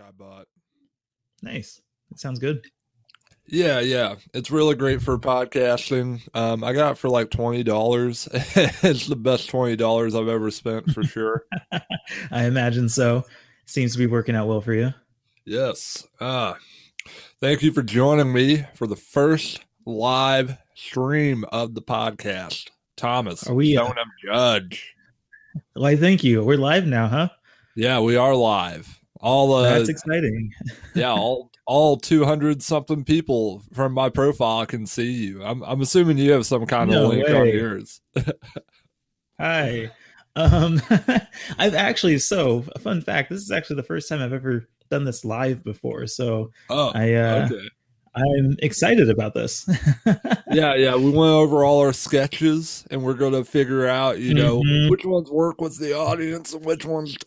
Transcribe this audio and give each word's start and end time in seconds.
I 0.00 0.10
bought. 0.10 0.46
Nice. 1.42 1.80
It 2.10 2.18
sounds 2.18 2.38
good. 2.38 2.64
Yeah, 3.46 3.80
yeah, 3.80 4.14
it's 4.32 4.50
really 4.50 4.74
great 4.74 5.02
for 5.02 5.18
podcasting. 5.18 6.22
Um, 6.32 6.64
I 6.64 6.72
got 6.72 6.92
it 6.92 6.98
for 6.98 7.10
like 7.10 7.30
twenty 7.30 7.62
dollars. 7.62 8.26
it's 8.32 9.06
the 9.06 9.16
best 9.16 9.50
twenty 9.50 9.76
dollars 9.76 10.14
I've 10.14 10.28
ever 10.28 10.50
spent 10.50 10.90
for 10.92 11.02
sure. 11.02 11.44
I 12.30 12.44
imagine 12.44 12.88
so. 12.88 13.24
Seems 13.66 13.92
to 13.92 13.98
be 13.98 14.06
working 14.06 14.34
out 14.34 14.48
well 14.48 14.62
for 14.62 14.72
you. 14.72 14.94
Yes. 15.44 16.06
Uh, 16.20 16.54
thank 17.40 17.62
you 17.62 17.70
for 17.72 17.82
joining 17.82 18.32
me 18.32 18.64
for 18.74 18.86
the 18.86 18.96
first 18.96 19.62
live 19.84 20.56
stream 20.74 21.44
of 21.52 21.74
the 21.74 21.82
podcast. 21.82 22.70
Thomas, 22.96 23.46
Are 23.48 23.54
we, 23.54 23.76
uh, 23.76 23.84
Stoneham 23.84 24.10
Judge? 24.24 24.94
Why, 25.74 25.96
thank 25.96 26.24
you. 26.24 26.44
We're 26.44 26.56
live 26.58 26.86
now, 26.86 27.08
huh? 27.08 27.28
Yeah, 27.74 28.00
we 28.00 28.16
are 28.16 28.34
live. 28.34 29.00
All 29.24 29.54
uh, 29.54 29.62
That's 29.62 29.88
exciting. 29.88 30.52
yeah, 30.94 31.10
all 31.10 31.50
all 31.66 31.96
two 31.96 32.26
hundred 32.26 32.62
something 32.62 33.04
people 33.04 33.62
from 33.72 33.94
my 33.94 34.10
profile 34.10 34.66
can 34.66 34.84
see 34.84 35.12
you. 35.12 35.42
I'm 35.42 35.62
I'm 35.64 35.80
assuming 35.80 36.18
you 36.18 36.32
have 36.32 36.44
some 36.44 36.66
kind 36.66 36.90
No 36.90 37.04
of 37.04 37.08
link 37.08 37.28
on 37.30 37.48
yours. 37.48 38.02
Hi. 39.40 39.90
Um, 40.36 40.82
I've 41.58 41.74
actually, 41.74 42.18
so 42.18 42.66
a 42.74 42.78
fun 42.78 43.00
fact, 43.00 43.30
this 43.30 43.40
is 43.40 43.50
actually 43.50 43.76
the 43.76 43.84
first 43.84 44.10
time 44.10 44.20
I've 44.20 44.34
ever 44.34 44.68
done 44.90 45.04
this 45.04 45.24
live 45.24 45.64
before. 45.64 46.06
So 46.06 46.50
Oh, 46.68 46.92
I, 46.94 47.14
uh, 47.14 47.48
okay. 47.50 47.68
I'm 48.16 48.56
excited 48.60 49.08
about 49.10 49.34
this. 49.34 49.68
Yeah, 50.52 50.74
yeah. 50.76 50.94
We 50.94 51.06
went 51.10 51.32
over 51.32 51.64
all 51.64 51.80
our 51.80 51.92
sketches, 51.92 52.84
and 52.92 53.02
we're 53.02 53.14
gonna 53.14 53.44
figure 53.44 53.88
out, 53.88 54.20
you 54.20 54.34
know, 54.34 54.60
Mhm. 54.62 54.88
which 54.88 55.04
ones 55.04 55.28
work 55.30 55.60
with 55.60 55.78
the 55.80 55.92
audience 55.98 56.52
and 56.54 56.64
which 56.64 56.84
ones. 56.84 57.16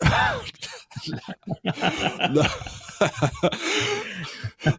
no. 2.30 2.42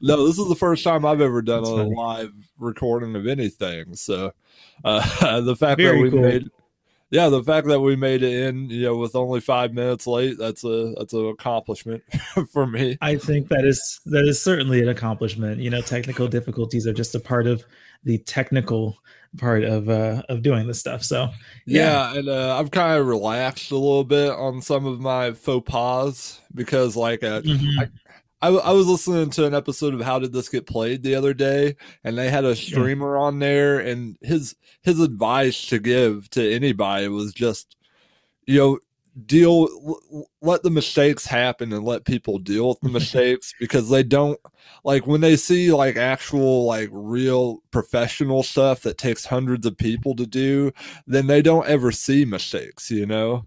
no, 0.02 0.26
this 0.28 0.40
is 0.40 0.48
the 0.50 0.56
first 0.58 0.84
time 0.84 1.06
I've 1.06 1.22
ever 1.22 1.42
done 1.44 1.64
That's 1.64 1.72
a 1.74 1.78
funny. 1.78 1.96
live 1.96 2.32
recording 2.58 3.16
of 3.16 3.28
anything. 3.28 3.96
So, 3.96 4.32
uh, 4.84 5.42
the 5.42 5.56
fact 5.56 5.80
that 5.82 5.96
we 5.96 6.10
cool. 6.10 6.22
made, 6.22 6.50
yeah, 7.12 7.30
the 7.30 7.44
fact 7.44 7.68
that 7.68 7.80
we 7.80 7.96
made 7.96 8.22
it 8.24 8.48
in, 8.48 8.70
you 8.70 8.84
know, 8.84 8.98
with 8.98 9.16
only 9.16 9.40
five 9.40 9.74
minutes 9.74 10.06
late, 10.06 10.38
that's 10.38 10.64
a 10.64 10.94
that's 10.98 11.14
an 11.14 11.28
accomplishment 11.28 12.04
for 12.52 12.68
me. 12.68 12.98
I 13.02 13.16
think 13.16 13.48
that 13.50 13.66
is 13.66 14.00
that 14.06 14.26
is 14.26 14.42
certainly 14.42 14.82
an 14.82 14.90
accomplishment. 14.90 15.60
You 15.60 15.70
know, 15.70 15.82
technical 15.82 16.28
difficulties 16.28 16.86
are 16.86 16.94
just 16.94 17.16
a 17.16 17.20
part 17.20 17.48
of 17.48 17.66
the 18.04 18.18
technical 18.20 18.98
part 19.38 19.64
of 19.64 19.90
uh 19.90 20.24
of 20.30 20.42
doing 20.42 20.68
this 20.68 20.80
stuff. 20.80 21.04
So 21.04 21.30
Yeah, 21.66 22.14
and 22.16 22.30
uh, 22.30 22.58
I've 22.58 22.72
kind 22.72 23.00
of 23.00 23.08
relaxed 23.08 23.72
a 23.72 23.76
little 23.76 24.04
bit 24.04 24.32
on 24.32 24.62
some 24.62 24.86
of 24.86 25.00
my 25.00 25.34
faux 25.34 25.70
pas 25.70 26.42
because, 26.56 26.96
like, 26.96 27.24
uh, 27.24 27.42
Mhm. 27.42 27.70
I, 27.80 27.88
I 28.42 28.50
I 28.50 28.72
was 28.72 28.88
listening 28.88 29.30
to 29.32 29.46
an 29.46 29.54
episode 29.54 29.94
of 29.94 30.02
How 30.02 30.20
Did 30.20 30.34
This 30.34 30.50
Get 30.50 30.66
Played 30.66 31.04
the 31.04 31.16
other 31.16 31.34
day, 31.34 31.76
and 32.04 32.18
they 32.18 32.30
had 32.30 32.46
a 32.46 32.56
streamer 32.56 33.18
on 33.18 33.40
there, 33.40 33.80
and 33.80 34.18
his 34.22 34.56
his 34.82 35.00
advice 35.00 35.68
to 35.68 35.80
give 35.80 36.30
to 36.32 36.54
anybody 36.54 37.08
was 37.08 37.34
just, 37.34 37.76
you 38.46 38.60
know, 38.60 38.80
deal 39.26 39.68
let 40.42 40.64
the 40.64 40.70
mistakes 40.70 41.26
happen 41.26 41.74
and 41.74 41.84
let 41.84 42.06
people 42.06 42.40
deal 42.40 42.70
with 42.70 42.80
the 42.82 42.90
mistakes 43.00 43.54
because 43.60 43.90
they 43.90 44.04
don't 44.04 44.40
like 44.84 45.08
when 45.08 45.22
they 45.22 45.36
see 45.36 45.72
like 45.72 45.98
actual 45.98 46.66
like 46.66 46.90
real 46.92 47.62
professional 47.72 48.44
stuff 48.44 48.82
that 48.82 48.98
takes 48.98 49.26
hundreds 49.26 49.66
of 49.66 49.78
people 49.78 50.16
to 50.16 50.26
do 50.26 50.72
then 51.08 51.28
they 51.28 51.42
don't 51.42 51.68
ever 51.68 51.92
see 51.92 52.24
mistakes 52.24 52.92
you 52.92 53.06
know 53.06 53.44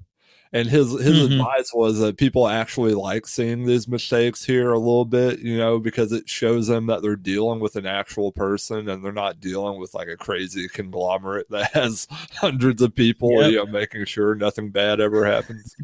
and 0.53 0.69
his 0.69 0.91
his 1.01 1.29
Mhm. 1.29 1.33
advice 1.41 1.73
was 1.75 1.99
that 2.01 2.17
people 2.19 2.47
actually 2.49 2.95
like 2.95 3.27
seeing 3.27 3.65
these 3.65 3.89
mistakes 3.89 4.45
here 4.45 4.73
a 4.73 4.79
little 4.79 5.05
bit 5.05 5.39
you 5.41 5.57
know 5.57 5.79
because 5.79 6.13
it 6.13 6.29
shows 6.29 6.67
them 6.67 6.87
that 6.87 7.03
they're 7.03 7.17
dealing 7.17 7.59
with 7.61 7.77
an 7.77 7.87
actual 7.87 8.33
person 8.33 8.89
and 8.89 9.05
they're 9.05 9.13
not 9.13 9.41
dealing 9.41 9.79
with 9.81 9.95
like 9.95 10.09
a 10.09 10.17
crazy 10.17 10.69
conglomerate 10.69 11.49
that 11.51 11.71
has 11.73 12.07
hundreds 12.35 12.83
of 12.83 12.95
people 12.95 13.31
Yep. 13.43 13.51
you 13.51 13.57
know 13.57 13.67
making 13.67 14.05
sure 14.05 14.35
nothing 14.35 14.71
bad 14.71 15.01
ever 15.01 15.25
happens 15.25 15.75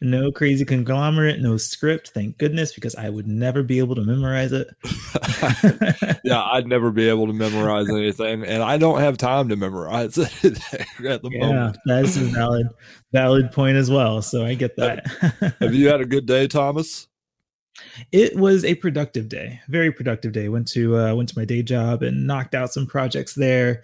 no 0.00 0.30
crazy 0.30 0.64
conglomerate, 0.64 1.40
no 1.40 1.56
script, 1.56 2.10
thank 2.10 2.38
goodness, 2.38 2.72
because 2.72 2.94
I 2.94 3.08
would 3.08 3.26
never 3.26 3.62
be 3.62 3.78
able 3.78 3.94
to 3.94 4.02
memorize 4.02 4.52
it. 4.52 4.68
yeah 6.24 6.42
i'd 6.52 6.66
never 6.66 6.90
be 6.90 7.08
able 7.08 7.26
to 7.26 7.32
memorize 7.32 7.88
anything 7.88 8.44
and 8.44 8.62
i 8.62 8.76
don't 8.76 9.00
have 9.00 9.16
time 9.16 9.48
to 9.48 9.56
memorize 9.56 10.18
anything 10.44 11.06
at 11.06 11.22
the 11.22 11.30
yeah, 11.30 11.46
moment 11.46 11.78
that's 11.86 12.16
a 12.16 12.20
valid 12.20 12.66
valid 13.12 13.52
point 13.52 13.76
as 13.76 13.90
well. 13.90 14.20
So 14.20 14.44
I 14.44 14.54
get 14.54 14.76
that. 14.76 15.06
have 15.60 15.74
you 15.74 15.88
had 15.88 16.00
a 16.00 16.04
good 16.04 16.26
day 16.26 16.46
thomas 16.46 17.08
it 18.12 18.36
was 18.36 18.64
a 18.64 18.74
productive 18.76 19.28
day 19.28 19.60
very 19.68 19.92
productive 19.92 20.32
day 20.32 20.48
went 20.48 20.66
to 20.68 20.96
uh 20.96 21.14
went 21.14 21.28
to 21.28 21.38
my 21.38 21.44
day 21.44 21.62
job 21.62 22.02
and 22.02 22.26
knocked 22.26 22.54
out 22.54 22.72
some 22.72 22.86
projects 22.86 23.34
there 23.34 23.82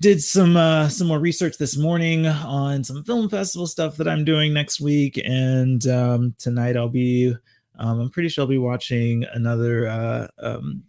did 0.00 0.22
some 0.22 0.56
uh 0.56 0.88
some 0.88 1.06
more 1.06 1.18
research 1.18 1.56
this 1.58 1.76
morning 1.76 2.26
on 2.26 2.82
some 2.82 3.04
film 3.04 3.28
festival 3.28 3.66
stuff 3.66 3.96
that 3.96 4.08
i'm 4.08 4.24
doing 4.24 4.52
next 4.52 4.80
week 4.80 5.20
and 5.24 5.86
um 5.86 6.34
tonight 6.38 6.76
i'll 6.76 6.88
be 6.88 7.34
um 7.78 8.00
i'm 8.00 8.10
pretty 8.10 8.28
sure 8.28 8.42
i'll 8.42 8.48
be 8.48 8.58
watching 8.58 9.24
another 9.32 9.86
uh 9.86 10.26
um 10.38 10.82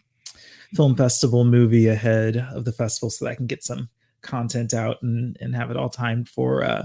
film 0.74 0.96
festival 0.96 1.46
movie 1.46 1.88
ahead 1.88 2.38
of 2.54 2.66
the 2.66 2.72
festival 2.72 3.10
so 3.10 3.26
that 3.26 3.32
i 3.32 3.36
can 3.36 3.48
get 3.48 3.64
some 3.64 3.88
content 4.22 4.74
out 4.74 5.02
and 5.04 5.38
and 5.40 5.56
have 5.56 5.70
it 5.70 5.78
all 5.78 5.90
timed 5.90 6.28
for 6.28 6.64
uh 6.64 6.84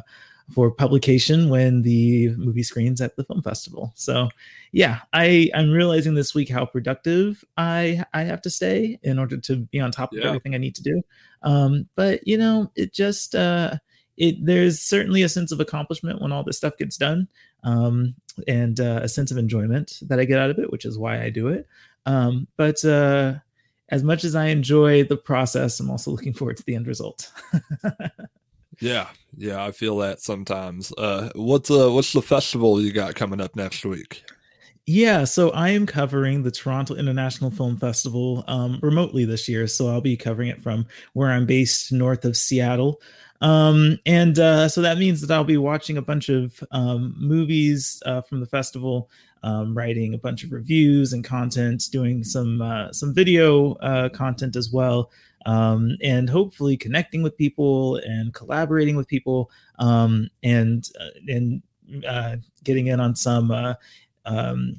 for 0.53 0.71
publication 0.71 1.49
when 1.49 1.83
the 1.83 2.31
movie 2.37 2.63
screens 2.63 3.01
at 3.01 3.17
the 3.17 3.25
film 3.25 3.43
festival. 3.43 3.93
So 3.95 4.29
yeah 4.73 5.01
i 5.13 5.51
i'm 5.55 5.71
realizing 5.71 6.15
this 6.15 6.33
week 6.33 6.49
how 6.49 6.65
productive 6.65 7.45
i 7.57 8.05
i 8.15 8.23
have 8.23 8.41
to 8.41 8.49
stay 8.51 8.99
in 9.03 9.19
order 9.19 9.37
to 9.37 9.57
be 9.57 9.81
on 9.81 9.91
top 9.91 10.13
of 10.13 10.19
Yeah. 10.19 10.29
everything 10.29 10.55
i 10.55 10.59
need 10.59 10.75
to 10.77 10.83
do. 10.83 11.03
Um 11.43 11.89
but 11.97 12.27
you 12.27 12.37
know 12.39 12.71
it 12.77 12.93
just 12.93 13.35
uh 13.35 13.75
it 14.17 14.37
there's 14.45 14.81
certainly 14.81 15.23
a 15.23 15.29
sense 15.29 15.51
of 15.51 15.61
accomplishment 15.61 16.21
when 16.23 16.31
all 16.33 16.45
this 16.45 16.57
stuff 16.59 16.77
gets 16.79 16.97
done 16.97 17.27
um 17.65 18.15
and 18.49 18.79
uh, 18.81 19.01
a 19.03 19.09
sense 19.09 19.31
of 19.31 19.39
enjoyment 19.39 19.99
that 20.03 20.21
i 20.21 20.25
get 20.25 20.39
out 20.39 20.51
of 20.51 20.59
it 20.59 20.71
which 20.71 20.85
is 20.85 20.99
why 20.99 21.23
i 21.23 21.31
do 21.31 21.49
it. 21.49 21.67
Um 22.07 22.47
but 22.57 22.85
uh 22.85 23.35
as 23.89 24.03
much 24.05 24.23
as 24.25 24.35
i 24.37 24.47
enjoy 24.47 25.03
the 25.05 25.17
process 25.17 25.81
i'm 25.81 25.91
also 25.91 26.11
looking 26.13 26.33
forward 26.33 26.57
to 26.59 26.65
the 26.65 26.75
end 26.77 26.87
result 26.87 27.33
yeah 28.81 29.09
yeah 29.37 29.65
i 29.65 29.71
feel 29.71 29.97
that 29.97 30.21
sometimes 30.21 30.93
uh 30.99 31.31
what's 31.35 31.71
uh 31.71 31.91
what's 31.91 32.13
the 32.13 32.23
festival 32.23 32.81
you 32.81 32.93
got 32.93 33.15
coming 33.15 33.41
up 33.41 33.55
next 33.57 33.85
week 33.85 34.23
Yeah, 34.87 35.25
so 35.25 35.51
I 35.51 35.69
am 35.69 35.87
covering 35.87 36.43
the 36.43 36.51
Toronto 36.51 36.97
International 36.97 37.51
Film 37.51 37.77
Festival 37.77 38.45
um, 38.49 38.81
remotely 38.83 39.25
this 39.25 39.49
year. 39.49 39.67
So 39.69 39.89
I'll 39.89 40.01
be 40.01 40.17
covering 40.17 40.49
it 40.49 40.61
from 40.63 40.87
where 41.13 41.31
I'm 41.31 41.47
based, 41.47 41.93
north 41.93 42.25
of 42.25 42.37
Seattle. 42.37 43.01
Um, 43.41 43.99
and 44.05 44.39
uh, 44.39 44.69
so 44.69 44.83
that 44.83 44.99
means 44.99 45.21
that 45.21 45.31
I'll 45.33 45.45
be 45.45 45.57
watching 45.59 45.97
a 45.97 46.03
bunch 46.03 46.29
of 46.29 46.63
um, 46.73 47.15
movies 47.17 48.03
uh, 48.05 48.21
from 48.23 48.41
the 48.41 48.47
festival, 48.47 49.11
um, 49.43 49.77
writing 49.77 50.15
a 50.15 50.19
bunch 50.19 50.43
of 50.45 50.51
reviews 50.51 51.13
and 51.13 51.25
content, 51.25 51.85
doing 51.93 52.25
some 52.25 52.61
uh, 52.61 52.93
some 52.93 53.15
video 53.15 53.75
uh, 53.75 54.09
content 54.09 54.57
as 54.57 54.71
well, 54.73 55.11
um, 55.47 55.97
and 56.03 56.29
hopefully 56.29 56.77
connecting 56.77 57.23
with 57.23 57.37
people 57.37 57.97
and 57.97 58.35
collaborating 58.35 58.97
with 58.97 59.09
people, 59.09 59.51
um, 59.79 60.29
and 60.43 60.89
uh, 61.01 61.11
and 61.29 61.63
uh, 62.07 62.37
getting 62.65 62.89
in 62.89 63.01
on 63.01 63.15
some. 63.15 63.51
Uh, 63.51 63.75
um, 64.27 64.77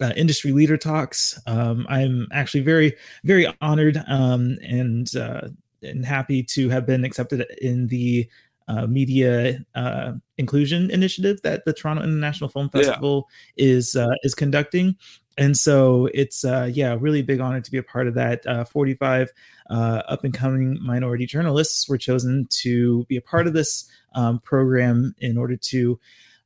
uh, 0.00 0.12
industry 0.14 0.52
leader 0.52 0.76
talks. 0.76 1.40
Um, 1.46 1.86
I'm 1.88 2.28
actually 2.30 2.60
very, 2.60 2.94
very 3.24 3.46
honored 3.62 4.02
um, 4.08 4.58
and 4.62 5.14
uh, 5.16 5.48
and 5.82 6.04
happy 6.04 6.42
to 6.42 6.68
have 6.68 6.86
been 6.86 7.04
accepted 7.04 7.46
in 7.62 7.86
the 7.86 8.28
uh, 8.68 8.86
media 8.86 9.64
uh, 9.74 10.12
inclusion 10.38 10.90
initiative 10.90 11.40
that 11.42 11.64
the 11.64 11.72
Toronto 11.72 12.02
International 12.02 12.50
Film 12.50 12.70
Yeah. 12.74 12.82
Festival 12.82 13.28
is 13.56 13.96
uh, 13.96 14.14
is 14.22 14.34
conducting. 14.34 14.96
And 15.38 15.56
so 15.56 16.08
it's 16.14 16.44
uh, 16.44 16.70
yeah, 16.72 16.96
really 16.98 17.22
big 17.22 17.40
honor 17.40 17.60
to 17.60 17.70
be 17.70 17.78
a 17.78 17.82
part 17.82 18.06
of 18.08 18.14
that. 18.14 18.46
Uh, 18.46 18.64
45 18.64 19.30
uh, 19.68 20.02
up 20.08 20.24
and 20.24 20.32
coming 20.32 20.78
minority 20.82 21.26
journalists 21.26 21.88
were 21.88 21.98
chosen 21.98 22.46
to 22.50 23.04
be 23.04 23.16
a 23.16 23.22
part 23.22 23.46
of 23.46 23.52
this 23.52 23.90
um, 24.14 24.38
program 24.40 25.14
in 25.18 25.36
order 25.36 25.56
to 25.56 25.98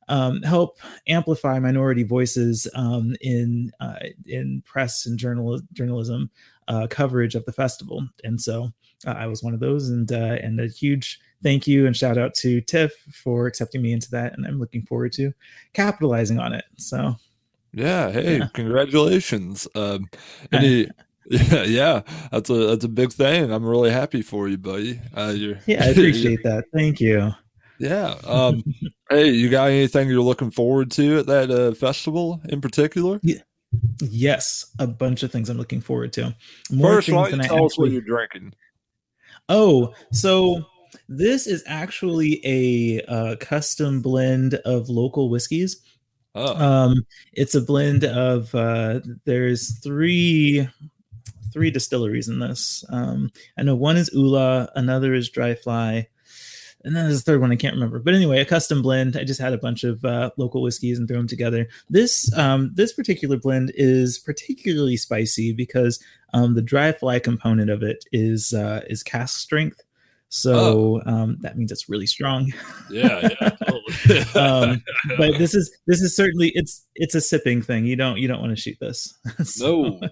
um, 0.09 0.41
help 0.41 0.77
amplify 1.07 1.57
minority 1.59 2.03
voices 2.03 2.67
um, 2.75 3.15
in 3.21 3.71
uh, 3.79 3.99
in 4.25 4.61
press 4.65 5.05
and 5.05 5.17
journal 5.17 5.61
journalism 5.71 6.29
uh, 6.67 6.87
coverage 6.89 7.33
of 7.35 7.45
the 7.45 7.53
festival. 7.53 8.05
And 8.23 8.41
so 8.41 8.73
uh, 9.07 9.11
I 9.11 9.27
was 9.27 9.41
one 9.41 9.53
of 9.53 9.61
those, 9.61 9.89
and 9.89 10.11
and 10.11 10.59
a 10.59 10.67
huge 10.67 11.19
thank 11.41 11.65
you 11.65 11.87
and 11.87 11.95
shout 11.95 12.17
out 12.17 12.33
to 12.35 12.61
TIFF 12.61 12.91
for 13.13 13.47
accepting 13.47 13.81
me 13.81 13.93
into 13.93 14.11
that, 14.11 14.33
and 14.33 14.45
I'm 14.45 14.59
looking 14.59 14.85
forward 14.85 15.13
to 15.13 15.33
capitalizing 15.73 16.39
on 16.39 16.51
it. 16.53 16.65
So 16.77 17.15
yeah 17.73 18.11
hey 18.11 18.37
Yeah. 18.39 18.47
congratulations 18.53 19.67
um 19.75 20.07
any 20.51 20.87
yeah 21.29 21.63
yeah 21.63 22.01
that's 22.31 22.49
a 22.49 22.53
that's 22.67 22.83
a 22.85 22.89
big 22.89 23.11
thing 23.13 23.51
i'm 23.51 23.65
really 23.65 23.91
happy 23.91 24.21
for 24.21 24.47
you 24.49 24.57
buddy 24.57 24.99
uh 25.15 25.33
you're 25.35 25.57
yeah, 25.67 25.83
I 25.85 25.87
appreciate 25.91 26.43
that. 26.43 26.65
Thank 26.73 26.99
you. 26.99 27.31
yeah 27.79 28.15
um 28.25 28.63
hey 29.09 29.29
you 29.29 29.49
got 29.49 29.69
anything 29.69 30.09
you're 30.09 30.21
looking 30.21 30.51
forward 30.51 30.91
to 30.91 31.19
at 31.19 31.27
that 31.27 31.49
uh, 31.51 31.73
festival 31.73 32.41
in 32.49 32.59
particular 32.61 33.19
Yeah. 33.23 33.37
Yes, 34.01 34.69
a 34.79 34.85
bunch 34.87 35.23
of 35.23 35.31
things 35.31 35.47
I'm 35.49 35.57
looking 35.57 35.79
forward 35.79 36.11
to. 36.13 36.35
More 36.71 36.95
First, 36.95 37.09
why 37.09 37.29
don't 37.29 37.39
than 37.39 37.47
tell 37.47 37.65
us 37.65 37.77
what 37.77 37.89
you're 37.89 38.01
drinking? 38.01 38.53
Oh, 39.47 39.93
so 40.11 40.65
this 41.07 41.47
is 41.47 41.63
actually 41.65 42.41
a 42.43 43.01
uh, 43.05 43.35
custom 43.39 44.01
blend 44.01 44.55
of 44.65 44.89
local 44.89 45.29
whiskeys. 45.29 45.81
Oh, 46.33 46.55
Um, 46.55 47.05
it's 47.33 47.55
a 47.55 47.61
blend 47.61 48.03
of 48.05 48.53
uh, 48.55 49.01
there's 49.25 49.77
three 49.79 50.67
three 51.51 51.71
distilleries 51.71 52.29
in 52.29 52.39
this. 52.39 52.85
Um, 52.89 53.31
I 53.57 53.63
know 53.63 53.75
one 53.75 53.97
is 53.97 54.09
Ula, 54.13 54.69
another 54.75 55.13
is 55.13 55.29
Dry 55.29 55.55
Fly, 55.55 56.07
and 56.83 56.95
then 56.95 57.05
there's 57.05 57.19
a 57.19 57.23
third 57.23 57.41
one 57.41 57.51
I 57.51 57.57
can't 57.57 57.73
remember. 57.73 57.99
But 57.99 58.13
anyway, 58.13 58.39
a 58.39 58.45
custom 58.45 58.81
blend. 58.81 59.17
I 59.17 59.25
just 59.25 59.41
had 59.41 59.53
a 59.53 59.57
bunch 59.57 59.83
of 59.83 60.03
uh, 60.05 60.31
local 60.37 60.61
whiskeys 60.61 60.97
and 60.97 61.07
threw 61.07 61.17
them 61.17 61.27
together. 61.27 61.67
This 61.89 62.31
um, 62.37 62.71
this 62.75 62.93
particular 62.93 63.37
blend 63.37 63.71
is 63.75 64.17
particularly 64.17 64.97
spicy 64.97 65.53
because 65.53 66.01
um, 66.33 66.55
the 66.55 66.61
Dry 66.61 66.93
Fly 66.93 67.19
component 67.19 67.69
of 67.69 67.83
it 67.83 68.05
is 68.13 68.53
uh, 68.53 68.81
is 68.87 69.03
cask 69.03 69.37
strength. 69.39 69.83
So 70.33 71.01
um, 71.05 71.37
that 71.41 71.57
means 71.57 71.73
it's 71.73 71.89
really 71.89 72.07
strong. 72.07 72.51
yeah, 72.89 73.27
yeah, 73.41 73.49
totally. 73.67 74.21
um, 74.41 74.81
but 75.17 75.37
this 75.37 75.53
is 75.53 75.69
this 75.87 75.99
is 76.01 76.15
certainly 76.15 76.53
it's 76.55 76.87
it's 76.95 77.15
a 77.15 77.21
sipping 77.21 77.61
thing. 77.61 77.85
You 77.85 77.97
don't 77.97 78.17
you 78.17 78.29
don't 78.29 78.39
want 78.39 78.55
to 78.55 78.61
shoot 78.61 78.77
this. 78.79 79.13
So- 79.43 79.99
no, 79.99 80.09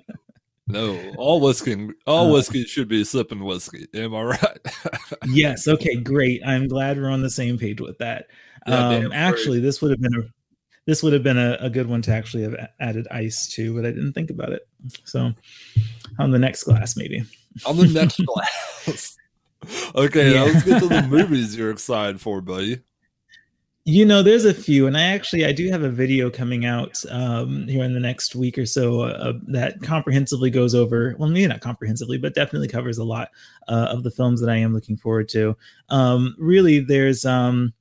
no. 0.67 1.13
All 1.17 1.39
whiskey, 1.39 1.87
all 2.05 2.27
Uh, 2.29 2.33
whiskey 2.33 2.65
should 2.65 2.89
be 2.89 3.03
sipping 3.05 3.43
whiskey. 3.45 3.87
Am 3.93 4.13
I 4.13 4.21
right? 4.23 4.59
yes. 5.29 5.67
Okay. 5.69 5.95
Great. 5.95 6.41
I'm 6.45 6.67
glad 6.67 6.97
we're 6.97 7.09
on 7.09 7.21
the 7.21 7.29
same 7.29 7.57
page 7.57 7.79
with 7.79 7.97
that. 7.99 8.25
Yeah, 8.67 8.87
um, 8.89 9.11
actually, 9.13 9.61
this 9.61 9.81
would 9.81 9.91
have 9.91 10.01
been 10.01 10.13
a 10.15 10.23
this 10.85 11.01
would 11.01 11.13
have 11.13 11.23
been 11.23 11.37
a, 11.37 11.57
a 11.61 11.69
good 11.69 11.87
one 11.87 12.01
to 12.03 12.11
actually 12.11 12.43
have 12.43 12.55
added 12.81 13.07
ice 13.09 13.47
to, 13.53 13.73
but 13.73 13.85
I 13.85 13.91
didn't 13.91 14.13
think 14.13 14.31
about 14.31 14.51
it. 14.51 14.67
So 15.05 15.31
on 16.19 16.31
the 16.31 16.39
next 16.39 16.63
glass, 16.63 16.97
maybe. 16.97 17.23
On 17.65 17.77
the 17.77 17.87
next 17.87 18.19
glass. 18.25 19.15
Okay, 19.95 20.33
now 20.33 20.45
let's 20.45 20.63
get 20.63 20.81
to 20.81 20.87
the 20.87 21.01
movies 21.09 21.55
you're 21.55 21.71
excited 21.71 22.21
for, 22.21 22.41
buddy. 22.41 22.81
You 23.85 24.05
know, 24.05 24.21
there's 24.21 24.45
a 24.45 24.53
few, 24.53 24.85
and 24.85 24.95
I 24.95 25.03
actually 25.03 25.45
I 25.45 25.51
do 25.51 25.69
have 25.71 25.81
a 25.83 25.89
video 25.89 26.29
coming 26.29 26.65
out 26.65 27.01
um, 27.09 27.67
here 27.67 27.83
in 27.83 27.93
the 27.93 27.99
next 27.99 28.35
week 28.35 28.57
or 28.57 28.65
so 28.65 29.01
uh, 29.01 29.33
that 29.47 29.81
comprehensively 29.81 30.51
goes 30.51 30.75
over. 30.75 31.15
Well, 31.17 31.29
maybe 31.29 31.47
not 31.47 31.61
comprehensively, 31.61 32.17
but 32.17 32.35
definitely 32.35 32.67
covers 32.67 32.99
a 32.99 33.03
lot 33.03 33.29
uh, 33.67 33.87
of 33.89 34.03
the 34.03 34.11
films 34.11 34.41
that 34.41 34.49
I 34.49 34.57
am 34.57 34.73
looking 34.73 34.97
forward 34.97 35.27
to. 35.29 35.57
Um, 35.89 36.35
really, 36.37 36.79
there's 36.81 37.25
um, 37.25 37.73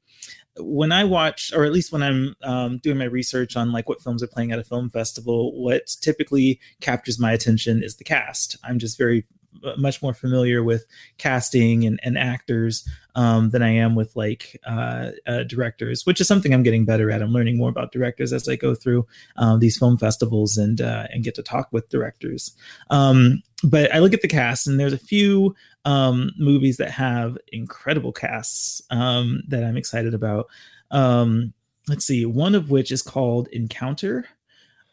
when 0.60 0.92
I 0.92 1.04
watch, 1.04 1.52
or 1.54 1.64
at 1.64 1.72
least 1.72 1.92
when 1.92 2.02
I'm 2.02 2.34
um, 2.42 2.78
doing 2.78 2.98
my 2.98 3.04
research 3.04 3.56
on 3.56 3.72
like 3.72 3.88
what 3.88 4.02
films 4.02 4.22
are 4.22 4.28
playing 4.28 4.52
at 4.52 4.58
a 4.58 4.64
film 4.64 4.90
festival, 4.90 5.60
what 5.60 5.86
typically 6.00 6.60
captures 6.80 7.18
my 7.18 7.32
attention 7.32 7.82
is 7.82 7.96
the 7.96 8.04
cast. 8.04 8.56
I'm 8.64 8.78
just 8.78 8.98
very 8.98 9.20
uh, 9.20 9.37
much 9.76 10.02
more 10.02 10.14
familiar 10.14 10.62
with 10.62 10.86
casting 11.18 11.84
and, 11.84 12.00
and 12.02 12.18
actors 12.18 12.88
um, 13.14 13.50
than 13.50 13.62
I 13.62 13.70
am 13.70 13.94
with 13.94 14.14
like 14.14 14.60
uh, 14.64 15.10
uh, 15.26 15.42
directors, 15.42 16.06
which 16.06 16.20
is 16.20 16.28
something 16.28 16.54
I'm 16.54 16.62
getting 16.62 16.84
better 16.84 17.10
at. 17.10 17.20
I'm 17.20 17.32
learning 17.32 17.56
more 17.56 17.68
about 17.68 17.90
directors 17.90 18.32
as 18.32 18.48
I 18.48 18.56
go 18.56 18.74
through 18.74 19.06
um, 19.36 19.58
these 19.58 19.76
film 19.76 19.98
festivals 19.98 20.56
and 20.56 20.80
uh, 20.80 21.08
and 21.10 21.24
get 21.24 21.34
to 21.34 21.42
talk 21.42 21.68
with 21.72 21.88
directors. 21.88 22.54
Um, 22.90 23.42
but 23.64 23.92
I 23.92 23.98
look 23.98 24.14
at 24.14 24.22
the 24.22 24.28
cast, 24.28 24.66
and 24.66 24.78
there's 24.78 24.92
a 24.92 24.98
few 24.98 25.56
um, 25.84 26.30
movies 26.38 26.76
that 26.76 26.90
have 26.92 27.36
incredible 27.52 28.12
casts 28.12 28.82
um, 28.90 29.42
that 29.48 29.64
I'm 29.64 29.76
excited 29.76 30.14
about. 30.14 30.46
Um, 30.90 31.52
let's 31.88 32.04
see, 32.04 32.24
one 32.24 32.54
of 32.54 32.70
which 32.70 32.92
is 32.92 33.02
called 33.02 33.48
Encounter, 33.48 34.26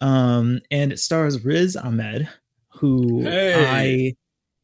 um, 0.02 0.62
and 0.72 0.92
it 0.92 1.00
stars 1.00 1.46
Riz 1.46 1.76
Ahmed, 1.76 2.28
who 2.70 3.22
Hey. 3.22 3.66
I, 3.68 4.16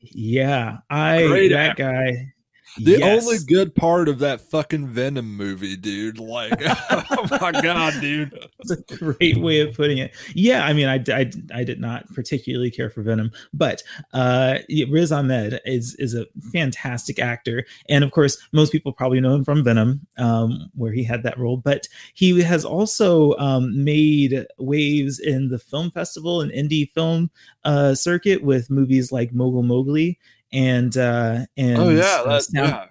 yeah, 0.01 0.77
I 0.89 1.27
Great 1.27 1.49
that 1.49 1.77
guy. 1.77 2.33
The 2.77 2.99
yes. 2.99 3.23
only 3.23 3.37
good 3.45 3.75
part 3.75 4.07
of 4.07 4.19
that 4.19 4.39
fucking 4.39 4.87
Venom 4.87 5.35
movie, 5.35 5.75
dude. 5.75 6.19
Like, 6.19 6.53
oh 6.89 7.27
my 7.41 7.51
god, 7.51 7.99
dude. 7.99 8.31
That's 8.59 8.71
a 8.71 8.95
great 8.97 9.37
way 9.37 9.59
of 9.59 9.75
putting 9.75 9.97
it. 9.97 10.13
Yeah, 10.33 10.65
I 10.65 10.71
mean, 10.71 10.87
I, 10.87 11.03
I, 11.13 11.31
I 11.53 11.63
did 11.63 11.81
not 11.81 12.07
particularly 12.13 12.71
care 12.71 12.89
for 12.89 13.01
Venom, 13.01 13.31
but 13.53 13.83
uh, 14.13 14.59
Riz 14.89 15.11
Ahmed 15.11 15.59
is 15.65 15.95
is 15.95 16.15
a 16.15 16.25
fantastic 16.53 17.19
actor, 17.19 17.65
and 17.89 18.03
of 18.03 18.11
course, 18.11 18.37
most 18.53 18.71
people 18.71 18.93
probably 18.93 19.19
know 19.19 19.35
him 19.35 19.43
from 19.43 19.63
Venom, 19.63 20.07
um, 20.17 20.69
where 20.73 20.93
he 20.93 21.03
had 21.03 21.23
that 21.23 21.37
role. 21.37 21.57
But 21.57 21.87
he 22.13 22.41
has 22.41 22.63
also 22.63 23.35
um, 23.37 23.83
made 23.83 24.45
waves 24.57 25.19
in 25.19 25.49
the 25.49 25.59
film 25.59 25.91
festival 25.91 26.41
and 26.41 26.51
indie 26.51 26.89
film 26.89 27.31
uh, 27.65 27.95
circuit 27.95 28.43
with 28.43 28.69
movies 28.69 29.11
like 29.11 29.33
Mogul 29.33 29.63
Mowgli 29.63 30.17
and 30.53 30.95
uh, 30.97 31.45
and 31.57 31.77
Oh 31.77 31.89
yeah, 31.89 32.21
uh, 32.21 32.29
that's 32.29 32.51
Sound- 32.51 32.69
yeah. 32.69 32.85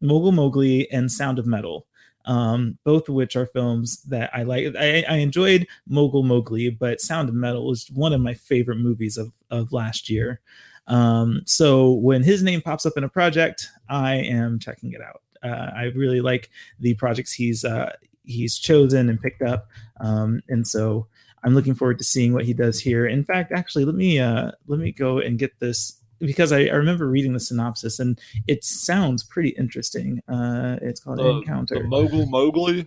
Mogul 0.00 0.32
Mowgli 0.32 0.90
and 0.90 1.10
Sound 1.10 1.38
of 1.38 1.46
Metal, 1.46 1.86
um, 2.26 2.78
both 2.84 3.08
of 3.08 3.14
which 3.14 3.36
are 3.36 3.46
films 3.46 4.02
that 4.04 4.30
I 4.34 4.42
like. 4.42 4.74
I, 4.78 5.04
I 5.08 5.16
enjoyed 5.16 5.66
Mogul 5.88 6.22
Mowgli, 6.22 6.70
but 6.70 7.00
Sound 7.00 7.28
of 7.28 7.34
Metal 7.34 7.66
was 7.66 7.90
one 7.90 8.12
of 8.12 8.20
my 8.20 8.34
favorite 8.34 8.76
movies 8.78 9.16
of, 9.16 9.32
of 9.50 9.72
last 9.72 10.10
year. 10.10 10.40
Um, 10.86 11.40
so 11.46 11.92
when 11.92 12.22
his 12.22 12.42
name 12.42 12.60
pops 12.60 12.84
up 12.84 12.92
in 12.96 13.04
a 13.04 13.08
project, 13.08 13.68
I 13.88 14.16
am 14.16 14.58
checking 14.58 14.92
it 14.92 15.00
out. 15.00 15.22
Uh, 15.42 15.70
I 15.74 15.84
really 15.94 16.20
like 16.20 16.50
the 16.80 16.94
projects 16.94 17.32
he's 17.32 17.64
uh, 17.64 17.92
he's 18.24 18.58
chosen 18.58 19.08
and 19.08 19.20
picked 19.20 19.42
up, 19.42 19.68
um, 20.00 20.42
and 20.48 20.66
so 20.66 21.06
I'm 21.42 21.54
looking 21.54 21.74
forward 21.74 21.98
to 21.98 22.04
seeing 22.04 22.32
what 22.34 22.44
he 22.44 22.52
does 22.52 22.80
here. 22.80 23.06
In 23.06 23.24
fact, 23.24 23.52
actually, 23.52 23.84
let 23.86 23.94
me 23.94 24.18
uh, 24.18 24.50
let 24.66 24.78
me 24.78 24.92
go 24.92 25.18
and 25.18 25.38
get 25.38 25.58
this 25.60 26.00
because 26.20 26.52
I, 26.52 26.66
I 26.66 26.74
remember 26.74 27.08
reading 27.08 27.32
the 27.32 27.40
synopsis 27.40 27.98
and 27.98 28.20
it 28.46 28.64
sounds 28.64 29.22
pretty 29.24 29.50
interesting. 29.50 30.20
Uh, 30.28 30.76
it's 30.82 31.00
called 31.00 31.18
The, 31.18 31.28
Encounter. 31.28 31.78
the 31.78 31.84
Mogul 31.84 32.26
Mowgli. 32.26 32.86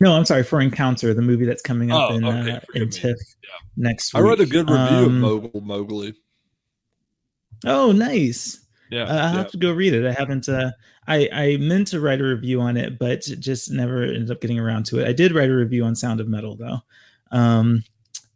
no, 0.00 0.12
I'm 0.16 0.24
sorry 0.24 0.42
for 0.42 0.60
Encounter, 0.60 1.14
the 1.14 1.22
movie 1.22 1.44
that's 1.44 1.62
coming 1.62 1.90
up 1.92 2.10
Oh, 2.10 2.14
in 2.16 2.24
okay, 2.24 2.50
uh, 2.52 2.60
in. 2.74 2.90
TIFF 2.90 3.16
Yeah. 3.42 3.48
next 3.76 4.12
week. 4.14 4.22
I 4.24 4.28
read 4.28 4.40
a 4.40 4.46
good 4.46 4.68
review 4.70 4.96
of 4.98 5.06
Um, 5.06 5.20
Mogul 5.20 5.60
Mowgli. 5.60 6.14
Oh, 7.64 7.92
nice. 7.92 8.60
Yeah, 8.90 9.02
Uh, 9.04 9.06
I'll 9.06 9.32
yeah. 9.32 9.38
have 9.38 9.50
to 9.52 9.58
go 9.58 9.72
read 9.72 9.94
it. 9.94 10.06
I 10.06 10.12
haven't. 10.12 10.48
Uh, 10.48 10.70
I 11.08 11.28
I 11.32 11.56
meant 11.56 11.88
to 11.88 12.00
write 12.00 12.20
a 12.20 12.24
review 12.24 12.60
on 12.60 12.76
it, 12.76 12.98
but 12.98 13.22
just 13.22 13.70
never 13.70 14.04
ended 14.04 14.30
up 14.30 14.40
getting 14.40 14.58
around 14.60 14.86
to 14.86 15.00
it. 15.00 15.08
I 15.08 15.12
did 15.12 15.32
write 15.34 15.50
a 15.50 15.54
review 15.56 15.84
on 15.84 15.96
Sound 15.96 16.20
of 16.20 16.28
Metal 16.28 16.54
though. 16.56 16.78
Um, 17.32 17.82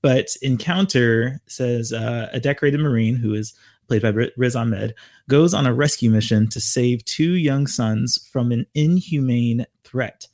but 0.03 0.29
Encounter 0.43 1.41
says 1.47 1.93
uh, 1.93 2.29
a 2.33 2.41
decorated 2.41 2.81
Marine 2.81 3.17
who 3.17 3.35
is 3.35 3.55
played 3.89 4.03
by 4.03 4.11
Riz 4.37 4.55
Ahmed 4.55 4.95
goes 5.29 5.53
on 5.53 5.67
a 5.67 5.75
rescue 5.75 6.11
mission 6.11 6.49
to 6.51 6.61
save 6.61 7.05
two 7.05 7.33
young 7.35 7.67
sons 7.67 8.19
from 8.33 8.53
an 8.53 8.67
inhumane 8.75 9.67
threat. 9.85 10.27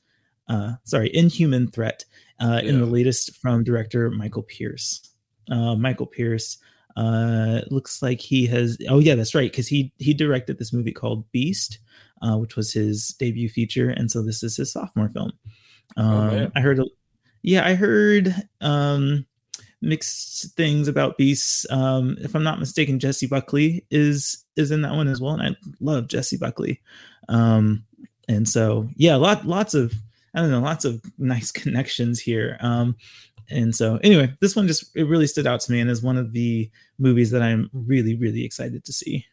Uh, 0.49 0.75
sorry, 0.85 1.11
inhuman 1.15 1.69
threat. 1.71 2.05
Uh, 2.39 2.61
In 2.63 2.81
the 2.81 2.87
latest 2.87 3.35
from 3.39 3.65
director 3.65 4.11
Michael 4.11 4.43
Pearce. 4.43 5.01
Uh, 5.51 5.75
Michael 5.75 6.07
Pearce 6.07 6.59
uh 6.97 7.61
looks 7.71 8.01
like 8.01 8.21
he 8.21 8.47
has 8.47 8.79
oh 8.89 8.99
yeah 8.99 9.15
that's 9.15 9.35
right 9.35 9.51
because 9.51 9.69
he 9.69 9.93
he 9.99 10.15
directed 10.15 10.59
this 10.59 10.73
movie 10.73 10.93
called 10.93 11.31
beast 11.31 11.79
uh 12.23 12.37
which 12.39 12.57
was 12.57 12.73
his 12.73 13.09
debut 13.19 13.51
feature 13.51 13.91
and 13.91 14.11
so 14.11 14.23
this 14.23 14.43
is 14.43 14.57
his 14.57 14.73
sophomore 14.73 15.11
film 15.11 15.31
um 15.99 16.31
Oh, 16.31 16.51
i 16.57 16.61
heard 16.61 16.79
a, 16.79 16.87
yeah 17.43 17.67
i 17.67 17.75
heard 17.75 18.35
um 18.63 19.27
mixed 19.87 20.55
things 20.57 20.89
about 20.89 21.17
Beasts. 21.17 21.65
um 21.71 22.17
if 22.21 22.35
i'm 22.35 22.43
not 22.43 22.59
mistaken 22.59 22.99
jessie 22.99 23.27
buckley 23.27 23.85
is 23.91 24.45
is 24.57 24.71
in 24.71 24.83
that 24.83 24.95
one 24.95 25.09
as 25.09 25.21
well 25.21 25.35
and 25.35 25.43
i 25.43 25.57
love 25.81 26.09
jessie 26.09 26.37
buckley. 26.37 26.81
Um 27.29 27.85
and 28.29 28.49
so 28.49 28.89
yeah 28.97 29.17
lot 29.17 29.47
lots 29.47 29.75
of 29.75 29.95
i 30.35 30.41
don't 30.41 30.51
know 30.51 30.61
lots 30.61 30.85
of 30.85 31.01
nice 31.19 31.51
connections 31.51 32.21
here. 32.21 32.59
Um 32.61 32.97
and 33.49 33.75
so 33.75 33.99
anyway 34.03 34.33
this 34.41 34.57
one 34.57 34.67
just 34.67 34.95
it 34.97 35.05
really 35.05 35.27
stood 35.27 35.47
out 35.47 35.61
to 35.61 35.73
me 35.73 35.81
and 35.81 35.89
is 35.89 36.03
one 36.03 36.19
of 36.19 36.33
the 36.33 36.69
movies 36.99 37.31
that 37.31 37.43
i'm 37.43 37.71
really 37.73 38.17
really 38.17 38.45
excited 38.45 38.85
to 38.85 38.93
see 38.93 39.25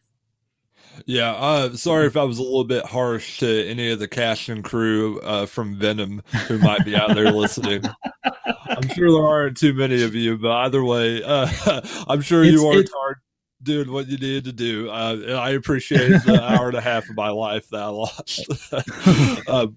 Yeah, 1.06 1.32
uh, 1.32 1.76
sorry 1.76 2.06
if 2.06 2.16
I 2.16 2.22
was 2.24 2.38
a 2.38 2.42
little 2.42 2.64
bit 2.64 2.84
harsh 2.86 3.38
to 3.40 3.66
any 3.68 3.90
of 3.90 3.98
the 3.98 4.08
cast 4.08 4.48
and 4.48 4.62
crew 4.64 5.20
uh, 5.20 5.46
from 5.46 5.76
Venom 5.76 6.22
who 6.48 6.58
might 6.58 6.84
be 6.84 6.96
out 6.96 7.14
there 7.14 7.30
listening. 7.32 7.82
I'm 8.66 8.88
sure 8.88 9.10
there 9.10 9.26
aren't 9.26 9.56
too 9.56 9.74
many 9.74 10.02
of 10.02 10.14
you, 10.14 10.36
but 10.38 10.50
either 10.50 10.82
way, 10.84 11.22
uh, 11.22 11.48
I'm 12.08 12.22
sure 12.22 12.42
It's- 12.42 12.60
you 12.60 12.66
are. 12.68 12.78
It's, 12.78 12.92
hard 12.92 13.16
doing 13.64 13.90
what 13.90 14.06
you 14.06 14.16
needed 14.18 14.44
to 14.44 14.52
do. 14.52 14.90
Uh, 14.90 15.38
I 15.40 15.50
appreciate 15.50 16.10
the 16.24 16.40
hour 16.48 16.68
and 16.68 16.76
a 16.76 16.80
half 16.80 17.08
of 17.08 17.16
my 17.16 17.30
life 17.30 17.68
that 17.70 17.80
I 17.80 17.86
lost. 17.86 18.46
um, 19.48 19.76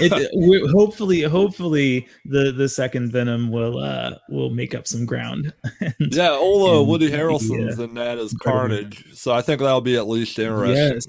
it, 0.00 0.30
we 0.36 0.66
hopefully 0.72 1.22
hopefully 1.22 2.08
the 2.24 2.52
the 2.52 2.68
second 2.68 3.12
venom 3.12 3.50
will 3.50 3.78
uh 3.78 4.14
will 4.28 4.50
make 4.50 4.74
up 4.74 4.86
some 4.86 5.04
ground 5.06 5.52
And- 5.80 5.94
yeah, 5.98 6.30
Ola 6.30 6.80
And 6.80 6.88
Woody 6.88 7.08
the, 7.08 7.16
Harrelson's 7.16 7.78
uh, 7.78 7.84
in 7.84 7.94
that 7.94 8.18
as. 8.18 8.32
Carnage, 8.34 9.04
so 9.14 9.32
I 9.32 9.42
think 9.42 9.60
that'll 9.60 9.80
be 9.80 9.96
at 9.96 10.08
least 10.08 10.38
interesting. 10.38 10.76
yes 10.76 11.06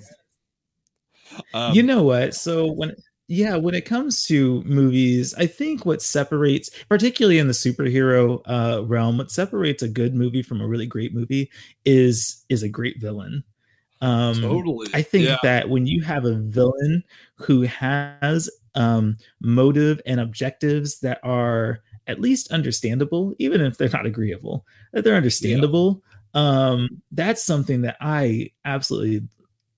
Um, 1.53 1.73
you 1.73 1.83
know 1.83 2.03
what 2.03 2.33
so 2.35 2.71
when 2.71 2.95
yeah, 3.31 3.55
when 3.55 3.73
it 3.73 3.85
comes 3.85 4.23
to 4.23 4.61
movies, 4.63 5.33
I 5.35 5.47
think 5.47 5.85
what 5.85 6.01
separates, 6.01 6.69
particularly 6.89 7.39
in 7.39 7.47
the 7.47 7.53
superhero 7.53 8.41
uh, 8.45 8.83
realm, 8.83 9.19
what 9.19 9.31
separates 9.31 9.81
a 9.81 9.87
good 9.87 10.13
movie 10.13 10.43
from 10.43 10.59
a 10.59 10.67
really 10.67 10.85
great 10.85 11.13
movie 11.13 11.49
is 11.85 12.43
is 12.49 12.61
a 12.61 12.67
great 12.67 12.99
villain. 12.99 13.45
Um, 14.01 14.41
totally. 14.41 14.87
I 14.93 15.01
think 15.01 15.29
yeah. 15.29 15.37
that 15.43 15.69
when 15.69 15.87
you 15.87 16.01
have 16.01 16.25
a 16.25 16.33
villain 16.33 17.05
who 17.35 17.61
has 17.61 18.49
um, 18.75 19.15
motive 19.39 20.01
and 20.05 20.19
objectives 20.19 20.99
that 20.99 21.21
are 21.23 21.79
at 22.07 22.19
least 22.19 22.51
understandable, 22.51 23.33
even 23.39 23.61
if 23.61 23.77
they're 23.77 23.87
not 23.87 24.05
agreeable, 24.05 24.65
that 24.91 25.05
they're 25.05 25.15
understandable. 25.15 26.03
Yeah. 26.35 26.41
Um, 26.41 27.01
that's 27.13 27.45
something 27.45 27.83
that 27.83 27.95
I 28.01 28.51
absolutely 28.65 29.25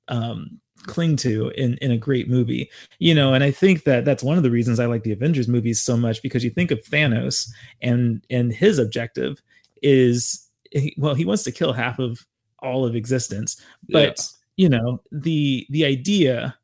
um, 0.08 0.60
cling 0.86 1.16
to 1.16 1.50
in 1.50 1.78
in 1.78 1.92
a 1.92 1.98
great 1.98 2.30
movie 2.30 2.70
you 3.00 3.14
know 3.14 3.34
and 3.34 3.44
i 3.44 3.52
think 3.52 3.84
that 3.84 4.06
that's 4.06 4.24
one 4.24 4.38
of 4.38 4.44
the 4.44 4.52
reasons 4.52 4.80
i 4.80 4.86
like 4.86 5.04
the 5.04 5.12
avengers 5.12 5.48
movies 5.48 5.82
so 5.82 5.96
much 5.98 6.22
because 6.22 6.44
you 6.44 6.50
think 6.50 6.72
of 6.72 6.84
thanos 6.84 7.50
and 7.82 8.26
and 8.30 8.54
his 8.54 8.80
objective 8.80 9.42
is 9.82 10.50
well 10.98 11.16
he 11.16 11.26
wants 11.26 11.44
to 11.44 11.52
kill 11.52 11.74
half 11.74 12.00
of 12.00 12.26
all 12.60 12.86
of 12.86 12.96
existence 12.96 13.62
but 13.90 14.20
yeah. 14.58 14.64
you 14.64 14.70
know 14.70 15.02
the 15.12 15.66
the 15.70 15.86
idea 15.86 16.56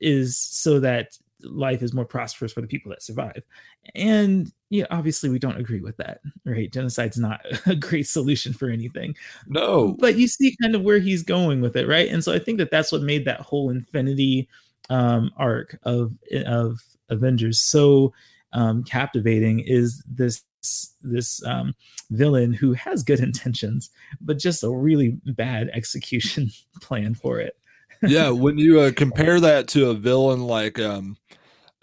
is 0.00 0.36
so 0.36 0.78
that 0.80 1.18
life 1.50 1.82
is 1.82 1.92
more 1.92 2.04
prosperous 2.04 2.52
for 2.52 2.60
the 2.60 2.66
people 2.66 2.90
that 2.90 3.02
survive. 3.02 3.42
And 3.94 4.52
yeah, 4.70 4.86
obviously 4.90 5.30
we 5.30 5.38
don't 5.38 5.58
agree 5.58 5.80
with 5.80 5.96
that, 5.98 6.20
right? 6.44 6.70
Genocide's 6.70 7.18
not 7.18 7.40
a 7.66 7.74
great 7.74 8.06
solution 8.06 8.52
for 8.52 8.68
anything. 8.68 9.14
No. 9.46 9.96
But 9.98 10.16
you 10.16 10.28
see 10.28 10.56
kind 10.62 10.74
of 10.74 10.82
where 10.82 10.98
he's 10.98 11.22
going 11.22 11.60
with 11.60 11.76
it, 11.76 11.88
right? 11.88 12.08
And 12.08 12.22
so 12.22 12.32
I 12.32 12.38
think 12.38 12.58
that 12.58 12.70
that's 12.70 12.92
what 12.92 13.02
made 13.02 13.24
that 13.24 13.40
whole 13.40 13.70
Infinity 13.70 14.48
um 14.88 15.32
arc 15.36 15.78
of 15.82 16.12
of 16.46 16.80
Avengers 17.08 17.58
so 17.58 18.12
um 18.52 18.84
captivating 18.84 19.58
is 19.58 20.00
this 20.08 20.44
this 21.02 21.44
um 21.44 21.74
villain 22.10 22.52
who 22.52 22.72
has 22.72 23.02
good 23.02 23.18
intentions 23.18 23.90
but 24.20 24.38
just 24.38 24.62
a 24.62 24.70
really 24.70 25.18
bad 25.24 25.70
execution 25.72 26.50
plan 26.80 27.14
for 27.14 27.40
it 27.40 27.56
yeah, 28.02 28.30
when 28.30 28.58
you 28.58 28.80
uh, 28.80 28.92
compare 28.92 29.40
that 29.40 29.68
to 29.68 29.90
a 29.90 29.94
villain 29.94 30.42
like 30.42 30.78
um, 30.78 31.16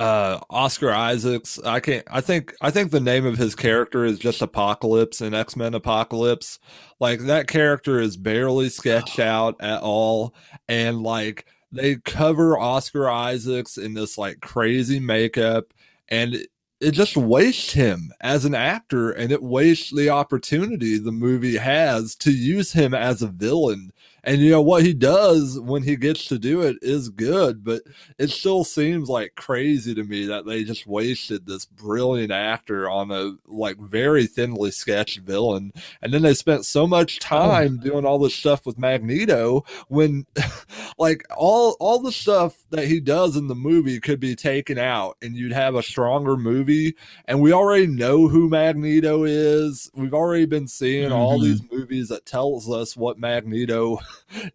uh, 0.04 0.42
Oscar 0.50 0.92
Isaacs, 0.92 1.60
I 1.64 1.80
can't. 1.80 2.06
I 2.12 2.20
think 2.20 2.54
I 2.60 2.72
think 2.72 2.92
the 2.92 3.00
name 3.00 3.26
of 3.26 3.38
his 3.38 3.56
character 3.56 4.04
is 4.04 4.20
just 4.20 4.42
Apocalypse 4.42 5.22
in 5.22 5.34
X 5.34 5.56
Men 5.56 5.74
Apocalypse. 5.74 6.60
Like 7.00 7.22
that 7.22 7.48
character 7.48 8.02
is 8.02 8.18
barely 8.18 8.68
sketched 8.68 9.18
out 9.18 9.56
at 9.62 9.82
all, 9.82 10.36
and 10.68 11.04
like 11.04 11.46
they 11.72 11.96
cover 11.96 12.60
Oscar 12.60 13.10
Isaacs 13.10 13.78
in 13.78 13.94
this 13.94 14.18
like 14.18 14.42
crazy 14.42 15.00
makeup, 15.00 15.74
and 16.10 16.36
it 16.82 16.92
just 16.92 17.16
wastes 17.16 17.72
him 17.72 18.12
as 18.20 18.44
an 18.44 18.54
actor 18.54 19.10
and 19.10 19.32
it 19.32 19.42
wastes 19.42 19.90
the 19.96 20.10
opportunity 20.10 20.98
the 20.98 21.14
movie 21.14 21.56
has 21.56 22.14
to 22.14 22.30
use 22.30 22.74
him 22.74 22.94
as 22.94 23.22
a 23.22 23.28
villain 23.28 23.94
and 24.26 24.40
you 24.40 24.52
know 24.52 24.62
what 24.62 24.84
he 24.84 24.94
does 24.94 25.60
when 25.60 25.84
he 25.84 25.98
gets 25.98 26.26
to 26.28 26.40
do 26.40 26.62
it 26.62 26.78
is 26.82 27.10
good, 27.10 27.64
but 27.64 27.82
it 28.18 28.30
still 28.30 28.64
seems 28.64 29.10
like 29.10 29.36
crazy 29.36 29.94
to 29.94 30.04
me 30.04 30.26
that 30.28 30.46
they 30.46 30.64
just 30.64 30.88
wasted 30.88 31.46
this 31.46 31.66
brilliant 31.66 32.32
actor 32.32 32.90
on 32.90 33.12
a 33.12 33.34
like 33.46 33.78
very 33.78 34.26
thinly 34.26 34.72
sketched 34.72 35.20
villain. 35.20 35.74
And 36.02 36.14
then 36.14 36.22
they 36.22 36.34
spent 36.34 36.66
so 36.66 36.88
much 36.88 37.20
oh. 37.26 37.28
time 37.28 37.80
doing 37.80 38.06
all 38.06 38.18
this 38.18 38.36
stuff 38.36 38.66
with 38.66 38.78
Magneto 38.78 39.66
when 39.90 40.26
like 40.98 41.26
all 41.36 41.76
all 41.82 42.00
the 42.00 42.12
stuff 42.12 42.56
that 42.70 42.88
he 42.88 43.02
does 43.02 43.36
in 43.36 43.48
the 43.48 43.56
movie 43.56 44.00
could 44.00 44.22
be 44.22 44.36
taken 44.36 44.78
out 44.78 45.18
and 45.22 45.36
you'd 45.36 45.52
have 45.52 45.76
a 45.76 45.84
stronger 45.84 46.38
movie. 46.38 46.96
And 47.26 47.42
we 47.42 47.52
already 47.52 47.88
know 47.88 48.30
who 48.30 48.48
Magneto 48.48 49.26
is. 49.26 49.92
We've 49.94 50.14
already 50.14 50.46
been 50.46 50.68
seeing 50.68 51.10
mm-hmm. 51.10 51.14
all 51.14 51.42
these 51.42 51.62
movies 51.70 52.08
that 52.08 52.26
tells 52.26 52.72
us 52.72 52.96
what 52.96 53.20
Magneto 53.20 54.00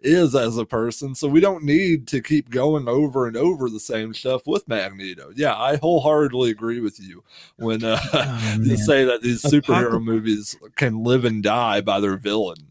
is 0.00 0.34
as 0.34 0.56
a 0.56 0.64
person. 0.64 1.14
So 1.14 1.28
we 1.28 1.40
don't 1.40 1.64
need 1.64 2.06
to 2.08 2.20
keep 2.20 2.50
going 2.50 2.88
over 2.88 3.26
and 3.26 3.36
over 3.36 3.68
the 3.68 3.80
same 3.80 4.14
stuff 4.14 4.46
with 4.46 4.68
Magneto. 4.68 5.30
Yeah, 5.34 5.56
I 5.56 5.76
wholeheartedly 5.76 6.50
agree 6.50 6.80
with 6.80 7.00
you 7.00 7.24
when 7.56 7.84
uh, 7.84 8.00
oh, 8.12 8.56
you 8.62 8.76
say 8.76 9.04
that 9.04 9.22
these 9.22 9.42
superhero 9.44 10.02
movies 10.02 10.56
can 10.76 11.02
live 11.04 11.24
and 11.24 11.42
die 11.42 11.80
by 11.80 12.00
their 12.00 12.16
villain. 12.16 12.68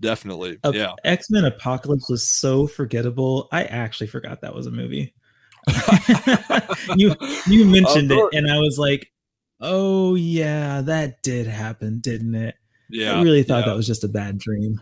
Definitely. 0.00 0.58
Uh, 0.62 0.72
yeah. 0.74 0.92
X 1.04 1.30
Men 1.30 1.44
Apocalypse 1.44 2.10
was 2.10 2.28
so 2.28 2.66
forgettable. 2.66 3.48
I 3.52 3.64
actually 3.64 4.08
forgot 4.08 4.42
that 4.42 4.54
was 4.54 4.66
a 4.66 4.70
movie. 4.70 5.14
you 6.96 7.14
you 7.46 7.64
mentioned 7.64 8.12
it, 8.12 8.34
and 8.34 8.50
I 8.50 8.58
was 8.58 8.78
like, 8.78 9.10
"Oh 9.60 10.14
yeah, 10.14 10.82
that 10.82 11.22
did 11.22 11.46
happen, 11.46 12.00
didn't 12.00 12.34
it?" 12.34 12.54
Yeah, 12.90 13.18
I 13.18 13.22
really 13.22 13.42
thought 13.42 13.60
yeah. 13.60 13.70
that 13.70 13.76
was 13.76 13.86
just 13.86 14.04
a 14.04 14.08
bad 14.08 14.38
dream. 14.38 14.80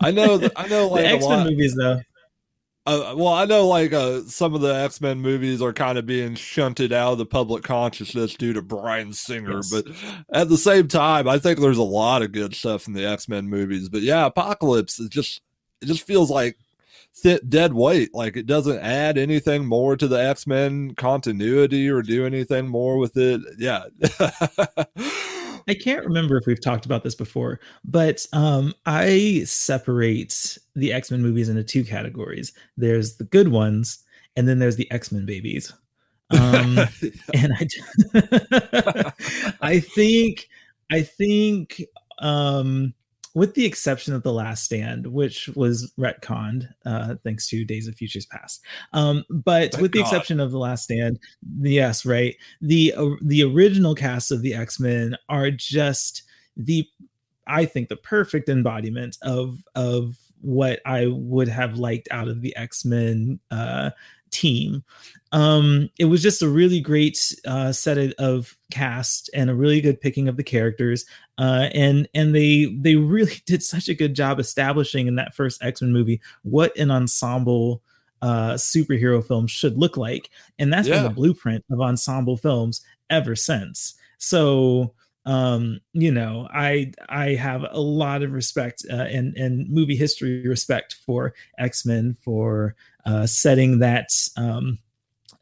I 0.00 0.10
know. 0.10 0.48
I 0.56 0.68
know. 0.68 0.88
Like 0.90 1.04
X 1.04 1.26
Men 1.26 1.46
movies, 1.46 1.74
though. 1.74 2.00
Uh, 2.86 3.14
well, 3.14 3.34
I 3.34 3.44
know 3.44 3.68
like 3.68 3.92
uh, 3.92 4.22
some 4.22 4.54
of 4.54 4.62
the 4.62 4.74
X 4.74 5.02
Men 5.02 5.20
movies 5.20 5.60
are 5.60 5.74
kind 5.74 5.98
of 5.98 6.06
being 6.06 6.34
shunted 6.34 6.90
out 6.90 7.12
of 7.12 7.18
the 7.18 7.26
public 7.26 7.62
consciousness 7.62 8.34
due 8.34 8.54
to 8.54 8.62
Bryan 8.62 9.12
Singer, 9.12 9.56
yes. 9.56 9.70
but 9.70 9.84
at 10.32 10.48
the 10.48 10.56
same 10.56 10.88
time, 10.88 11.28
I 11.28 11.38
think 11.38 11.58
there's 11.58 11.76
a 11.76 11.82
lot 11.82 12.22
of 12.22 12.32
good 12.32 12.54
stuff 12.54 12.86
in 12.86 12.94
the 12.94 13.04
X 13.04 13.28
Men 13.28 13.46
movies. 13.48 13.90
But 13.90 14.00
yeah, 14.00 14.24
Apocalypse 14.24 14.98
is 14.98 15.10
just 15.10 15.42
it 15.82 15.86
just 15.86 16.06
feels 16.06 16.30
like 16.30 16.56
dead 17.46 17.74
weight. 17.74 18.14
Like 18.14 18.36
it 18.36 18.46
doesn't 18.46 18.78
add 18.78 19.18
anything 19.18 19.66
more 19.66 19.96
to 19.96 20.08
the 20.08 20.22
X 20.22 20.46
Men 20.46 20.94
continuity 20.94 21.90
or 21.90 22.00
do 22.00 22.24
anything 22.24 22.68
more 22.68 22.96
with 22.96 23.16
it. 23.16 23.42
Yeah. 23.58 23.84
I 25.68 25.74
can't 25.74 26.04
remember 26.04 26.36
if 26.36 26.46
we've 26.46 26.60
talked 26.60 26.86
about 26.86 27.04
this 27.04 27.14
before, 27.14 27.60
but 27.84 28.26
um, 28.32 28.74
I 28.86 29.42
separate 29.44 30.56
the 30.74 30.92
X 30.92 31.10
Men 31.10 31.22
movies 31.22 31.48
into 31.48 31.62
two 31.62 31.84
categories. 31.84 32.52
There's 32.76 33.16
the 33.16 33.24
good 33.24 33.48
ones, 33.48 33.98
and 34.36 34.48
then 34.48 34.58
there's 34.58 34.76
the 34.76 34.90
X 34.90 35.12
Men 35.12 35.26
babies. 35.26 35.72
Um, 36.30 36.78
and 37.32 37.54
I, 38.14 39.12
I 39.62 39.80
think, 39.80 40.48
I 40.92 41.00
think, 41.00 41.82
um, 42.18 42.92
with 43.34 43.54
the 43.54 43.64
exception 43.64 44.14
of 44.14 44.22
the 44.22 44.32
Last 44.32 44.64
Stand, 44.64 45.06
which 45.06 45.48
was 45.48 45.92
retconned 45.98 46.68
uh, 46.84 47.14
thanks 47.24 47.48
to 47.48 47.64
Days 47.64 47.86
of 47.86 47.94
Futures 47.94 48.26
Past. 48.26 48.60
Um, 48.92 49.24
but 49.28 49.72
Thank 49.72 49.82
with 49.82 49.92
the 49.92 49.98
God. 49.98 50.06
exception 50.06 50.40
of 50.40 50.50
the 50.50 50.58
Last 50.58 50.84
Stand, 50.84 51.18
yes, 51.60 52.04
right, 52.04 52.36
the 52.60 52.94
uh, 52.96 53.10
the 53.22 53.42
original 53.44 53.94
cast 53.94 54.30
of 54.30 54.42
the 54.42 54.54
X 54.54 54.80
Men 54.80 55.16
are 55.28 55.50
just 55.50 56.22
the, 56.56 56.86
I 57.46 57.64
think, 57.64 57.88
the 57.88 57.96
perfect 57.96 58.48
embodiment 58.48 59.16
of 59.22 59.62
of 59.74 60.16
what 60.40 60.80
I 60.86 61.06
would 61.06 61.48
have 61.48 61.78
liked 61.78 62.08
out 62.10 62.28
of 62.28 62.42
the 62.42 62.54
X 62.56 62.84
Men 62.84 63.40
uh, 63.50 63.90
team. 64.30 64.84
Um, 65.32 65.90
it 65.98 66.06
was 66.06 66.22
just 66.22 66.42
a 66.42 66.48
really 66.48 66.80
great 66.80 67.34
uh, 67.46 67.72
set 67.72 67.98
of 68.14 68.56
cast 68.70 69.28
and 69.34 69.50
a 69.50 69.54
really 69.54 69.80
good 69.80 70.00
picking 70.00 70.28
of 70.28 70.36
the 70.36 70.42
characters. 70.42 71.04
Uh, 71.36 71.68
and 71.74 72.08
and 72.14 72.34
they 72.34 72.74
they 72.80 72.96
really 72.96 73.34
did 73.46 73.62
such 73.62 73.88
a 73.88 73.94
good 73.94 74.14
job 74.14 74.40
establishing 74.40 75.06
in 75.06 75.16
that 75.16 75.34
first 75.34 75.62
X 75.62 75.82
Men 75.82 75.92
movie 75.92 76.20
what 76.42 76.76
an 76.76 76.90
ensemble 76.90 77.82
uh, 78.22 78.54
superhero 78.54 79.24
film 79.24 79.46
should 79.46 79.76
look 79.76 79.96
like, 79.96 80.30
and 80.58 80.72
that's 80.72 80.88
yeah. 80.88 80.96
been 80.96 81.04
the 81.04 81.10
blueprint 81.10 81.64
of 81.70 81.80
ensemble 81.80 82.36
films 82.36 82.82
ever 83.10 83.36
since. 83.36 83.94
So 84.18 84.94
um 85.28 85.78
you 85.92 86.10
know 86.10 86.48
i 86.54 86.90
i 87.10 87.34
have 87.34 87.62
a 87.70 87.80
lot 87.80 88.22
of 88.22 88.32
respect 88.32 88.82
uh, 88.90 89.02
and 89.02 89.36
and 89.36 89.68
movie 89.68 89.94
history 89.94 90.48
respect 90.48 90.96
for 91.04 91.34
x-men 91.58 92.16
for 92.22 92.74
uh 93.04 93.26
setting 93.26 93.78
that 93.78 94.08
um 94.38 94.78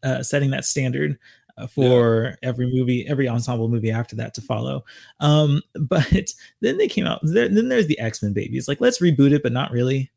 uh 0.02 0.24
setting 0.24 0.50
that 0.50 0.64
standard 0.64 1.16
uh, 1.56 1.68
for 1.68 2.24
yeah. 2.24 2.48
every 2.48 2.66
movie 2.66 3.06
every 3.06 3.28
ensemble 3.28 3.68
movie 3.68 3.92
after 3.92 4.16
that 4.16 4.34
to 4.34 4.40
follow 4.40 4.84
um 5.20 5.62
but 5.80 6.32
then 6.60 6.76
they 6.78 6.88
came 6.88 7.06
out 7.06 7.20
there, 7.22 7.48
then 7.48 7.68
there's 7.68 7.86
the 7.86 7.98
x-men 8.00 8.32
babies 8.32 8.66
like 8.66 8.80
let's 8.80 9.00
reboot 9.00 9.32
it 9.32 9.42
but 9.42 9.52
not 9.52 9.70
really 9.70 10.10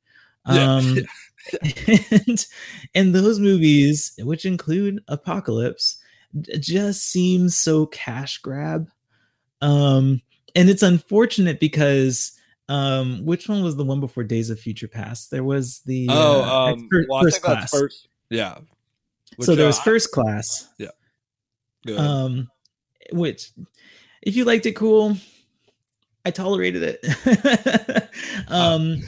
um 0.46 0.98
yeah. 0.98 2.02
and 2.28 2.48
and 2.96 3.14
those 3.14 3.40
movies 3.40 4.14
which 4.24 4.46
include 4.46 5.00
apocalypse 5.08 6.02
just 6.60 7.04
seems 7.04 7.56
so 7.56 7.86
cash 7.86 8.40
grab 8.40 8.90
um, 9.62 10.22
and 10.56 10.70
it's 10.70 10.84
unfortunate 10.84 11.60
because 11.60 12.40
um, 12.70 13.26
which 13.26 13.50
one 13.50 13.64
was 13.64 13.76
the 13.76 13.84
one 13.84 14.00
before 14.00 14.24
Days 14.24 14.50
of 14.50 14.60
Future 14.60 14.88
Past? 14.88 15.32
There 15.32 15.44
was 15.44 15.82
the 15.82 16.08
oh, 16.10 16.44
uh, 16.44 16.72
um, 16.72 16.80
expert, 16.80 17.06
well, 17.10 17.22
first 17.24 17.42
class. 17.42 17.72
First, 17.72 18.08
yeah. 18.30 18.58
Which, 19.36 19.46
so 19.46 19.56
there 19.56 19.68
was 19.68 19.80
uh, 19.80 19.84
first 19.84 20.12
class. 20.12 20.70
Yeah. 20.78 20.90
Good. 21.86 22.00
Um, 22.00 22.50
which, 23.12 23.52
if 24.22 24.36
you 24.36 24.46
liked 24.46 24.66
it, 24.66 24.76
cool. 24.76 25.18
I 26.26 26.32
tolerated 26.32 26.84
it. 26.84 28.10
um, 28.50 29.02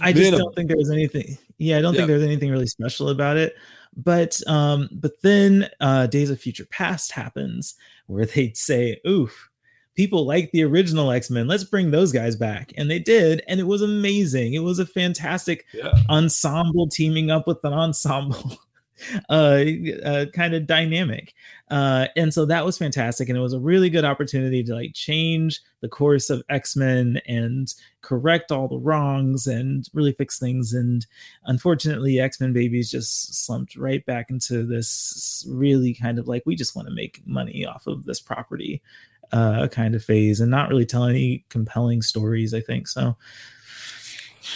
I 0.00 0.12
just 0.12 0.36
don't 0.36 0.54
think 0.54 0.68
there 0.68 0.76
was 0.76 0.90
anything. 0.90 1.38
Yeah, 1.58 1.78
I 1.78 1.80
don't 1.80 1.94
yeah. 1.94 2.00
think 2.00 2.08
there's 2.08 2.22
anything 2.22 2.50
really 2.50 2.66
special 2.66 3.08
about 3.08 3.36
it. 3.36 3.56
But 3.96 4.40
um 4.46 4.88
but 4.92 5.20
then 5.22 5.68
uh 5.80 6.06
days 6.06 6.30
of 6.30 6.38
future 6.40 6.66
past 6.66 7.12
happens 7.12 7.74
where 8.06 8.26
they'd 8.26 8.56
say 8.56 9.00
oof 9.06 9.48
people 9.94 10.26
like 10.26 10.50
the 10.52 10.62
original 10.62 11.10
x-men 11.10 11.46
let's 11.48 11.64
bring 11.64 11.90
those 11.90 12.12
guys 12.12 12.36
back. 12.36 12.70
And 12.76 12.90
they 12.90 12.98
did 12.98 13.42
and 13.48 13.58
it 13.58 13.66
was 13.66 13.80
amazing. 13.80 14.52
It 14.52 14.58
was 14.58 14.78
a 14.78 14.84
fantastic 14.84 15.64
Yeah. 15.72 15.94
ensemble 16.10 16.86
teaming 16.88 17.30
up 17.30 17.46
with 17.46 17.64
an 17.64 17.72
ensemble 17.84 18.58
uh, 19.28 19.64
uh 20.04 20.26
kind 20.32 20.54
of 20.54 20.66
dynamic 20.66 21.34
uh 21.70 22.06
and 22.16 22.32
so 22.32 22.44
that 22.44 22.64
was 22.64 22.78
fantastic 22.78 23.28
and 23.28 23.36
it 23.36 23.40
was 23.40 23.52
a 23.52 23.60
really 23.60 23.90
good 23.90 24.04
opportunity 24.04 24.62
to 24.62 24.74
like 24.74 24.94
change 24.94 25.60
the 25.80 25.88
course 25.88 26.30
of 26.30 26.42
x-men 26.48 27.20
and 27.26 27.74
correct 28.00 28.52
all 28.52 28.68
the 28.68 28.78
wrongs 28.78 29.46
and 29.46 29.88
really 29.92 30.12
fix 30.12 30.38
things 30.38 30.72
and 30.72 31.06
unfortunately 31.44 32.20
x-men 32.20 32.52
babies 32.52 32.90
just 32.90 33.44
slumped 33.44 33.76
right 33.76 34.04
back 34.06 34.30
into 34.30 34.64
this 34.64 35.44
really 35.48 35.92
kind 35.92 36.18
of 36.18 36.28
like 36.28 36.42
we 36.46 36.54
just 36.54 36.76
want 36.76 36.88
to 36.88 36.94
make 36.94 37.20
money 37.26 37.66
off 37.66 37.86
of 37.86 38.04
this 38.04 38.20
property 38.20 38.80
uh 39.32 39.66
kind 39.68 39.94
of 39.94 40.04
phase 40.04 40.40
and 40.40 40.50
not 40.50 40.68
really 40.68 40.86
tell 40.86 41.04
any 41.04 41.44
compelling 41.48 42.00
stories 42.00 42.54
i 42.54 42.60
think 42.60 42.86
so 42.86 43.16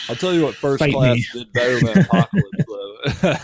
I'll 0.09 0.17
tell 0.17 0.33
you 0.35 0.45
what 0.45 0.55
First 0.55 0.81
Fight 0.81 0.93
Class 0.93 1.17
me. 1.17 1.27
did 1.33 1.53
better 1.53 1.81
than 1.81 1.99
Apocalypse, 1.99 2.65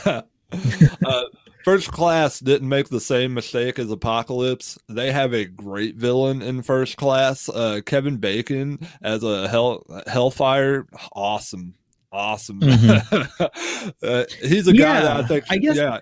though. 0.05 0.23
uh, 0.53 1.23
First 1.65 1.91
Class 1.91 2.39
didn't 2.41 2.69
make 2.69 2.89
the 2.89 3.01
same 3.01 3.35
mistake 3.35 3.79
as 3.79 3.91
Apocalypse. 3.91 4.79
They 4.89 5.11
have 5.13 5.35
a 5.35 5.45
great 5.45 5.97
villain 5.97 6.41
in 6.43 6.63
First 6.63 6.97
Class. 6.97 7.49
Uh, 7.49 7.81
Kevin 7.85 8.19
Bacon 8.19 8.79
as 9.03 9.23
a 9.25 9.49
hell 9.49 9.83
Hellfire, 10.07 10.87
awesome, 11.13 11.75
awesome. 12.13 12.61
uh, 12.63 14.25
he's 14.43 14.69
a 14.69 14.73
guy 14.73 15.01
that 15.03 15.17
I 15.17 15.23
think. 15.27 15.45
I 15.51 15.59
guess- 15.59 15.77
Yeah, 15.77 15.99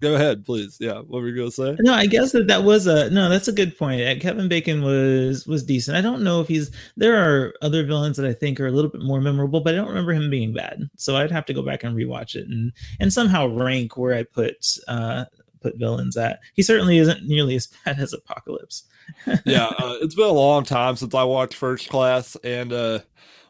go 0.00 0.14
ahead, 0.14 0.44
please. 0.44 0.76
Yeah, 0.80 1.00
what 1.00 1.22
were 1.22 1.28
you 1.28 1.36
gonna 1.36 1.50
say? 1.50 1.76
No, 1.80 1.92
I 1.92 2.06
guess 2.06 2.32
that 2.32 2.46
that 2.48 2.64
was 2.64 2.86
a 2.86 3.10
no. 3.10 3.28
That's 3.28 3.48
a 3.48 3.52
good 3.52 3.76
point. 3.76 4.00
Uh, 4.00 4.20
Kevin 4.20 4.48
Bacon 4.48 4.82
was 4.82 5.46
was 5.46 5.62
decent. 5.62 5.96
I 5.96 6.00
don't 6.00 6.22
know 6.22 6.40
if 6.40 6.48
he's. 6.48 6.70
There 6.96 7.16
are 7.16 7.54
other 7.62 7.84
villains 7.84 8.16
that 8.16 8.26
I 8.26 8.32
think 8.32 8.60
are 8.60 8.66
a 8.66 8.72
little 8.72 8.90
bit 8.90 9.02
more 9.02 9.20
memorable, 9.20 9.60
but 9.60 9.74
I 9.74 9.76
don't 9.76 9.88
remember 9.88 10.12
him 10.12 10.30
being 10.30 10.52
bad. 10.52 10.88
So 10.96 11.16
I'd 11.16 11.30
have 11.30 11.46
to 11.46 11.54
go 11.54 11.62
back 11.62 11.84
and 11.84 11.96
rewatch 11.96 12.34
it 12.34 12.46
and 12.48 12.72
and 13.00 13.12
somehow 13.12 13.46
rank 13.46 13.96
where 13.96 14.14
I 14.14 14.22
put 14.22 14.78
uh 14.88 15.24
put 15.60 15.78
villains 15.78 16.16
at. 16.16 16.40
He 16.54 16.62
certainly 16.62 16.98
isn't 16.98 17.26
nearly 17.26 17.56
as 17.56 17.66
bad 17.84 17.98
as 17.98 18.12
Apocalypse. 18.12 18.84
yeah, 19.44 19.66
uh, 19.78 19.96
it's 20.00 20.14
been 20.14 20.26
a 20.26 20.32
long 20.32 20.64
time 20.64 20.96
since 20.96 21.14
I 21.14 21.24
watched 21.24 21.54
First 21.54 21.88
Class, 21.88 22.36
and 22.42 22.72
uh, 22.72 23.00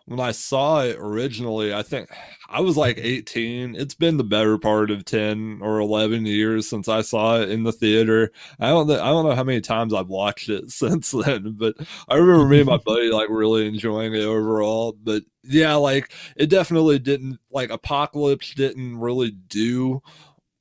when 0.07 0.21
I 0.21 0.31
saw 0.31 0.83
it 0.83 0.97
originally, 0.99 1.75
I 1.75 1.83
think 1.83 2.09
I 2.49 2.61
was 2.61 2.77
like 2.77 2.97
18. 2.97 3.75
It's 3.75 3.95
been 3.95 4.17
the 4.17 4.25
better 4.25 4.57
part 4.57 4.93
of 4.93 5.05
10 5.05 5.59
or 5.61 5.81
11 5.81 6.27
years 6.27 6.69
since 6.69 6.89
I 6.89 7.03
saw 7.03 7.41
it 7.41 7.51
in 7.51 7.65
the 7.65 7.73
theater. 7.73 8.31
I 8.61 8.69
don't, 8.69 8.87
know, 8.87 9.03
I 9.03 9.09
don't 9.09 9.27
know 9.27 9.35
how 9.35 9.43
many 9.43 9.61
times 9.61 9.93
I've 9.93 10.09
watched 10.09 10.49
it 10.49 10.71
since 10.71 11.11
then, 11.11 11.57
but 11.59 11.75
I 12.09 12.15
remember 12.15 12.47
me 12.47 12.61
and 12.61 12.69
my 12.69 12.77
buddy 12.87 13.11
like 13.11 13.29
really 13.29 13.67
enjoying 13.67 14.15
it 14.15 14.23
overall. 14.23 14.97
But 15.03 15.25
yeah, 15.43 15.75
like 15.75 16.13
it 16.37 16.51
definitely 16.51 17.01
didn't 17.01 17.39
like 17.51 17.71
Apocalypse 17.71 18.55
didn't 18.55 18.99
really 18.99 19.33
do 19.33 20.03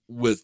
with 0.07 0.43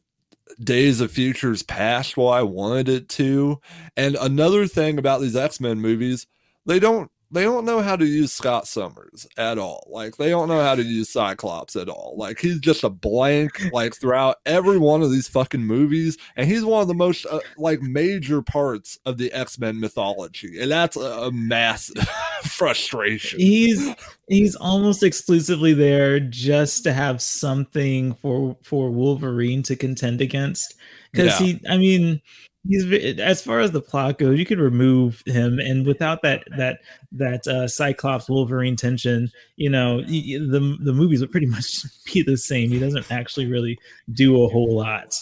Days 0.63 1.01
of 1.01 1.12
Futures 1.12 1.63
Past 1.63 2.17
what 2.17 2.38
I 2.38 2.43
wanted 2.43 2.88
it 2.88 3.10
to. 3.10 3.60
And 3.98 4.15
another 4.15 4.67
thing 4.67 5.00
about 5.00 5.22
these 5.22 5.36
X-Men 5.36 5.79
movies, 5.79 6.27
they 6.67 6.79
don't 6.79 7.10
they 7.31 7.43
don't 7.43 7.65
know 7.65 7.81
how 7.81 7.95
to 7.95 8.05
use 8.05 8.33
Scott 8.33 8.67
Summers 8.67 9.25
at 9.38 9.57
all. 9.57 9.88
Like 9.89 10.17
they 10.17 10.29
don't 10.29 10.47
know 10.50 10.61
how 10.61 10.75
to 10.75 10.83
use 10.83 11.09
Cyclops 11.09 11.75
at 11.75 11.89
all. 11.89 12.15
Like 12.17 12.39
he's 12.39 12.59
just 12.59 12.83
a 12.83 12.89
blank 12.89 13.71
like 13.71 13.95
throughout 13.95 14.38
every 14.45 14.77
one 14.77 15.01
of 15.01 15.11
these 15.11 15.27
fucking 15.27 15.63
movies 15.63 16.17
and 16.35 16.47
he's 16.47 16.63
one 16.65 16.81
of 16.81 16.88
the 16.88 16.93
most 16.93 17.25
uh, 17.25 17.39
like 17.57 17.81
major 17.81 18.41
parts 18.41 19.00
of 19.05 19.17
the 19.17 19.31
X-Men 19.31 19.79
mythology. 19.79 20.61
And 20.61 20.71
that's 20.71 20.97
a, 20.97 21.00
a 21.00 21.31
massive 21.31 22.07
frustration. 22.43 23.39
He's 23.39 23.95
he's 24.27 24.55
almost 24.55 25.03
exclusively 25.03 25.74
there 25.74 26.20
just 26.20 26.83
to 26.83 26.94
have 26.94 27.22
something 27.22 28.13
for 28.15 28.57
for 28.63 28.91
Wolverine 28.91 29.63
to 29.63 29.75
contend 29.75 30.22
against. 30.22 30.75
Because 31.11 31.39
Yeah. 31.39 31.46
he, 31.48 31.61
I 31.70 31.77
mean, 31.77 32.22
he's 32.67 33.19
as 33.19 33.41
far 33.41 33.59
as 33.59 33.71
the 33.71 33.81
plot 33.81 34.17
goes, 34.17 34.37
you 34.39 34.45
could 34.45 34.59
remove 34.59 35.24
him, 35.25 35.59
and 35.59 35.85
without 35.85 36.21
that 36.21 36.43
that 36.57 36.79
that 37.11 37.47
uh, 37.47 37.67
Cyclops 37.67 38.29
Wolverine 38.29 38.75
tension, 38.75 39.31
you 39.55 39.69
know, 39.69 40.01
the 40.01 40.77
the 40.81 40.93
movies 40.93 41.21
would 41.21 41.31
pretty 41.31 41.47
much 41.47 41.83
be 42.13 42.21
the 42.21 42.37
same. 42.37 42.69
He 42.69 42.79
doesn't 42.79 43.11
actually 43.11 43.47
really 43.47 43.77
do 44.11 44.43
a 44.43 44.47
whole 44.47 44.75
lot, 44.75 45.13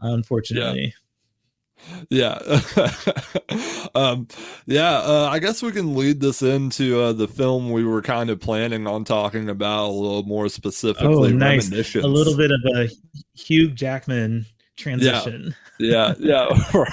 unfortunately. 0.00 0.94
yeah 2.10 2.38
um 3.94 4.26
yeah 4.64 4.96
uh, 4.98 5.28
i 5.30 5.38
guess 5.38 5.62
we 5.62 5.70
can 5.70 5.94
lead 5.94 6.20
this 6.20 6.42
into 6.42 6.98
uh, 7.00 7.12
the 7.12 7.28
film 7.28 7.70
we 7.70 7.84
were 7.84 8.00
kind 8.02 8.30
of 8.30 8.40
planning 8.40 8.86
on 8.86 9.04
talking 9.04 9.48
about 9.48 9.84
a 9.84 9.92
little 9.92 10.22
more 10.24 10.48
specifically 10.48 11.32
Oh, 11.32 11.36
nice. 11.36 11.70
A 11.70 12.08
little 12.08 12.36
bit 12.36 12.50
of 12.50 12.60
a 12.74 12.88
Hugh 13.34 13.70
Jackman 13.70 14.46
transition. 14.76 15.54
yeah 15.78 16.14
yeah 16.18 16.48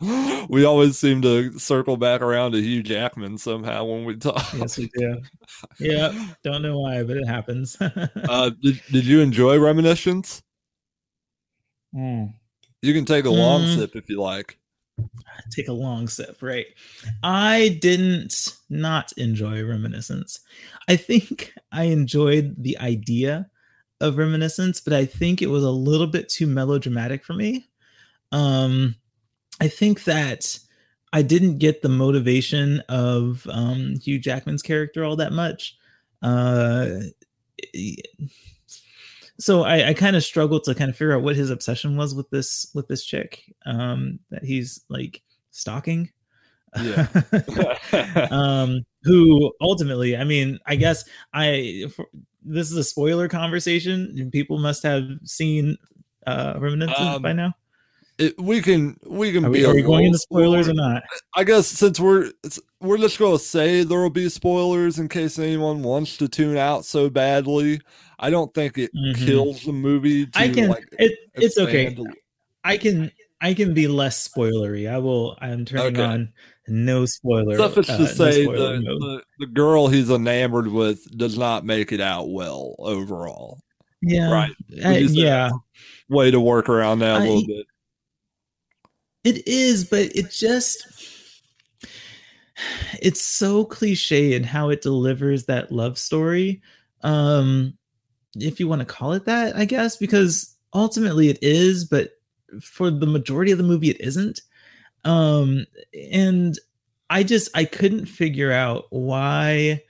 yeah. 0.00 0.46
we 0.48 0.64
always 0.64 0.96
seem 0.98 1.20
to 1.22 1.58
circle 1.58 1.96
back 1.96 2.20
around 2.20 2.52
to 2.52 2.60
hugh 2.60 2.82
jackman 2.82 3.36
somehow 3.38 3.84
when 3.84 4.04
we 4.04 4.16
talk 4.16 4.44
Yes, 4.54 4.78
we 4.78 4.88
do. 4.96 5.20
Yeah, 5.80 6.12
don't 6.44 6.62
know 6.62 6.78
why, 6.78 7.02
but 7.02 7.16
it 7.16 7.26
happens. 7.26 7.76
uh 7.80 8.50
did, 8.62 8.80
did 8.92 9.04
you 9.06 9.20
enjoy 9.20 9.58
reminiscence 9.58 10.42
Mm. 11.94 12.34
you 12.82 12.92
can 12.92 13.04
take 13.06 13.24
a 13.24 13.30
long 13.30 13.62
Mm. 13.62 13.74
sip 13.76 13.96
if 13.96 14.08
you 14.10 14.20
like 14.20 14.58
Take 15.50 15.68
a 15.68 15.72
long 15.72 16.08
sip, 16.08 16.42
right? 16.42 16.66
I 17.22 17.78
didn't 17.80 18.56
not 18.68 19.12
enjoy 19.16 19.64
Reminiscence. 19.64 20.40
I 20.88 20.96
think 20.96 21.54
I 21.72 21.84
enjoyed 21.84 22.56
the 22.58 22.76
idea 22.78 23.48
of 24.00 24.18
Reminiscence, 24.18 24.80
but 24.80 24.92
I 24.92 25.04
think 25.04 25.42
it 25.42 25.48
was 25.48 25.64
a 25.64 25.70
little 25.70 26.06
bit 26.06 26.28
too 26.28 26.46
melodramatic 26.46 27.24
for 27.24 27.34
me. 27.34 27.68
Um, 28.32 28.94
I 29.60 29.68
think 29.68 30.04
that 30.04 30.58
I 31.12 31.22
didn't 31.22 31.58
get 31.58 31.82
the 31.82 31.88
motivation 31.88 32.80
of 32.88 33.46
um, 33.50 33.96
Hugh 33.96 34.18
Jackman's 34.18 34.62
character 34.62 35.04
all 35.04 35.16
that 35.16 35.32
much. 35.32 35.76
Uh, 36.22 36.88
so 39.38 39.62
I, 39.62 39.88
I 39.88 39.94
kind 39.94 40.16
of 40.16 40.24
struggled 40.24 40.64
to 40.64 40.74
kind 40.74 40.90
of 40.90 40.96
figure 40.96 41.14
out 41.14 41.22
what 41.22 41.36
his 41.36 41.50
obsession 41.50 41.96
was 41.96 42.14
with 42.14 42.28
this 42.30 42.70
with 42.74 42.88
this 42.88 43.04
chick 43.04 43.42
um, 43.66 44.18
that 44.30 44.44
he's 44.44 44.84
like 44.88 45.22
stalking. 45.50 46.10
Yeah. 46.80 47.06
um, 48.30 48.82
who 49.02 49.52
ultimately, 49.60 50.16
I 50.16 50.24
mean, 50.24 50.58
I 50.66 50.76
guess 50.76 51.04
I 51.32 51.86
for, 51.94 52.06
this 52.42 52.70
is 52.70 52.76
a 52.76 52.84
spoiler 52.84 53.28
conversation. 53.28 54.14
and 54.18 54.32
People 54.32 54.58
must 54.58 54.82
have 54.82 55.04
seen 55.24 55.76
uh, 56.26 56.54
Reminiscence 56.58 56.98
Um, 56.98 57.22
by 57.22 57.32
now. 57.32 57.54
it, 58.18 58.38
we 58.38 58.60
can 58.60 58.96
we 59.06 59.32
can 59.32 59.44
Are 59.44 59.50
be 59.50 59.60
we, 59.60 59.64
are 59.66 59.74
we 59.74 59.82
going 59.82 60.06
into 60.06 60.18
spoilers 60.18 60.66
spoiler- 60.66 60.88
or 60.88 60.92
not? 60.94 61.02
I 61.36 61.44
guess 61.44 61.66
since 61.66 61.98
we're 62.00 62.30
we're 62.80 62.98
just 62.98 63.18
gonna 63.18 63.38
say 63.38 63.82
there 63.84 64.00
will 64.00 64.10
be 64.10 64.28
spoilers 64.28 64.98
in 64.98 65.08
case 65.08 65.38
anyone 65.38 65.82
wants 65.82 66.16
to 66.18 66.28
tune 66.28 66.56
out 66.56 66.84
so 66.84 67.08
badly. 67.10 67.80
I 68.18 68.30
don't 68.30 68.52
think 68.54 68.76
it 68.78 68.90
Mhm. 68.94 69.24
kills 69.26 69.62
the 69.62 69.72
movie. 69.72 70.26
To, 70.26 70.38
I 70.38 70.48
can. 70.48 70.68
like, 70.68 70.84
it, 70.98 71.12
it's 71.34 71.56
okay. 71.58 71.96
I 72.64 72.76
can. 72.76 73.10
I 73.40 73.54
can 73.54 73.72
be 73.72 73.86
less 73.86 74.26
spoilery. 74.28 74.90
I 74.90 74.98
will. 74.98 75.38
I'm 75.40 75.64
turning 75.64 75.86
Okay. 75.98 76.02
on 76.02 76.32
no 76.68 77.04
spoiler. 77.06 77.56
Suffice 77.56 77.88
uh, 77.90 77.96
to 77.98 78.06
say, 78.06 78.44
spoiler 78.44 78.76
the, 78.78 78.82
the 78.82 79.22
the 79.40 79.46
girl 79.46 79.88
he's 79.88 80.10
enamored 80.10 80.68
with 80.68 81.00
does 81.16 81.36
not 81.38 81.64
make 81.64 81.92
it 81.92 82.00
out 82.00 82.30
well 82.30 82.74
overall. 82.78 83.60
yeah, 84.02 84.30
right. 84.30 84.52
I- 84.84 84.92
Would 84.92 85.00
you 85.02 85.08
say 85.08 85.14
yeah. 85.14 85.50
Way 86.08 86.30
to 86.30 86.40
work 86.40 86.68
around 86.68 87.00
that 87.00 87.20
a 87.20 87.24
I- 87.24 87.26
little 87.26 87.46
bit. 87.46 87.66
It 89.24 89.46
is, 89.46 89.84
but 89.84 90.14
it 90.16 90.30
just 90.30 90.86
it's 93.00 93.20
so 93.20 93.64
cliche 93.64 94.34
in 94.34 94.42
how 94.42 94.70
it 94.70 94.80
delivers 94.82 95.44
that 95.46 95.70
love 95.72 95.98
story. 95.98 96.60
Um 97.02 97.74
if 98.36 98.60
you 98.60 98.68
want 98.68 98.80
to 98.80 98.84
call 98.86 99.12
it 99.12 99.24
that, 99.26 99.56
I 99.56 99.64
guess, 99.64 99.96
because 99.96 100.54
ultimately 100.74 101.28
it 101.28 101.38
is, 101.42 101.84
but 101.84 102.10
for 102.62 102.90
the 102.90 103.06
majority 103.06 103.52
of 103.52 103.58
the 103.58 103.64
movie 103.64 103.90
it 103.90 104.00
isn't. 104.00 104.40
Um 105.04 105.66
and 106.12 106.58
I 107.10 107.22
just 107.22 107.50
I 107.54 107.64
couldn't 107.64 108.06
figure 108.06 108.52
out 108.52 108.86
why 108.90 109.82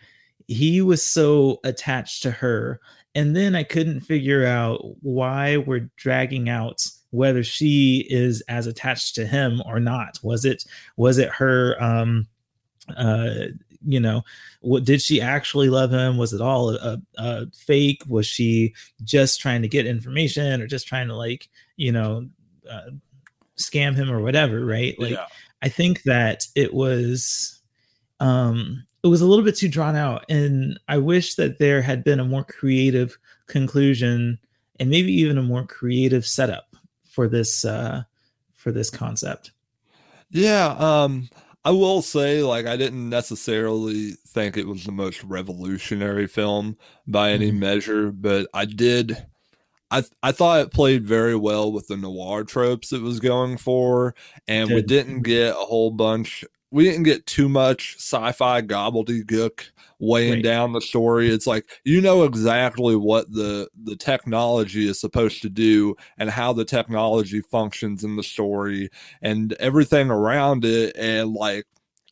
he 0.46 0.80
was 0.80 1.04
so 1.04 1.60
attached 1.64 2.22
to 2.22 2.30
her 2.30 2.80
and 3.14 3.34
then 3.34 3.54
I 3.54 3.64
couldn't 3.64 4.02
figure 4.02 4.46
out 4.46 4.80
why 5.02 5.56
we're 5.56 5.90
dragging 5.96 6.48
out 6.48 6.86
whether 7.10 7.42
she 7.42 8.06
is 8.08 8.42
as 8.48 8.66
attached 8.66 9.14
to 9.16 9.26
him 9.26 9.62
or 9.66 9.80
not. 9.80 10.18
Was 10.22 10.44
it 10.44 10.64
was 10.96 11.18
it 11.18 11.30
her 11.30 11.82
um 11.82 12.28
uh 12.96 13.46
you 13.86 14.00
know, 14.00 14.22
what 14.60 14.84
did 14.84 15.00
she 15.00 15.20
actually 15.20 15.68
love 15.68 15.92
him? 15.92 16.16
Was 16.16 16.32
it 16.32 16.40
all 16.40 16.70
a, 16.70 17.00
a 17.16 17.46
fake? 17.52 18.02
Was 18.08 18.26
she 18.26 18.74
just 19.04 19.40
trying 19.40 19.62
to 19.62 19.68
get 19.68 19.86
information 19.86 20.60
or 20.60 20.66
just 20.66 20.86
trying 20.86 21.08
to 21.08 21.16
like, 21.16 21.48
you 21.76 21.92
know, 21.92 22.28
uh, 22.68 22.90
scam 23.58 23.94
him 23.94 24.10
or 24.10 24.20
whatever? 24.20 24.64
Right? 24.64 24.98
Like, 24.98 25.12
yeah. 25.12 25.26
I 25.62 25.68
think 25.68 26.04
that 26.04 26.46
it 26.54 26.72
was, 26.72 27.60
um, 28.20 28.84
it 29.02 29.08
was 29.08 29.20
a 29.20 29.26
little 29.26 29.44
bit 29.44 29.56
too 29.56 29.68
drawn 29.68 29.96
out, 29.96 30.24
and 30.28 30.78
I 30.88 30.98
wish 30.98 31.34
that 31.36 31.58
there 31.58 31.82
had 31.82 32.04
been 32.04 32.20
a 32.20 32.24
more 32.24 32.44
creative 32.44 33.18
conclusion 33.46 34.38
and 34.80 34.90
maybe 34.90 35.12
even 35.12 35.38
a 35.38 35.42
more 35.42 35.64
creative 35.64 36.26
setup 36.26 36.76
for 37.04 37.28
this 37.28 37.64
uh, 37.64 38.02
for 38.54 38.72
this 38.72 38.90
concept. 38.90 39.52
Yeah, 40.30 40.74
um, 40.78 41.28
I 41.64 41.70
will 41.70 42.02
say, 42.02 42.42
like, 42.42 42.66
I 42.66 42.76
didn't 42.76 43.08
necessarily 43.08 44.12
think 44.28 44.56
it 44.56 44.66
was 44.66 44.84
the 44.84 44.92
most 44.92 45.24
revolutionary 45.24 46.26
film 46.26 46.76
by 47.06 47.30
any 47.30 47.50
mm-hmm. 47.50 47.60
measure, 47.60 48.12
but 48.12 48.48
I 48.54 48.64
did. 48.64 49.26
I 49.90 50.04
I 50.22 50.32
thought 50.32 50.60
it 50.60 50.72
played 50.72 51.06
very 51.06 51.36
well 51.36 51.72
with 51.72 51.88
the 51.88 51.96
noir 51.96 52.44
tropes 52.44 52.92
it 52.92 53.02
was 53.02 53.20
going 53.20 53.56
for, 53.56 54.14
and 54.46 54.70
we 54.70 54.82
didn't 54.82 55.22
get 55.22 55.52
a 55.52 55.54
whole 55.54 55.90
bunch. 55.90 56.44
We 56.70 56.84
didn't 56.84 57.04
get 57.04 57.24
too 57.24 57.48
much 57.48 57.96
sci-fi 57.96 58.60
gobbledygook 58.62 59.70
weighing 59.98 60.34
right. 60.34 60.42
down 60.44 60.72
the 60.72 60.80
story. 60.80 61.30
It's 61.30 61.46
like 61.46 61.68
you 61.84 62.00
know 62.00 62.24
exactly 62.24 62.96
what 62.96 63.32
the 63.32 63.68
the 63.82 63.96
technology 63.96 64.88
is 64.88 65.00
supposed 65.00 65.42
to 65.42 65.48
do 65.48 65.96
and 66.18 66.30
how 66.30 66.52
the 66.52 66.64
technology 66.64 67.40
functions 67.40 68.04
in 68.04 68.16
the 68.16 68.22
story 68.22 68.90
and 69.22 69.54
everything 69.54 70.10
around 70.10 70.64
it 70.64 70.94
and 70.96 71.32
like 71.32 71.66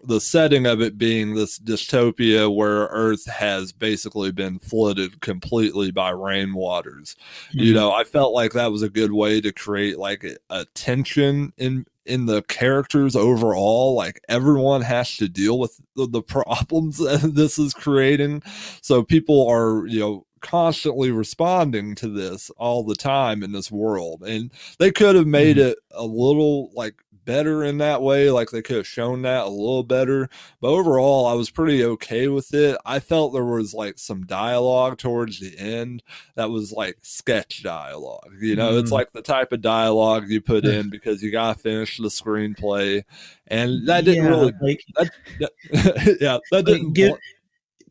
the 0.06 0.20
setting 0.20 0.66
of 0.66 0.80
it 0.80 0.98
being 0.98 1.34
this 1.34 1.58
dystopia 1.58 2.54
where 2.54 2.86
Earth 2.86 3.26
has 3.26 3.72
basically 3.72 4.32
been 4.32 4.58
flooded 4.58 5.20
completely 5.20 5.90
by 5.90 6.12
rainwaters. 6.12 7.16
Mm-hmm. 7.48 7.58
You 7.58 7.74
know, 7.74 7.92
I 7.92 8.04
felt 8.04 8.32
like 8.32 8.52
that 8.52 8.72
was 8.72 8.82
a 8.82 8.88
good 8.88 9.12
way 9.12 9.40
to 9.40 9.52
create 9.52 9.98
like 9.98 10.24
a, 10.24 10.36
a 10.50 10.64
tension 10.74 11.52
in 11.56 11.86
in 12.06 12.26
the 12.26 12.42
characters 12.42 13.16
overall. 13.16 13.94
Like 13.94 14.20
everyone 14.28 14.82
has 14.82 15.16
to 15.16 15.28
deal 15.28 15.58
with 15.58 15.80
the, 15.96 16.06
the 16.06 16.22
problems 16.22 16.98
that 16.98 17.32
this 17.34 17.58
is 17.58 17.74
creating. 17.74 18.42
So 18.80 19.02
people 19.02 19.46
are, 19.48 19.86
you 19.86 20.00
know, 20.00 20.26
constantly 20.40 21.10
responding 21.10 21.94
to 21.96 22.08
this 22.08 22.50
all 22.50 22.84
the 22.84 22.94
time 22.94 23.42
in 23.42 23.52
this 23.52 23.70
world. 23.70 24.22
And 24.22 24.52
they 24.78 24.92
could 24.92 25.16
have 25.16 25.26
made 25.26 25.56
mm-hmm. 25.56 25.70
it 25.70 25.78
a 25.90 26.04
little 26.04 26.70
like 26.74 26.94
better 27.26 27.62
in 27.62 27.78
that 27.78 28.00
way. 28.00 28.30
Like 28.30 28.50
they 28.50 28.62
could 28.62 28.76
have 28.76 28.86
shown 28.86 29.22
that 29.22 29.44
a 29.44 29.50
little 29.50 29.82
better. 29.82 30.30
But 30.60 30.68
overall, 30.68 31.26
I 31.26 31.34
was 31.34 31.50
pretty 31.50 31.84
okay 31.84 32.28
with 32.28 32.54
it. 32.54 32.78
I 32.86 33.00
felt 33.00 33.34
there 33.34 33.44
was 33.44 33.74
like 33.74 33.98
some 33.98 34.24
dialogue 34.24 34.96
towards 34.96 35.40
the 35.40 35.58
end 35.58 36.02
that 36.36 36.48
was 36.50 36.72
like 36.72 36.96
sketch 37.02 37.62
dialogue. 37.62 38.32
You 38.40 38.56
know, 38.56 38.72
mm. 38.72 38.80
it's 38.80 38.92
like 38.92 39.12
the 39.12 39.20
type 39.20 39.52
of 39.52 39.60
dialogue 39.60 40.30
you 40.30 40.40
put 40.40 40.64
in 40.64 40.88
because 40.88 41.22
you 41.22 41.30
got 41.30 41.56
to 41.56 41.62
finish 41.62 41.98
the 41.98 42.08
screenplay. 42.08 43.04
And 43.48 43.86
that 43.88 44.04
didn't 44.04 44.24
yeah, 44.24 44.30
really, 44.30 44.52
like, 44.62 44.80
that, 44.96 45.10
that, 45.40 46.18
yeah, 46.20 46.38
that 46.50 46.64
didn't. 46.64 46.94
Give, 46.94 47.18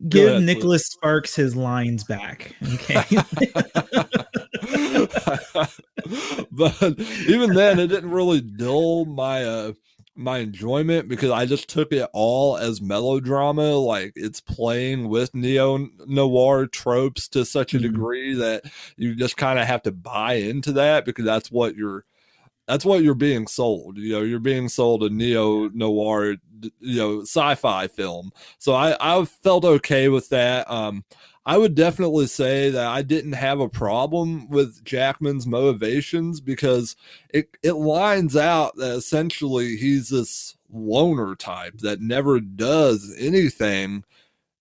give 0.08 0.42
Nicholas. 0.42 0.86
Sparks 0.86 1.34
his 1.34 1.54
lines 1.54 2.04
back. 2.04 2.54
Okay. 2.74 3.04
but 6.50 7.00
even 7.28 7.54
then, 7.54 7.78
it 7.78 7.88
didn't 7.88 8.10
really 8.10 8.40
dull 8.40 9.04
my 9.04 9.44
uh, 9.44 9.72
my 10.16 10.38
enjoyment 10.38 11.08
because 11.08 11.30
I 11.30 11.46
just 11.46 11.68
took 11.68 11.92
it 11.92 12.08
all 12.12 12.56
as 12.56 12.80
melodrama. 12.80 13.74
Like 13.76 14.12
it's 14.16 14.40
playing 14.40 15.08
with 15.08 15.34
neo 15.34 15.88
noir 16.06 16.66
tropes 16.66 17.28
to 17.28 17.44
such 17.44 17.74
a 17.74 17.76
mm-hmm. 17.76 17.92
degree 17.92 18.34
that 18.34 18.64
you 18.96 19.14
just 19.14 19.36
kind 19.36 19.58
of 19.58 19.66
have 19.66 19.82
to 19.82 19.92
buy 19.92 20.34
into 20.34 20.72
that 20.72 21.04
because 21.04 21.24
that's 21.24 21.50
what 21.50 21.76
you're 21.76 22.04
that's 22.66 22.84
what 22.84 23.02
you're 23.02 23.14
being 23.14 23.46
sold. 23.46 23.98
You 23.98 24.14
know, 24.14 24.22
you're 24.22 24.40
being 24.40 24.68
sold 24.68 25.02
a 25.02 25.10
neo 25.10 25.68
noir, 25.68 26.36
you 26.80 26.96
know, 26.96 27.20
sci-fi 27.20 27.86
film. 27.88 28.32
So 28.58 28.72
I 28.74 28.96
I 29.00 29.24
felt 29.24 29.64
okay 29.64 30.08
with 30.08 30.30
that. 30.30 30.68
Um, 30.70 31.04
I 31.46 31.58
would 31.58 31.76
definitely 31.76 32.26
say 32.26 32.70
that 32.70 32.88
I 32.88 33.02
didn't 33.02 33.34
have 33.34 33.60
a 33.60 33.68
problem 33.68 34.48
with 34.48 34.84
Jackman's 34.84 35.46
motivations 35.46 36.40
because 36.40 36.96
it 37.30 37.56
it 37.62 37.74
lines 37.74 38.36
out 38.36 38.74
that 38.76 38.96
essentially 38.96 39.76
he's 39.76 40.08
this 40.08 40.56
loner 40.68 41.36
type 41.36 41.78
that 41.78 42.00
never 42.00 42.40
does 42.40 43.14
anything 43.16 44.04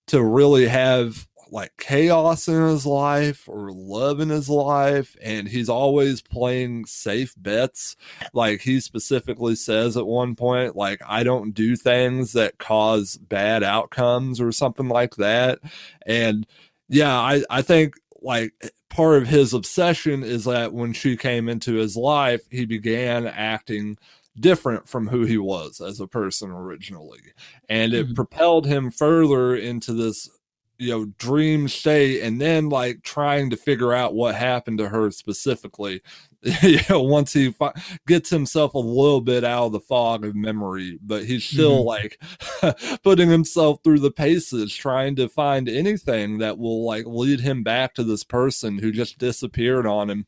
to 0.08 0.24
really 0.24 0.68
have 0.68 1.28
like 1.52 1.72
chaos 1.78 2.48
in 2.48 2.62
his 2.68 2.86
life 2.86 3.48
or 3.48 3.72
love 3.72 4.20
in 4.20 4.30
his 4.30 4.50
life 4.50 5.16
and 5.22 5.48
he's 5.48 5.70
always 5.70 6.22
playing 6.22 6.86
safe 6.86 7.34
bets. 7.38 7.96
Like 8.34 8.62
he 8.62 8.80
specifically 8.80 9.56
says 9.56 9.96
at 9.98 10.06
one 10.06 10.36
point 10.36 10.76
like 10.76 11.02
i 11.08 11.24
don't 11.24 11.54
do 11.54 11.76
things 11.76 12.34
that 12.34 12.58
cause 12.58 13.18
bad 13.18 13.64
outcomes 13.64 14.40
or 14.40 14.52
something 14.52 14.88
like 14.88 15.16
that. 15.16 15.60
And 16.06 16.46
yeah 16.88 17.20
i 17.20 17.44
i 17.50 17.62
think 17.62 17.96
like 18.22 18.52
part 18.90 19.22
of 19.22 19.28
his 19.28 19.54
obsession 19.54 20.24
is 20.24 20.46
that 20.46 20.74
when 20.74 20.94
she 20.94 21.18
came 21.18 21.50
into 21.50 21.74
his 21.74 21.96
life 21.96 22.42
he 22.50 22.66
began 22.66 23.28
acting 23.28 23.98
different 24.40 24.88
from 24.88 25.08
who 25.08 25.24
he 25.24 25.38
was 25.38 25.80
as 25.80 26.00
a 26.00 26.08
person 26.08 26.52
originally 26.52 27.22
and 27.70 27.94
it 27.94 28.06
mm-hmm. 28.06 28.16
propelled 28.16 28.66
him 28.66 28.92
further 28.92 29.56
into 29.56 29.94
this 29.94 30.30
you 30.78 30.90
know 30.90 31.06
dream 31.18 31.68
state 31.68 32.22
and 32.22 32.42
then 32.42 32.70
like 32.70 33.02
trying 33.02 33.50
to 33.50 33.58
figure 33.58 33.94
out 33.94 34.14
what 34.14 34.36
happened 34.36 34.78
to 34.78 34.90
her 34.90 35.10
specifically 35.10 36.02
you 36.62 36.80
know 36.90 37.02
once 37.02 37.34
he 37.34 37.52
fi- 37.52 37.74
gets 38.06 38.30
himself 38.30 38.74
a 38.76 38.80
little 38.80 39.22
bit 39.22 39.44
out 39.44 39.66
of 39.66 39.72
the 39.72 39.80
fog 39.80 40.24
of 40.24 40.36
memory 40.36 41.00
but 41.02 41.26
he's 41.26 41.44
still 41.44 41.84
mm-hmm. 41.84 41.88
like 42.62 43.00
putting 43.04 43.30
himself 43.30 43.80
through 43.84 44.00
the 44.00 44.12
paces 44.12 44.74
trying 44.74 45.16
to 45.16 45.28
find 45.28 45.68
anything 45.68 46.38
that 46.38 46.58
will 46.58 46.86
like 46.86 47.06
lead 47.08 47.40
him 47.40 47.64
back 47.64 47.96
to 47.96 48.04
this 48.04 48.24
person 48.24 48.78
who 48.78 48.92
just 48.92 49.18
disappeared 49.18 49.88
on 49.88 50.10
him 50.10 50.28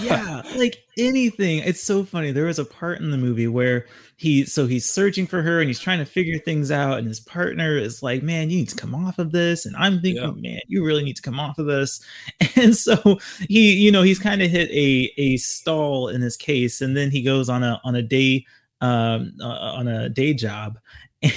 yeah, 0.00 0.42
like 0.56 0.84
anything. 0.98 1.60
It's 1.60 1.80
so 1.80 2.04
funny. 2.04 2.30
There 2.30 2.44
was 2.46 2.58
a 2.58 2.64
part 2.64 3.00
in 3.00 3.10
the 3.10 3.16
movie 3.16 3.46
where 3.48 3.86
he 4.16 4.44
so 4.44 4.66
he's 4.66 4.90
searching 4.90 5.26
for 5.26 5.40
her 5.42 5.60
and 5.60 5.68
he's 5.68 5.80
trying 5.80 5.98
to 5.98 6.04
figure 6.04 6.38
things 6.38 6.70
out, 6.70 6.98
and 6.98 7.06
his 7.06 7.20
partner 7.20 7.78
is 7.78 8.02
like, 8.02 8.22
"Man, 8.22 8.50
you 8.50 8.58
need 8.58 8.68
to 8.68 8.76
come 8.76 8.94
off 8.94 9.18
of 9.18 9.32
this," 9.32 9.64
and 9.64 9.74
I'm 9.76 10.00
thinking, 10.00 10.22
yeah. 10.22 10.50
"Man, 10.52 10.60
you 10.68 10.84
really 10.84 11.04
need 11.04 11.16
to 11.16 11.22
come 11.22 11.40
off 11.40 11.58
of 11.58 11.66
this." 11.66 12.00
And 12.56 12.76
so 12.76 13.18
he, 13.48 13.72
you 13.74 13.90
know, 13.90 14.02
he's 14.02 14.18
kind 14.18 14.42
of 14.42 14.50
hit 14.50 14.70
a 14.70 15.10
a 15.16 15.36
stall 15.38 16.08
in 16.08 16.20
his 16.20 16.36
case, 16.36 16.80
and 16.80 16.96
then 16.96 17.10
he 17.10 17.22
goes 17.22 17.48
on 17.48 17.62
a 17.62 17.80
on 17.84 17.94
a 17.94 18.02
day 18.02 18.44
um 18.82 19.32
uh, 19.40 19.46
on 19.46 19.88
a 19.88 20.08
day 20.08 20.34
job 20.34 20.78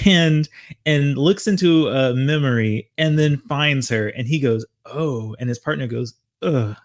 and 0.04 0.48
and 0.84 1.16
looks 1.16 1.46
into 1.46 1.88
a 1.88 2.12
memory 2.14 2.90
and 2.98 3.18
then 3.18 3.36
finds 3.36 3.88
her 3.88 4.08
and 4.08 4.26
he 4.26 4.40
goes 4.40 4.66
oh 4.86 5.36
and 5.38 5.48
his 5.48 5.58
partner 5.58 5.86
goes 5.86 6.14
ugh 6.42 6.76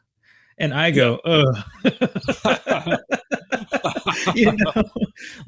and 0.62 0.74
I 0.74 0.91
go, 0.91 1.19
ugh. 1.26 1.58
you 4.36 4.52
know, 4.52 4.84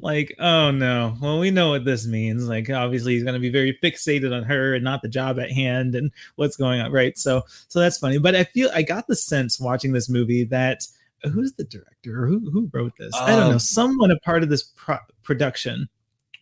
like, 0.00 0.34
oh 0.38 0.70
no. 0.70 1.16
Well, 1.20 1.38
we 1.38 1.50
know 1.50 1.70
what 1.70 1.84
this 1.84 2.06
means. 2.06 2.48
Like, 2.48 2.68
obviously, 2.68 3.14
he's 3.14 3.22
going 3.22 3.34
to 3.34 3.40
be 3.40 3.50
very 3.50 3.78
fixated 3.82 4.36
on 4.36 4.42
her 4.42 4.74
and 4.74 4.82
not 4.84 5.02
the 5.02 5.08
job 5.08 5.38
at 5.38 5.52
hand 5.52 5.94
and 5.94 6.10
what's 6.36 6.56
going 6.56 6.80
on, 6.80 6.92
right? 6.92 7.16
So, 7.16 7.42
so 7.68 7.80
that's 7.80 7.98
funny. 7.98 8.18
But 8.18 8.34
I 8.34 8.44
feel 8.44 8.70
I 8.74 8.82
got 8.82 9.06
the 9.06 9.16
sense 9.16 9.60
watching 9.60 9.92
this 9.92 10.08
movie 10.08 10.44
that 10.44 10.86
who's 11.22 11.52
the 11.52 11.64
director? 11.64 12.26
Who 12.26 12.50
who 12.50 12.68
wrote 12.72 12.92
this? 12.98 13.14
Um, 13.14 13.24
I 13.24 13.30
don't 13.30 13.48
know. 13.48 13.52
Um, 13.52 13.58
Someone 13.58 14.10
a 14.10 14.18
part 14.20 14.42
of 14.42 14.48
this 14.48 14.64
pro- 14.74 14.98
production, 15.22 15.88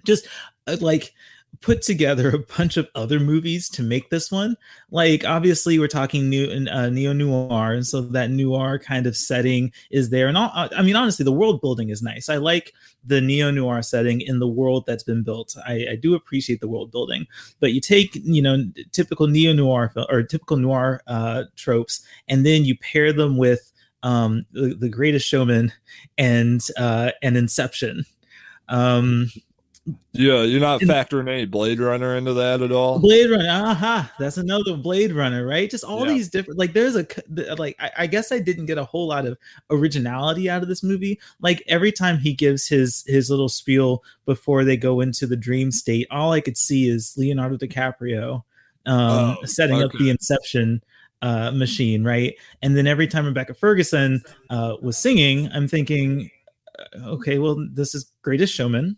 just 0.04 0.26
uh, 0.66 0.76
like 0.80 1.12
put 1.60 1.82
together 1.82 2.30
a 2.30 2.38
bunch 2.56 2.76
of 2.76 2.88
other 2.94 3.20
movies 3.20 3.68
to 3.70 3.82
make 3.82 4.10
this 4.10 4.30
one. 4.30 4.56
Like 4.90 5.24
obviously 5.24 5.78
we're 5.78 5.88
talking 5.88 6.28
new 6.28 6.66
uh, 6.70 6.88
neo 6.88 7.12
noir, 7.12 7.72
and 7.72 7.86
so 7.86 8.00
that 8.00 8.30
noir 8.30 8.78
kind 8.78 9.06
of 9.06 9.16
setting 9.16 9.72
is 9.90 10.10
there. 10.10 10.28
And 10.28 10.36
all, 10.36 10.50
I 10.54 10.82
mean, 10.82 10.96
honestly, 10.96 11.24
the 11.24 11.32
world 11.32 11.60
building 11.60 11.90
is 11.90 12.02
nice. 12.02 12.28
I 12.28 12.36
like 12.36 12.72
the 13.04 13.20
neo 13.20 13.50
noir 13.50 13.82
setting 13.82 14.20
in 14.20 14.38
the 14.38 14.48
world 14.48 14.84
that's 14.86 15.02
been 15.02 15.22
built. 15.22 15.56
I, 15.66 15.86
I, 15.90 15.96
do 15.96 16.14
appreciate 16.14 16.60
the 16.60 16.68
world 16.68 16.92
building. 16.92 17.26
But 17.58 17.72
you 17.72 17.80
take 17.80 18.14
you 18.14 18.42
know 18.42 18.64
typical 18.92 19.26
neo 19.26 19.52
noir 19.52 19.92
or 20.08 20.22
typical 20.22 20.56
noir 20.56 21.02
uh, 21.06 21.44
tropes, 21.56 22.04
and 22.28 22.46
then 22.46 22.64
you 22.64 22.76
pair 22.78 23.12
them 23.12 23.36
with 23.36 23.72
um, 24.02 24.46
the, 24.52 24.74
the 24.74 24.88
Greatest 24.88 25.26
Showman 25.26 25.72
and 26.18 26.60
uh, 26.76 27.12
and 27.22 27.36
Inception. 27.36 28.04
Um, 28.68 29.30
yeah, 30.12 30.42
you're 30.42 30.60
not 30.60 30.80
factoring 30.82 31.28
any 31.28 31.44
Blade 31.44 31.80
Runner 31.80 32.16
into 32.16 32.34
that 32.34 32.62
at 32.62 32.70
all. 32.70 33.00
Blade 33.00 33.30
Runner, 33.30 33.48
aha, 33.48 34.12
that's 34.18 34.36
another 34.36 34.76
Blade 34.76 35.12
Runner, 35.12 35.44
right? 35.44 35.68
Just 35.68 35.82
all 35.82 36.06
yeah. 36.06 36.12
these 36.12 36.28
different, 36.28 36.58
like, 36.58 36.72
there's 36.72 36.94
a 36.94 37.06
like, 37.56 37.76
I, 37.80 37.90
I, 37.98 38.06
guess 38.06 38.30
I 38.30 38.38
didn't 38.38 38.66
get 38.66 38.78
a 38.78 38.84
whole 38.84 39.08
lot 39.08 39.26
of 39.26 39.36
originality 39.70 40.48
out 40.48 40.62
of 40.62 40.68
this 40.68 40.84
movie. 40.84 41.18
Like 41.40 41.64
every 41.66 41.90
time 41.90 42.18
he 42.18 42.32
gives 42.32 42.68
his 42.68 43.02
his 43.08 43.28
little 43.28 43.48
spiel 43.48 44.04
before 44.24 44.62
they 44.62 44.76
go 44.76 45.00
into 45.00 45.26
the 45.26 45.36
dream 45.36 45.72
state, 45.72 46.06
all 46.10 46.32
I 46.32 46.40
could 46.40 46.56
see 46.56 46.88
is 46.88 47.14
Leonardo 47.16 47.56
DiCaprio 47.56 48.44
um, 48.86 49.36
oh, 49.40 49.44
setting 49.44 49.76
okay. 49.76 49.84
up 49.84 49.92
the 49.92 50.10
Inception 50.10 50.82
uh, 51.22 51.50
machine, 51.50 52.04
right? 52.04 52.34
And 52.62 52.76
then 52.76 52.86
every 52.86 53.08
time 53.08 53.26
Rebecca 53.26 53.54
Ferguson 53.54 54.22
uh, 54.50 54.76
was 54.80 54.96
singing, 54.96 55.48
I'm 55.52 55.66
thinking, 55.66 56.30
uh, 56.78 57.10
okay, 57.10 57.38
well, 57.38 57.66
this 57.72 57.94
is 57.94 58.12
Greatest 58.22 58.54
Showman 58.54 58.96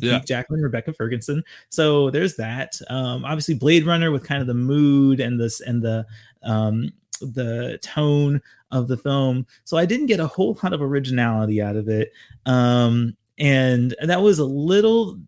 yeah. 0.00 0.18
Hugh 0.18 0.24
Jackman, 0.24 0.60
Rebecca 0.60 0.92
Ferguson. 0.92 1.42
So 1.68 2.10
there's 2.10 2.36
that. 2.36 2.74
Um, 2.88 3.24
obviously, 3.24 3.54
Blade 3.54 3.86
Runner 3.86 4.10
with 4.10 4.24
kind 4.24 4.40
of 4.40 4.46
the 4.46 4.54
mood 4.54 5.20
and 5.20 5.40
this 5.40 5.60
and 5.60 5.82
the 5.82 6.06
um, 6.42 6.92
the 7.20 7.78
tone 7.82 8.40
of 8.70 8.88
the 8.88 8.96
film. 8.96 9.46
So 9.64 9.76
I 9.76 9.86
didn't 9.86 10.06
get 10.06 10.20
a 10.20 10.26
whole 10.26 10.58
lot 10.62 10.72
of 10.72 10.82
originality 10.82 11.62
out 11.62 11.76
of 11.76 11.88
it, 11.88 12.12
um, 12.46 13.16
and 13.38 13.94
that 14.02 14.22
was 14.22 14.38
a 14.38 14.44
little 14.44 15.18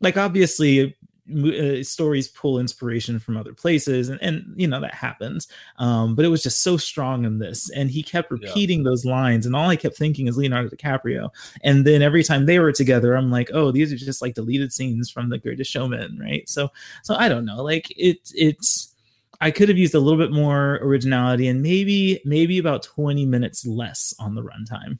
like 0.00 0.16
obviously 0.16 0.95
uh, 1.28 1.82
stories 1.82 2.28
pull 2.28 2.58
inspiration 2.58 3.18
from 3.18 3.36
other 3.36 3.52
places 3.52 4.08
and, 4.08 4.20
and 4.22 4.54
you 4.56 4.66
know 4.66 4.80
that 4.80 4.94
happens 4.94 5.48
um, 5.78 6.14
but 6.14 6.24
it 6.24 6.28
was 6.28 6.42
just 6.42 6.62
so 6.62 6.76
strong 6.76 7.24
in 7.24 7.38
this 7.38 7.70
and 7.70 7.90
he 7.90 8.02
kept 8.02 8.30
repeating 8.30 8.80
yeah. 8.80 8.90
those 8.90 9.04
lines 9.04 9.46
and 9.46 9.56
all 9.56 9.68
i 9.68 9.76
kept 9.76 9.96
thinking 9.96 10.28
is 10.28 10.36
leonardo 10.36 10.68
dicaprio 10.68 11.28
and 11.62 11.84
then 11.84 12.02
every 12.02 12.22
time 12.22 12.46
they 12.46 12.58
were 12.58 12.72
together 12.72 13.14
i'm 13.14 13.30
like 13.30 13.50
oh 13.52 13.70
these 13.70 13.92
are 13.92 13.96
just 13.96 14.22
like 14.22 14.34
deleted 14.34 14.72
scenes 14.72 15.10
from 15.10 15.28
the 15.28 15.38
greatest 15.38 15.70
showman 15.70 16.18
right 16.20 16.48
so 16.48 16.68
so 17.02 17.14
i 17.16 17.28
don't 17.28 17.44
know 17.44 17.62
like 17.62 17.92
it 17.96 18.18
it's 18.34 18.92
I 19.40 19.50
could 19.50 19.68
have 19.68 19.78
used 19.78 19.94
a 19.94 20.00
little 20.00 20.18
bit 20.18 20.32
more 20.32 20.78
originality 20.82 21.48
and 21.48 21.62
maybe 21.62 22.20
maybe 22.24 22.58
about 22.58 22.82
20 22.82 23.26
minutes 23.26 23.66
less 23.66 24.14
on 24.18 24.34
the 24.34 24.42
runtime. 24.42 24.98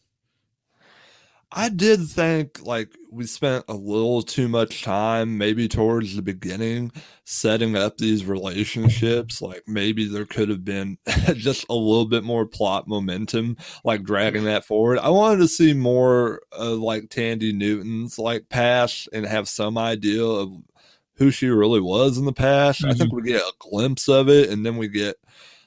I 1.58 1.70
did 1.70 2.06
think 2.06 2.62
like 2.62 2.94
we 3.10 3.24
spent 3.24 3.64
a 3.66 3.72
little 3.72 4.20
too 4.20 4.46
much 4.46 4.82
time, 4.82 5.38
maybe 5.38 5.68
towards 5.68 6.14
the 6.14 6.20
beginning, 6.20 6.92
setting 7.24 7.74
up 7.74 7.96
these 7.96 8.26
relationships. 8.26 9.40
Like 9.40 9.62
maybe 9.66 10.06
there 10.06 10.26
could 10.26 10.50
have 10.50 10.66
been 10.66 10.98
just 11.34 11.64
a 11.70 11.74
little 11.74 12.04
bit 12.04 12.24
more 12.24 12.44
plot 12.44 12.86
momentum, 12.86 13.56
like 13.84 14.02
dragging 14.02 14.44
that 14.44 14.66
forward. 14.66 14.98
I 14.98 15.08
wanted 15.08 15.38
to 15.38 15.48
see 15.48 15.72
more 15.72 16.42
of 16.52 16.78
like 16.78 17.04
Thandie 17.04 17.54
Newton's 17.54 18.18
like 18.18 18.50
past 18.50 19.08
and 19.14 19.24
have 19.24 19.48
some 19.48 19.78
idea 19.78 20.22
of 20.22 20.52
who 21.14 21.30
she 21.30 21.48
really 21.48 21.80
was 21.80 22.18
in 22.18 22.26
the 22.26 22.34
past. 22.34 22.82
Mm-hmm. 22.82 22.90
I 22.90 22.94
think 22.94 23.08
mm-hmm. 23.08 23.16
we 23.16 23.32
get 23.32 23.40
a 23.40 23.52
glimpse 23.58 24.10
of 24.10 24.28
it, 24.28 24.50
and 24.50 24.66
then 24.66 24.76
we 24.76 24.88
get 24.88 25.16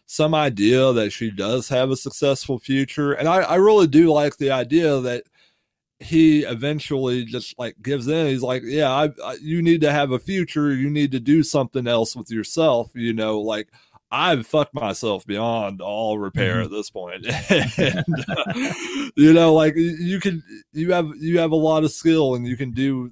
some 0.05 0.35
idea 0.35 0.93
that 0.93 1.09
she 1.11 1.31
does 1.31 1.67
have 1.69 1.89
a 1.89 1.97
successful 1.97 2.59
future. 2.59 3.13
And 3.13 3.27
I, 3.27 3.37
I 3.37 3.55
really 3.55 3.87
do 3.87 4.13
like 4.13 4.37
the 4.37 4.51
idea 4.51 4.99
that 4.99 5.23
he 5.99 6.43
eventually 6.43 7.25
just 7.25 7.57
like 7.59 7.75
gives 7.81 8.07
in. 8.07 8.27
He's 8.27 8.41
like, 8.41 8.63
"Yeah, 8.65 8.89
I, 8.89 9.09
I, 9.23 9.37
you 9.41 9.61
need 9.61 9.81
to 9.81 9.91
have 9.91 10.11
a 10.11 10.19
future. 10.19 10.73
You 10.73 10.89
need 10.89 11.11
to 11.11 11.19
do 11.19 11.43
something 11.43 11.87
else 11.87 12.15
with 12.15 12.31
yourself. 12.31 12.89
You 12.93 13.13
know, 13.13 13.41
like 13.41 13.67
I've 14.11 14.47
fucked 14.47 14.73
myself 14.73 15.25
beyond 15.25 15.81
all 15.81 16.17
repair 16.17 16.55
mm-hmm. 16.55 16.65
at 16.65 16.71
this 16.71 16.89
point. 16.89 17.25
and, 17.49 18.25
uh, 18.27 19.09
you 19.15 19.33
know, 19.33 19.53
like 19.53 19.75
you 19.75 20.19
can, 20.19 20.43
you 20.73 20.93
have, 20.93 21.11
you 21.17 21.39
have 21.39 21.51
a 21.51 21.55
lot 21.55 21.83
of 21.83 21.91
skill, 21.91 22.35
and 22.35 22.47
you 22.47 22.57
can 22.57 22.71
do, 22.71 23.11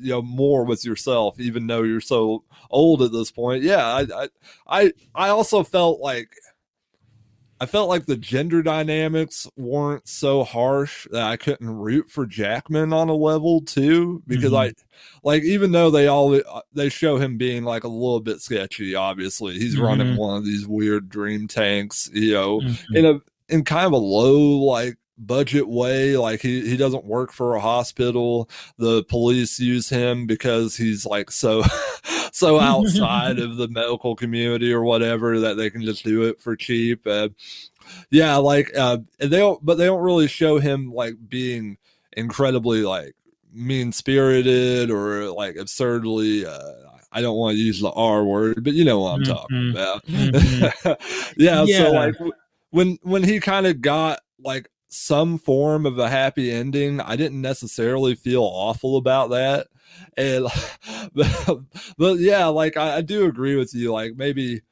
you 0.00 0.10
know, 0.10 0.22
more 0.22 0.64
with 0.64 0.84
yourself, 0.84 1.38
even 1.38 1.66
though 1.66 1.82
you're 1.82 2.00
so 2.00 2.44
old 2.70 3.02
at 3.02 3.12
this 3.12 3.30
point. 3.30 3.62
Yeah, 3.62 3.84
I, 3.84 4.06
I, 4.14 4.28
I, 4.66 4.92
I 5.14 5.28
also 5.28 5.62
felt 5.62 6.00
like 6.00 6.30
I 7.60 7.66
felt 7.66 7.88
like 7.88 8.06
the 8.06 8.16
gender 8.16 8.62
dynamics 8.62 9.46
weren't 9.56 10.06
so 10.08 10.44
harsh 10.44 11.06
that 11.10 11.24
I 11.24 11.36
couldn't 11.36 11.68
root 11.68 12.08
for 12.08 12.24
Jackman 12.24 12.92
on 12.92 13.08
a 13.08 13.14
level 13.14 13.60
too, 13.60 14.22
because 14.26 14.52
mm-hmm. 14.52 14.70
I 14.70 14.72
like 15.24 15.42
even 15.42 15.72
though 15.72 15.90
they 15.90 16.06
all 16.06 16.34
uh, 16.34 16.60
they 16.72 16.88
show 16.88 17.16
him 17.16 17.36
being 17.36 17.64
like 17.64 17.84
a 17.84 17.88
little 17.88 18.20
bit 18.20 18.40
sketchy. 18.40 18.94
Obviously, 18.94 19.58
he's 19.58 19.74
mm-hmm. 19.74 19.84
running 19.84 20.16
one 20.16 20.36
of 20.36 20.44
these 20.44 20.66
weird 20.66 21.08
dream 21.08 21.48
tanks, 21.48 22.08
you 22.12 22.34
know, 22.34 22.60
mm-hmm. 22.60 22.96
in 22.96 23.06
a 23.06 23.20
in 23.48 23.64
kind 23.64 23.86
of 23.86 23.92
a 23.92 23.96
low 23.96 24.38
like 24.58 24.96
budget 25.18 25.68
way. 25.68 26.16
Like 26.16 26.40
he, 26.40 26.68
he 26.68 26.76
doesn't 26.76 27.04
work 27.04 27.32
for 27.32 27.54
a 27.54 27.60
hospital. 27.60 28.48
The 28.76 29.04
police 29.04 29.58
use 29.58 29.88
him 29.88 30.26
because 30.26 30.76
he's 30.76 31.04
like 31.04 31.30
so 31.30 31.62
so 32.32 32.60
outside 32.60 33.38
of 33.38 33.56
the 33.56 33.68
medical 33.68 34.16
community 34.16 34.72
or 34.72 34.82
whatever 34.82 35.40
that 35.40 35.56
they 35.56 35.70
can 35.70 35.82
just 35.82 36.04
do 36.04 36.22
it 36.22 36.40
for 36.40 36.56
cheap. 36.56 37.06
Uh, 37.06 37.28
yeah, 38.10 38.36
like 38.36 38.70
uh, 38.76 38.98
they 39.18 39.38
don't, 39.38 39.64
but 39.64 39.78
they 39.78 39.86
don't 39.86 40.02
really 40.02 40.28
show 40.28 40.58
him 40.58 40.92
like 40.92 41.14
being 41.28 41.78
incredibly 42.12 42.82
like 42.82 43.14
mean 43.52 43.92
spirited 43.92 44.90
or 44.90 45.30
like 45.30 45.56
absurdly. 45.56 46.46
Uh, 46.46 46.72
I 47.10 47.22
don't 47.22 47.36
want 47.36 47.54
to 47.54 47.58
use 47.58 47.80
the 47.80 47.90
R 47.90 48.24
word, 48.24 48.62
but 48.62 48.74
you 48.74 48.84
know 48.84 49.00
what 49.00 49.14
I'm 49.14 49.22
mm-hmm. 49.22 49.32
talking 49.32 49.70
about. 49.70 50.06
Mm-hmm. 50.06 51.40
yeah, 51.40 51.64
yeah, 51.66 51.78
so 51.78 51.92
like 51.92 52.14
when 52.70 52.98
when 53.02 53.24
he 53.24 53.40
kind 53.40 53.66
of 53.66 53.80
got 53.80 54.20
like 54.38 54.70
some 54.88 55.38
form 55.38 55.86
of 55.86 55.98
a 55.98 56.08
happy 56.08 56.50
ending. 56.50 57.00
I 57.00 57.16
didn't 57.16 57.40
necessarily 57.40 58.14
feel 58.14 58.42
awful 58.42 58.96
about 58.96 59.30
that. 59.30 59.68
And 60.16 60.46
but, 61.14 61.60
but 61.96 62.18
yeah, 62.18 62.46
like 62.46 62.76
I, 62.76 62.96
I 62.96 63.00
do 63.02 63.26
agree 63.26 63.56
with 63.56 63.74
you. 63.74 63.92
Like 63.92 64.12
maybe 64.16 64.62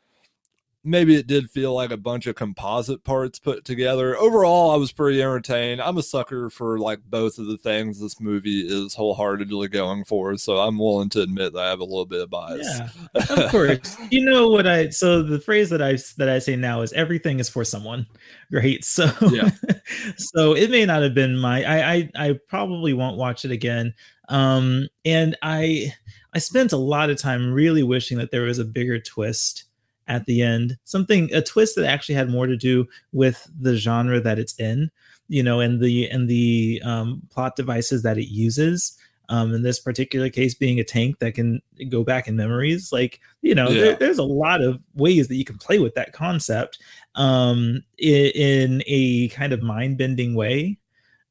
maybe 0.87 1.16
it 1.16 1.27
did 1.27 1.51
feel 1.51 1.75
like 1.75 1.90
a 1.90 1.96
bunch 1.96 2.27
of 2.27 2.37
composite 2.37 3.05
parts 3.05 3.38
put 3.38 3.64
together. 3.64 4.16
Overall, 4.16 4.70
I 4.70 4.77
was 4.77 4.92
pretty 4.92 5.20
entertained. 5.20 5.83
I'm 5.83 5.99
a 5.99 6.03
sucker 6.03 6.49
for 6.49 6.79
like 6.79 7.01
both 7.05 7.38
of 7.38 7.46
the 7.46 7.59
things 7.59 8.01
this 8.01 8.20
movie 8.20 8.61
is 8.61 8.94
wholeheartedly 8.94 9.68
going 9.68 10.05
for, 10.05 10.37
so 10.37 10.59
I'm 10.59 10.79
willing 10.79 11.09
to 11.11 11.22
admit 11.22 11.53
that 11.53 11.59
I 11.59 11.68
have 11.68 11.81
a 11.81 11.85
little 11.85 12.07
bit 12.07 12.20
of 12.20 12.31
bias. 12.31 12.66
Yeah, 12.66 12.88
of 13.14 13.51
course. 13.51 13.96
you 14.11 14.25
know 14.25 14.49
what 14.49 14.66
I 14.66 14.88
so 14.90 15.22
the 15.22 15.40
phrase 15.40 15.70
that 15.70 15.83
I 15.83 15.99
that 16.16 16.29
I 16.29 16.38
say 16.38 16.57
now 16.57 16.83
is 16.83 16.92
everything 16.92 17.40
is 17.40 17.49
for 17.49 17.64
someone. 17.64 18.07
Great. 18.51 18.85
So 18.96 19.11
yeah. 19.31 19.51
so 20.16 20.55
it 20.55 20.70
may 20.70 20.87
not 20.87 21.03
have 21.03 21.12
been 21.12 21.37
my 21.37 21.62
I 21.64 21.92
I 21.92 22.11
I 22.14 22.40
probably 22.49 22.94
won't 22.94 23.18
watch 23.18 23.44
it 23.44 23.51
again. 23.51 23.92
Um 24.31 24.88
and 25.05 25.37
I 25.42 25.92
I 26.33 26.38
spent 26.38 26.72
a 26.72 26.79
lot 26.79 27.11
of 27.11 27.18
time 27.18 27.53
really 27.53 27.83
wishing 27.83 28.16
that 28.18 28.31
there 28.31 28.42
was 28.42 28.59
a 28.59 28.64
bigger 28.64 28.99
twist 28.99 29.64
at 30.08 30.26
the 30.26 30.42
end. 30.42 30.76
Something 30.84 31.32
a 31.32 31.42
twist 31.42 31.76
that 31.76 31.86
actually 31.86 32.14
had 32.14 32.30
more 32.30 32.46
to 32.46 32.56
do 32.56 32.86
with 33.12 33.50
the 33.60 33.76
genre 33.76 34.20
that 34.20 34.38
it's 34.38 34.58
in 34.58 34.90
you 35.28 35.42
know 35.42 35.60
and 35.60 35.80
the 35.80 36.08
and 36.10 36.28
the 36.28 36.80
um, 36.84 37.22
plot 37.30 37.56
devices 37.56 38.02
that 38.02 38.18
it 38.18 38.28
uses 38.28 38.96
um, 39.28 39.52
in 39.54 39.62
this 39.62 39.80
particular 39.80 40.30
case 40.30 40.54
being 40.54 40.78
a 40.78 40.84
tank 40.84 41.18
that 41.18 41.34
can 41.34 41.60
go 41.88 42.04
back 42.04 42.28
in 42.28 42.36
memories. 42.36 42.92
Like 42.92 43.20
you 43.42 43.54
know 43.54 43.68
yeah. 43.68 43.80
there, 43.80 43.96
there's 43.96 44.18
a 44.18 44.24
lot 44.24 44.62
of 44.62 44.80
ways 44.94 45.28
that 45.28 45.36
you 45.36 45.44
can 45.44 45.58
play 45.58 45.78
with 45.78 45.94
that 45.94 46.12
concept 46.12 46.78
um, 47.14 47.82
in, 47.98 48.30
in 48.34 48.82
a 48.86 49.28
kind 49.28 49.52
of 49.52 49.62
mind-bending 49.62 50.34
way. 50.34 50.78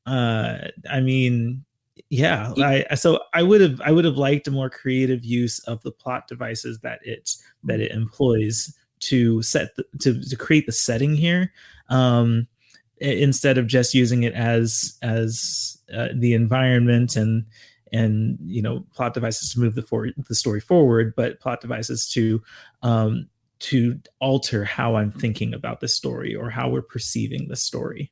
Uh, 0.07 0.67
i 0.87 0.99
mean 0.99 1.65
yeah 2.09 2.53
I, 2.57 2.95
so 2.95 3.19
i 3.33 3.41
would 3.41 3.61
have 3.61 3.81
i 3.81 3.91
would 3.91 4.05
have 4.05 4.17
liked 4.17 4.47
a 4.47 4.51
more 4.51 4.69
creative 4.69 5.25
use 5.25 5.59
of 5.59 5.81
the 5.81 5.91
plot 5.91 6.27
devices 6.27 6.79
that 6.81 6.99
it 7.03 7.35
that 7.63 7.79
it 7.79 7.91
employs 7.91 8.75
to 8.99 9.41
set 9.41 9.75
the, 9.75 9.85
to, 9.99 10.21
to 10.21 10.35
create 10.35 10.65
the 10.65 10.71
setting 10.71 11.15
here 11.15 11.51
um 11.89 12.47
instead 12.97 13.57
of 13.57 13.67
just 13.67 13.93
using 13.93 14.23
it 14.23 14.33
as 14.33 14.97
as 15.01 15.77
uh, 15.93 16.09
the 16.13 16.33
environment 16.33 17.15
and 17.15 17.45
and 17.91 18.37
you 18.41 18.61
know 18.61 18.85
plot 18.93 19.13
devices 19.13 19.51
to 19.53 19.59
move 19.59 19.75
the 19.75 19.81
for 19.81 20.09
the 20.27 20.35
story 20.35 20.59
forward 20.59 21.13
but 21.15 21.39
plot 21.39 21.61
devices 21.61 22.07
to 22.07 22.41
um 22.83 23.27
to 23.59 23.99
alter 24.19 24.63
how 24.63 24.95
i'm 24.95 25.11
thinking 25.11 25.53
about 25.53 25.79
the 25.79 25.87
story 25.87 26.35
or 26.35 26.49
how 26.49 26.69
we're 26.69 26.81
perceiving 26.81 27.47
the 27.47 27.55
story 27.55 28.11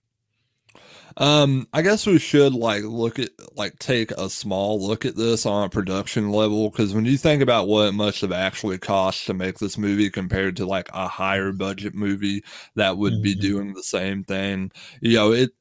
um, 1.17 1.67
I 1.73 1.81
guess 1.81 2.05
we 2.05 2.17
should 2.19 2.53
like 2.53 2.83
look 2.83 3.19
at 3.19 3.29
like 3.55 3.77
take 3.79 4.11
a 4.11 4.29
small 4.29 4.81
look 4.85 5.05
at 5.05 5.15
this 5.15 5.45
on 5.45 5.65
a 5.65 5.69
production 5.69 6.31
level 6.31 6.69
because 6.69 6.93
when 6.93 7.05
you 7.05 7.17
think 7.17 7.41
about 7.41 7.67
what 7.67 7.87
it 7.87 7.91
must 7.93 8.21
have 8.21 8.31
actually 8.31 8.77
cost 8.77 9.25
to 9.27 9.33
make 9.33 9.59
this 9.59 9.77
movie 9.77 10.09
compared 10.09 10.55
to 10.57 10.65
like 10.65 10.89
a 10.93 11.07
higher 11.07 11.51
budget 11.51 11.93
movie 11.93 12.43
that 12.75 12.97
would 12.97 13.13
mm-hmm. 13.13 13.23
be 13.23 13.35
doing 13.35 13.73
the 13.73 13.83
same 13.83 14.23
thing, 14.23 14.71
you 15.01 15.15
know, 15.15 15.31
it 15.31 15.51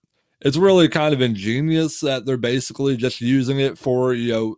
it's 0.40 0.56
really 0.56 0.88
kind 0.88 1.14
of 1.14 1.20
ingenious 1.20 2.00
that 2.00 2.24
they're 2.26 2.36
basically 2.36 2.96
just 2.96 3.20
using 3.20 3.60
it 3.60 3.78
for 3.78 4.14
you 4.14 4.32
know 4.32 4.56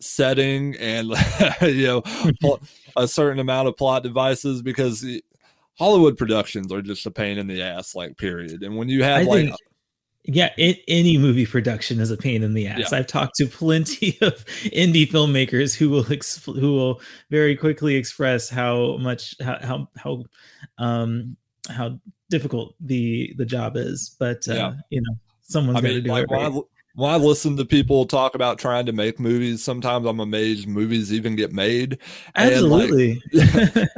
setting 0.00 0.76
and 0.76 1.08
you 1.62 1.86
know 1.86 2.58
a 2.96 3.08
certain 3.08 3.38
amount 3.40 3.68
of 3.68 3.76
plot 3.76 4.02
devices 4.02 4.62
because 4.62 5.04
Hollywood 5.78 6.16
productions 6.16 6.72
are 6.72 6.82
just 6.82 7.06
a 7.06 7.10
pain 7.10 7.38
in 7.38 7.46
the 7.46 7.62
ass, 7.62 7.94
like 7.94 8.16
period. 8.16 8.62
And 8.62 8.76
when 8.76 8.88
you 8.88 9.02
have 9.02 9.22
I 9.22 9.22
like 9.22 9.44
think- 9.46 9.56
Yeah, 10.26 10.50
it, 10.56 10.80
any 10.88 11.18
movie 11.18 11.44
production 11.44 12.00
is 12.00 12.10
a 12.10 12.16
pain 12.16 12.42
in 12.42 12.54
the 12.54 12.66
ass. 12.66 12.90
Yeah. 12.90 12.98
I've 12.98 13.06
talked 13.06 13.34
to 13.36 13.46
plenty 13.46 14.16
of 14.22 14.44
indie 14.64 15.06
filmmakers 15.06 15.76
who 15.76 15.90
will 15.90 16.04
exp- 16.04 16.58
who 16.58 16.72
will 16.72 17.00
very 17.30 17.54
quickly 17.56 17.96
express 17.96 18.48
how 18.48 18.96
much 18.96 19.34
how 19.42 19.58
how 19.60 19.88
how, 19.96 20.24
um, 20.78 21.36
how 21.68 21.98
difficult 22.30 22.74
the 22.80 23.34
the 23.36 23.44
job 23.44 23.76
is. 23.76 24.16
But 24.18 24.48
uh, 24.48 24.54
yeah. 24.54 24.72
you 24.88 25.02
know, 25.02 25.16
someone's 25.42 25.82
got 25.82 25.88
to 25.88 26.00
do 26.00 26.10
like, 26.10 26.24
it. 26.24 26.30
Right 26.30 26.50
when 26.50 26.52
I 26.52 26.62
listen 26.96 27.56
to 27.56 27.64
people 27.64 28.06
talk 28.06 28.34
about 28.34 28.58
trying 28.58 28.86
to 28.86 28.92
make 28.92 29.18
movies, 29.18 29.64
sometimes 29.64 30.06
I'm 30.06 30.20
amazed 30.20 30.68
movies 30.68 31.12
even 31.12 31.34
get 31.34 31.52
made. 31.52 31.98
Absolutely. 32.36 33.20
And 33.32 33.74
like, 33.74 33.88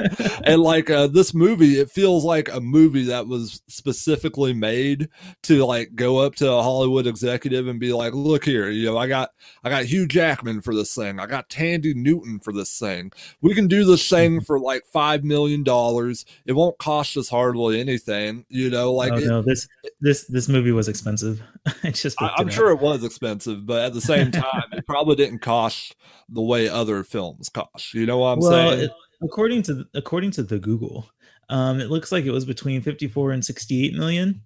and 0.45 0.63
like 0.63 0.91
uh, 0.91 1.07
this 1.07 1.35
movie, 1.35 1.79
it 1.79 1.91
feels 1.91 2.25
like 2.25 2.53
a 2.53 2.61
movie 2.61 3.05
that 3.05 3.27
was 3.27 3.61
specifically 3.69 4.55
made 4.55 5.09
to 5.43 5.65
like 5.65 5.95
go 5.95 6.19
up 6.19 6.37
to 6.37 6.51
a 6.51 6.63
Hollywood 6.63 7.07
executive 7.07 7.69
and 7.69 7.79
be 7.79 7.93
like, 7.93 8.15
"Look 8.15 8.45
here, 8.45 8.71
you 8.71 8.87
know, 8.87 8.97
I 8.97 9.07
got 9.07 9.31
I 9.63 9.69
got 9.69 9.85
Hugh 9.85 10.07
Jackman 10.07 10.63
for 10.63 10.75
this 10.75 10.95
thing. 10.95 11.21
I 11.21 11.27
got 11.27 11.51
Thandie 11.51 11.95
Newton 11.95 12.41
for 12.41 12.53
this 12.53 12.79
thing. 12.79 13.13
We 13.43 13.55
can 13.55 13.69
do 13.69 13.85
this 13.85 14.09
thing 14.09 14.37
mm-hmm. 14.37 14.45
for 14.45 14.59
like 14.59 14.85
five 14.87 15.23
million 15.23 15.63
dollars. 15.65 16.25
It 16.47 16.53
won't 16.53 16.79
cost 16.79 17.17
us 17.17 17.29
hardly 17.29 17.79
anything. 17.81 18.47
You 18.49 18.71
know, 18.71 18.93
like 18.93 19.13
oh, 19.13 19.17
it, 19.17 19.27
no, 19.27 19.43
this 19.43 19.69
this 20.01 20.25
this 20.25 20.49
movie 20.49 20.73
was 20.73 20.89
expensive. 20.89 21.43
I 21.85 21.91
just 21.91 22.21
I, 22.23 22.33
am 22.39 22.49
sure 22.49 22.71
it 22.71 22.81
was 22.81 22.86
expensive, 22.95 23.67
but 23.67 23.85
at 23.85 23.95
the 23.95 24.01
same 24.01 24.31
time, 24.33 24.65
it 24.73 24.87
probably 24.87 25.17
didn't 25.17 25.41
cost 25.41 25.97
the 26.29 26.43
way 26.43 26.69
other 26.69 27.03
films 27.05 27.49
cost. 27.49 27.95
You 27.95 28.07
know 28.07 28.19
what 28.19 28.29
I'm 28.29 28.39
well, 28.41 28.51
saying? 28.51 28.85
It, 28.85 28.91
according 29.23 29.63
to 29.65 29.85
according 29.95 30.33
to 30.33 30.43
the 30.43 30.59
Google, 30.59 31.09
um, 31.49 31.81
it 31.81 31.91
looks 31.91 32.13
like 32.13 32.25
it 32.25 32.33
was 32.33 32.45
between 32.45 32.81
54 32.81 33.33
and 33.33 33.45
68 33.45 33.95
million. 33.95 34.41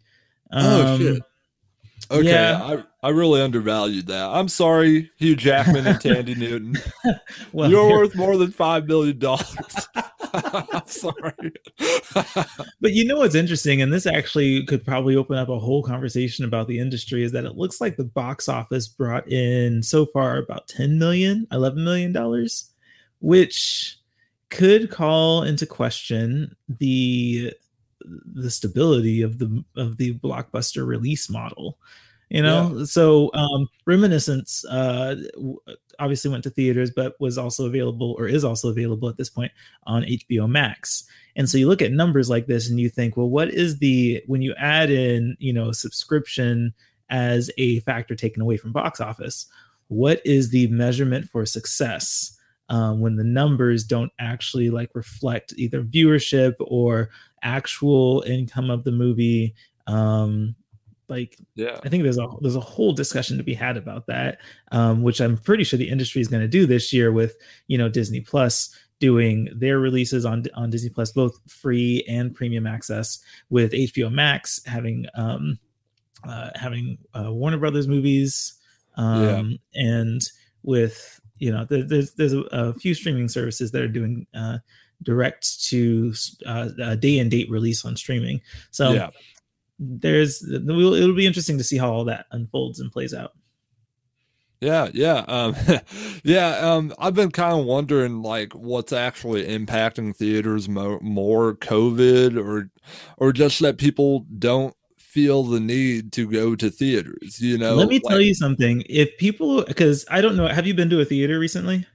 Um, 0.51 0.65
oh 0.65 0.99
shit. 0.99 1.23
Okay, 2.11 2.29
yeah. 2.29 2.83
I, 3.03 3.09
really 3.11 3.41
undervalued 3.41 4.07
that. 4.09 4.29
I'm 4.29 4.49
sorry, 4.49 5.11
Hugh 5.17 5.37
Jackman 5.37 5.87
and 5.87 5.99
Thandie 5.99 6.37
Newton. 6.37 6.77
well, 7.53 7.71
you're, 7.71 7.89
you're 7.89 7.99
worth 7.99 8.15
more 8.15 8.37
than 8.37 8.51
five 8.51 8.87
million 8.87 9.19
dollars. 9.19 9.89
I'm 10.33 10.87
sorry. 10.87 11.53
but 12.15 12.93
you 12.93 13.05
know 13.05 13.19
what's 13.19 13.35
interesting, 13.35 13.83
and 13.83 13.93
this 13.93 14.07
actually 14.07 14.65
could 14.67 14.85
probably 14.85 15.17
open 15.17 15.37
up 15.37 15.49
a 15.49 15.59
whole 15.59 15.83
conversation 15.83 16.45
about 16.45 16.69
the 16.69 16.79
industry, 16.79 17.23
is 17.23 17.33
that 17.33 17.45
it 17.45 17.57
looks 17.57 17.81
like 17.81 17.97
the 17.97 18.05
box 18.05 18.49
office 18.49 18.89
brought 18.89 19.31
in 19.31 19.83
so 19.83 20.07
far 20.07 20.39
about 20.39 20.69
10 20.69 20.99
million, 20.99 21.47
11 21.53 21.83
million 21.83 22.13
dollars, 22.13 22.71
which 23.21 23.97
could 24.51 24.91
call 24.91 25.43
into 25.43 25.67
question 25.67 26.55
the 26.69 27.53
the 28.05 28.51
stability 28.51 29.23
of 29.23 29.39
the 29.39 29.65
of 29.77 29.97
the 29.97 30.15
blockbuster 30.19 30.87
release 30.87 31.29
model 31.29 31.79
you 32.31 32.43
know 32.43 32.75
yeah. 32.79 32.85
so 32.85 33.31
um 33.35 33.69
reminiscence 33.85 34.65
uh 34.67 35.17
obviously 35.99 36.31
went 36.31 36.43
to 36.43 36.51
theaters 36.51 36.91
but 36.95 37.21
was 37.21 37.37
also 37.37 37.67
available 37.67 38.15
or 38.19 38.27
is 38.27 38.45
also 38.45 38.71
available 38.71 39.09
at 39.09 39.17
this 39.17 39.29
point 39.29 39.53
on 39.85 40.03
hbo 40.03 40.49
max 40.49 41.05
and 41.37 41.49
so 41.51 41.59
you 41.59 41.69
look 41.69 41.83
at 41.83 41.93
numbers 41.93 42.31
like 42.31 42.47
this 42.47 42.71
and 42.71 42.81
you 42.81 42.89
think 42.89 43.17
well 43.17 43.29
what 43.29 43.53
is 43.53 43.79
the 43.79 44.23
when 44.27 44.41
you 44.41 44.55
add 44.59 44.91
in 44.91 45.37
you 45.39 45.53
know 45.53 45.73
subscription 45.73 46.73
as 47.11 47.51
a 47.59 47.81
factor 47.81 48.15
taken 48.15 48.41
away 48.41 48.57
from 48.57 48.73
box 48.73 49.01
office 49.01 49.47
what 49.89 50.23
is 50.25 50.51
the 50.51 50.69
measurement 50.69 51.29
for 51.29 51.45
success 51.45 52.37
um, 52.69 53.01
when 53.01 53.17
the 53.17 53.25
numbers 53.25 53.83
don't 53.83 54.13
actually 54.21 54.71
like 54.71 54.91
reflect 54.95 55.53
either 55.57 55.83
viewership 55.83 56.55
or 56.61 57.11
actual 57.43 58.23
income 58.29 58.71
of 58.71 58.85
the 58.85 58.93
movie 58.93 59.53
um 59.89 60.55
like 61.11 61.37
yeah 61.55 61.79
i 61.85 61.89
think 61.89 62.03
there's 62.03 62.19
a 62.19 62.27
there's 62.41 62.57
a 62.57 62.61
whole 62.61 62.93
discussion 62.93 63.37
to 63.37 63.43
be 63.43 63.55
had 63.55 63.77
about 63.77 64.07
that 64.07 64.39
um 64.73 65.03
which 65.03 65.21
i'm 65.21 65.37
pretty 65.37 65.65
sure 65.65 65.79
the 65.79 65.89
industry 65.89 66.21
is 66.21 66.29
going 66.29 66.43
to 66.43 66.49
do 66.49 66.67
this 66.67 66.93
year 66.93 67.13
with 67.13 67.37
you 67.67 67.77
know 67.77 67.89
disney 67.89 68.21
plus 68.21 68.75
doing 69.01 69.49
their 69.55 69.79
releases 69.79 70.25
on 70.25 70.45
on 70.55 70.71
disney 70.71 70.91
plus 70.91 71.13
both 71.13 71.39
free 71.49 72.05
and 72.09 72.35
premium 72.35 72.67
access 72.67 73.19
with 73.51 73.73
hbo 73.73 74.11
max 74.11 74.61
having 74.67 75.07
um 75.15 75.59
uh 76.27 76.51
having 76.55 76.97
uh, 77.15 77.33
warner 77.33 77.59
brothers 77.59 77.89
movies 77.89 78.55
um 78.97 79.59
yeah. 79.75 79.83
and 79.83 80.23
with 80.63 81.21
you 81.39 81.51
know 81.51 81.65
there, 81.65 81.83
there's 81.83 82.13
there's 82.15 82.35
a, 82.35 82.41
a, 82.53 82.75
few 82.75 82.93
streaming 82.95 83.29
services 83.29 83.71
that 83.71 83.81
are 83.83 83.89
doing 83.89 84.27
uh 84.35 84.59
direct 85.03 85.65
to 85.65 86.13
uh, 86.47 86.95
day 86.97 87.19
and 87.19 87.31
date 87.31 87.51
release 87.51 87.85
on 87.85 87.97
streaming. 87.97 88.41
So 88.71 88.93
yeah. 88.93 89.11
There's 89.81 90.47
it'll 90.49 91.15
be 91.15 91.27
interesting 91.27 91.59
to 91.59 91.65
see 91.65 91.79
how 91.79 91.91
all 91.91 92.05
that 92.05 92.27
unfolds 92.31 92.81
and 92.81 92.93
plays 92.93 93.15
out. 93.15 93.33
Yeah, 94.61 94.91
yeah, 94.93 95.25
um, 95.27 95.57
yeah. 96.23 96.59
Um, 96.59 96.93
I've 96.99 97.15
been 97.15 97.31
kind 97.31 97.59
of 97.59 97.65
wondering, 97.65 98.23
like, 98.23 98.53
what's 98.53 98.93
actually 98.93 99.47
impacting 99.47 100.15
theaters 100.15 100.69
more, 100.69 101.01
more 101.01 101.55
COVID, 101.55 102.39
or, 102.39 102.71
or 103.17 103.33
just 103.33 103.61
that 103.61 103.79
people 103.79 104.27
don't 104.39 104.77
feel 104.99 105.45
the 105.45 105.61
need 105.61 106.13
to 106.13 106.31
go 106.31 106.55
to 106.55 106.71
theaters. 106.71 107.41
You 107.41 107.57
know, 107.57 107.75
let 107.75 107.89
me 107.89 108.01
like, 108.05 108.13
tell 108.13 108.21
you 108.21 108.35
something. 108.35 108.83
If 108.87 109.17
people, 109.17 109.65
because 109.65 110.05
I 110.11 110.21
don't 110.21 110.37
know, 110.37 110.47
have 110.47 110.67
you 110.67 110.75
been 110.75 110.91
to 110.91 111.01
a 111.01 111.07
theater 111.07 111.39
recently? 111.39 111.87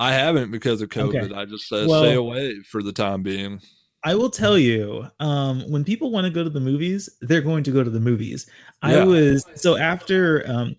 I 0.00 0.12
haven't 0.12 0.50
because 0.50 0.82
of 0.82 0.88
COVID. 0.88 1.30
Okay. 1.30 1.34
I 1.34 1.44
just 1.44 1.72
uh, 1.72 1.86
well, 1.88 2.02
stay 2.02 2.14
away 2.14 2.60
for 2.62 2.82
the 2.82 2.92
time 2.92 3.22
being. 3.22 3.60
I 4.04 4.14
will 4.14 4.30
tell 4.30 4.56
you, 4.56 5.06
um, 5.20 5.62
when 5.70 5.84
people 5.84 6.10
want 6.10 6.24
to 6.24 6.30
go 6.30 6.44
to 6.44 6.50
the 6.50 6.60
movies, 6.60 7.08
they're 7.20 7.40
going 7.40 7.64
to 7.64 7.72
go 7.72 7.82
to 7.82 7.90
the 7.90 8.00
movies. 8.00 8.48
Yeah. 8.82 9.02
I 9.02 9.04
was 9.04 9.44
so 9.56 9.76
after 9.76 10.48
um, 10.48 10.76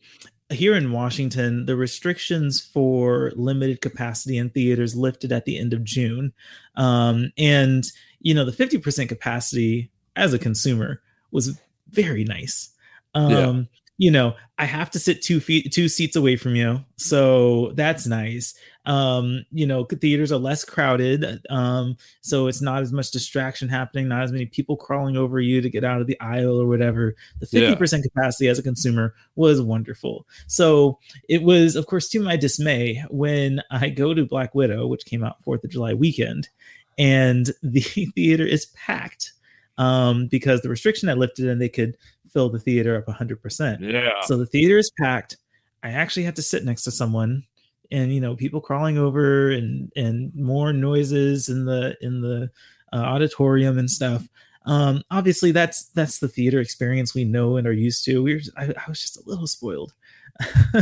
here 0.49 0.73
in 0.75 0.91
Washington, 0.91 1.65
the 1.65 1.75
restrictions 1.75 2.61
for 2.61 3.33
limited 3.35 3.81
capacity 3.81 4.37
in 4.37 4.49
theaters 4.49 4.95
lifted 4.95 5.31
at 5.31 5.45
the 5.45 5.57
end 5.57 5.73
of 5.73 5.83
June, 5.83 6.33
um, 6.75 7.31
and 7.37 7.83
you 8.21 8.33
know 8.33 8.45
the 8.45 8.53
fifty 8.53 8.77
percent 8.77 9.09
capacity 9.09 9.91
as 10.15 10.33
a 10.33 10.39
consumer 10.39 11.01
was 11.31 11.59
very 11.89 12.23
nice. 12.23 12.69
Um, 13.15 13.31
yeah. 13.31 13.61
You 13.97 14.11
know, 14.11 14.35
I 14.57 14.63
have 14.63 14.89
to 14.91 14.99
sit 14.99 15.21
two 15.21 15.41
feet, 15.41 15.73
two 15.73 15.89
seats 15.89 16.15
away 16.15 16.37
from 16.37 16.55
you, 16.55 16.85
so 16.95 17.73
that's 17.75 18.07
nice 18.07 18.53
um 18.89 19.45
you 19.51 19.67
know 19.67 19.83
theaters 19.85 20.31
are 20.31 20.39
less 20.39 20.65
crowded 20.65 21.45
um 21.51 21.95
so 22.21 22.47
it's 22.47 22.61
not 22.61 22.81
as 22.81 22.91
much 22.91 23.11
distraction 23.11 23.69
happening 23.69 24.07
not 24.07 24.23
as 24.23 24.31
many 24.31 24.47
people 24.47 24.75
crawling 24.75 25.15
over 25.15 25.39
you 25.39 25.61
to 25.61 25.69
get 25.69 25.83
out 25.83 26.01
of 26.01 26.07
the 26.07 26.19
aisle 26.19 26.59
or 26.59 26.65
whatever. 26.65 27.15
The 27.39 27.45
50% 27.45 27.97
yeah. 27.97 28.01
capacity 28.01 28.47
as 28.47 28.57
a 28.57 28.63
consumer 28.63 29.13
was 29.35 29.61
wonderful. 29.61 30.25
So 30.47 30.97
it 31.29 31.43
was 31.43 31.75
of 31.75 31.85
course 31.85 32.09
to 32.09 32.19
my 32.19 32.35
dismay 32.35 33.03
when 33.09 33.61
i 33.69 33.89
go 33.89 34.13
to 34.13 34.25
black 34.25 34.55
widow 34.55 34.87
which 34.87 35.05
came 35.05 35.23
out 35.23 35.43
4th 35.45 35.63
of 35.63 35.69
july 35.69 35.93
weekend 35.93 36.49
and 36.97 37.51
the 37.63 37.81
theater 37.81 38.45
is 38.45 38.65
packed 38.67 39.33
um 39.77 40.27
because 40.27 40.61
the 40.61 40.69
restriction 40.69 41.09
had 41.09 41.19
lifted 41.19 41.47
and 41.47 41.61
they 41.61 41.69
could 41.69 41.95
fill 42.31 42.49
the 42.49 42.59
theater 42.59 42.97
up 42.97 43.05
100% 43.05 43.77
yeah. 43.81 44.21
So 44.21 44.37
the 44.37 44.45
theater 44.45 44.77
is 44.77 44.91
packed. 44.99 45.37
I 45.81 45.91
actually 45.91 46.23
had 46.23 46.35
to 46.35 46.41
sit 46.41 46.65
next 46.65 46.83
to 46.83 46.91
someone 46.91 47.43
and 47.91 48.13
you 48.13 48.21
know 48.21 48.35
people 48.35 48.61
crawling 48.61 48.97
over 48.97 49.51
and 49.51 49.91
and 49.95 50.33
more 50.35 50.73
noises 50.73 51.49
in 51.49 51.65
the 51.65 51.95
in 52.01 52.21
the 52.21 52.49
uh, 52.93 52.97
auditorium 52.97 53.77
and 53.77 53.89
stuff 53.89 54.27
um 54.65 55.01
obviously 55.11 55.51
that's 55.51 55.89
that's 55.89 56.19
the 56.19 56.27
theater 56.27 56.59
experience 56.59 57.13
we 57.13 57.23
know 57.23 57.57
and 57.57 57.67
are 57.67 57.73
used 57.73 58.03
to 58.03 58.21
we 58.21 58.35
are 58.35 58.41
I, 58.57 58.65
I 58.65 58.89
was 58.89 59.01
just 59.01 59.17
a 59.17 59.23
little 59.25 59.47
spoiled 59.47 59.93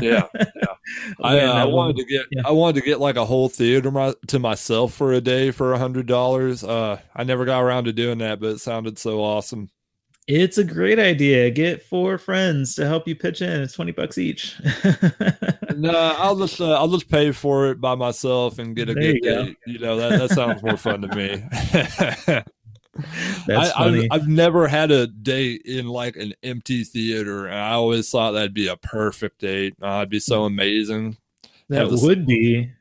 yeah, 0.01 0.27
yeah. 0.33 0.43
I, 1.23 1.39
uh, 1.39 1.53
I 1.53 1.65
wanted 1.65 1.97
to 1.97 2.05
get 2.05 2.25
yeah. 2.31 2.43
I 2.45 2.51
wanted 2.51 2.79
to 2.79 2.85
get 2.85 2.99
like 2.99 3.15
a 3.15 3.25
whole 3.25 3.49
theater 3.49 3.91
my, 3.91 4.13
to 4.27 4.39
myself 4.39 4.93
for 4.93 5.13
a 5.13 5.21
day 5.21 5.51
for 5.51 5.73
a 5.73 5.79
hundred 5.79 6.05
dollars. 6.05 6.63
Uh, 6.63 6.99
I 7.15 7.23
never 7.23 7.45
got 7.45 7.61
around 7.61 7.85
to 7.85 7.93
doing 7.93 8.19
that, 8.19 8.39
but 8.39 8.49
it 8.49 8.59
sounded 8.59 8.99
so 8.99 9.23
awesome. 9.23 9.69
It's 10.27 10.57
a 10.57 10.63
great 10.63 10.99
idea. 10.99 11.49
Get 11.49 11.81
four 11.81 12.17
friends 12.17 12.75
to 12.75 12.85
help 12.85 13.07
you 13.07 13.15
pitch 13.15 13.41
in. 13.41 13.61
It's 13.61 13.73
twenty 13.73 13.93
bucks 13.93 14.17
each. 14.17 14.59
no, 15.77 15.91
I'll 16.17 16.35
just 16.35 16.59
uh, 16.59 16.73
I'll 16.73 16.89
just 16.89 17.09
pay 17.09 17.31
for 17.31 17.67
it 17.67 17.79
by 17.79 17.95
myself 17.95 18.59
and 18.59 18.75
get 18.75 18.89
a 18.89 18.93
there 18.93 19.13
good 19.13 19.15
you 19.15 19.21
date. 19.21 19.57
You 19.65 19.79
know 19.79 19.95
that 19.95 20.19
that 20.19 20.31
sounds 20.31 20.61
more 20.61 20.75
fun 20.75 21.01
to 21.01 21.15
me. 21.15 21.43
That's 23.47 23.71
I, 23.71 23.83
funny. 23.83 24.07
I've, 24.11 24.23
I've, 24.23 24.27
never 24.27 24.67
had 24.67 24.91
a 24.91 25.07
date 25.07 25.61
in 25.65 25.87
like 25.87 26.15
an 26.17 26.33
empty 26.43 26.83
theater, 26.83 27.45
and 27.45 27.55
I 27.55 27.73
always 27.73 28.09
thought 28.09 28.31
that'd 28.31 28.53
be 28.53 28.67
a 28.67 28.77
perfect 28.77 29.39
date. 29.39 29.75
Uh, 29.81 29.97
it'd 29.99 30.09
be 30.09 30.19
so 30.19 30.39
hmm. 30.41 30.53
amazing. 30.53 31.17
That 31.69 31.89
would 31.89 32.25
be. 32.25 32.71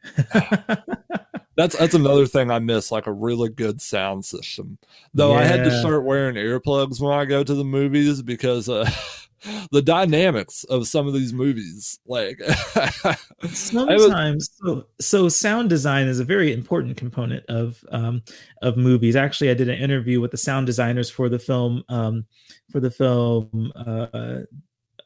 that's 1.57 1.77
that's 1.77 1.94
another 1.94 2.27
thing 2.27 2.51
I 2.51 2.59
miss, 2.59 2.92
like 2.92 3.07
a 3.07 3.12
really 3.12 3.49
good 3.49 3.81
sound 3.81 4.25
system. 4.25 4.79
Though 5.14 5.33
yeah. 5.33 5.40
I 5.40 5.44
had 5.44 5.64
to 5.64 5.81
start 5.81 6.05
wearing 6.05 6.37
earplugs 6.37 7.01
when 7.01 7.12
I 7.12 7.25
go 7.25 7.42
to 7.42 7.55
the 7.55 7.64
movies 7.64 8.22
because 8.22 8.68
uh, 8.68 8.88
the 9.73 9.83
dynamics 9.83 10.65
of 10.65 10.87
some 10.87 11.06
of 11.06 11.15
these 11.15 11.33
movies, 11.33 11.98
like 12.06 12.40
sometimes, 13.48 14.50
so, 14.63 14.87
so 15.00 15.29
sound 15.29 15.69
design 15.69 16.06
is 16.06 16.21
a 16.21 16.25
very 16.25 16.52
important 16.52 16.96
component 16.96 17.44
of 17.46 17.83
um, 17.90 18.23
of 18.63 18.77
movies. 18.77 19.17
Actually, 19.17 19.50
I 19.50 19.54
did 19.54 19.69
an 19.69 19.79
interview 19.79 20.21
with 20.21 20.31
the 20.31 20.37
sound 20.37 20.67
designers 20.67 21.11
for 21.11 21.29
the 21.29 21.38
film 21.38 21.85
um, 21.88 22.27
for 22.71 22.81
the 22.81 22.90
film. 22.90 23.73
Uh, 23.75 24.40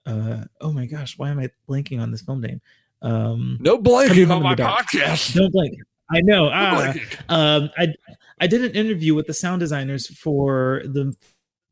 uh 0.06 0.44
oh 0.60 0.72
my 0.72 0.86
gosh, 0.86 1.18
why 1.18 1.30
am 1.30 1.38
I 1.38 1.50
blanking 1.68 2.00
on 2.00 2.10
this 2.10 2.22
film 2.22 2.40
name? 2.40 2.60
Um 3.02 3.58
no 3.60 3.78
blanking 3.78 4.34
on 4.34 4.42
my 4.42 4.54
podcast. 4.54 5.34
Don't 5.34 5.52
blank. 5.52 5.74
I 6.10 6.20
know. 6.22 6.46
No 6.46 6.50
ah, 6.52 6.94
um, 7.28 7.70
I 7.78 7.94
I 8.40 8.46
did 8.46 8.64
an 8.64 8.72
interview 8.72 9.14
with 9.14 9.26
the 9.26 9.34
sound 9.34 9.60
designers 9.60 10.06
for 10.06 10.82
the 10.84 11.14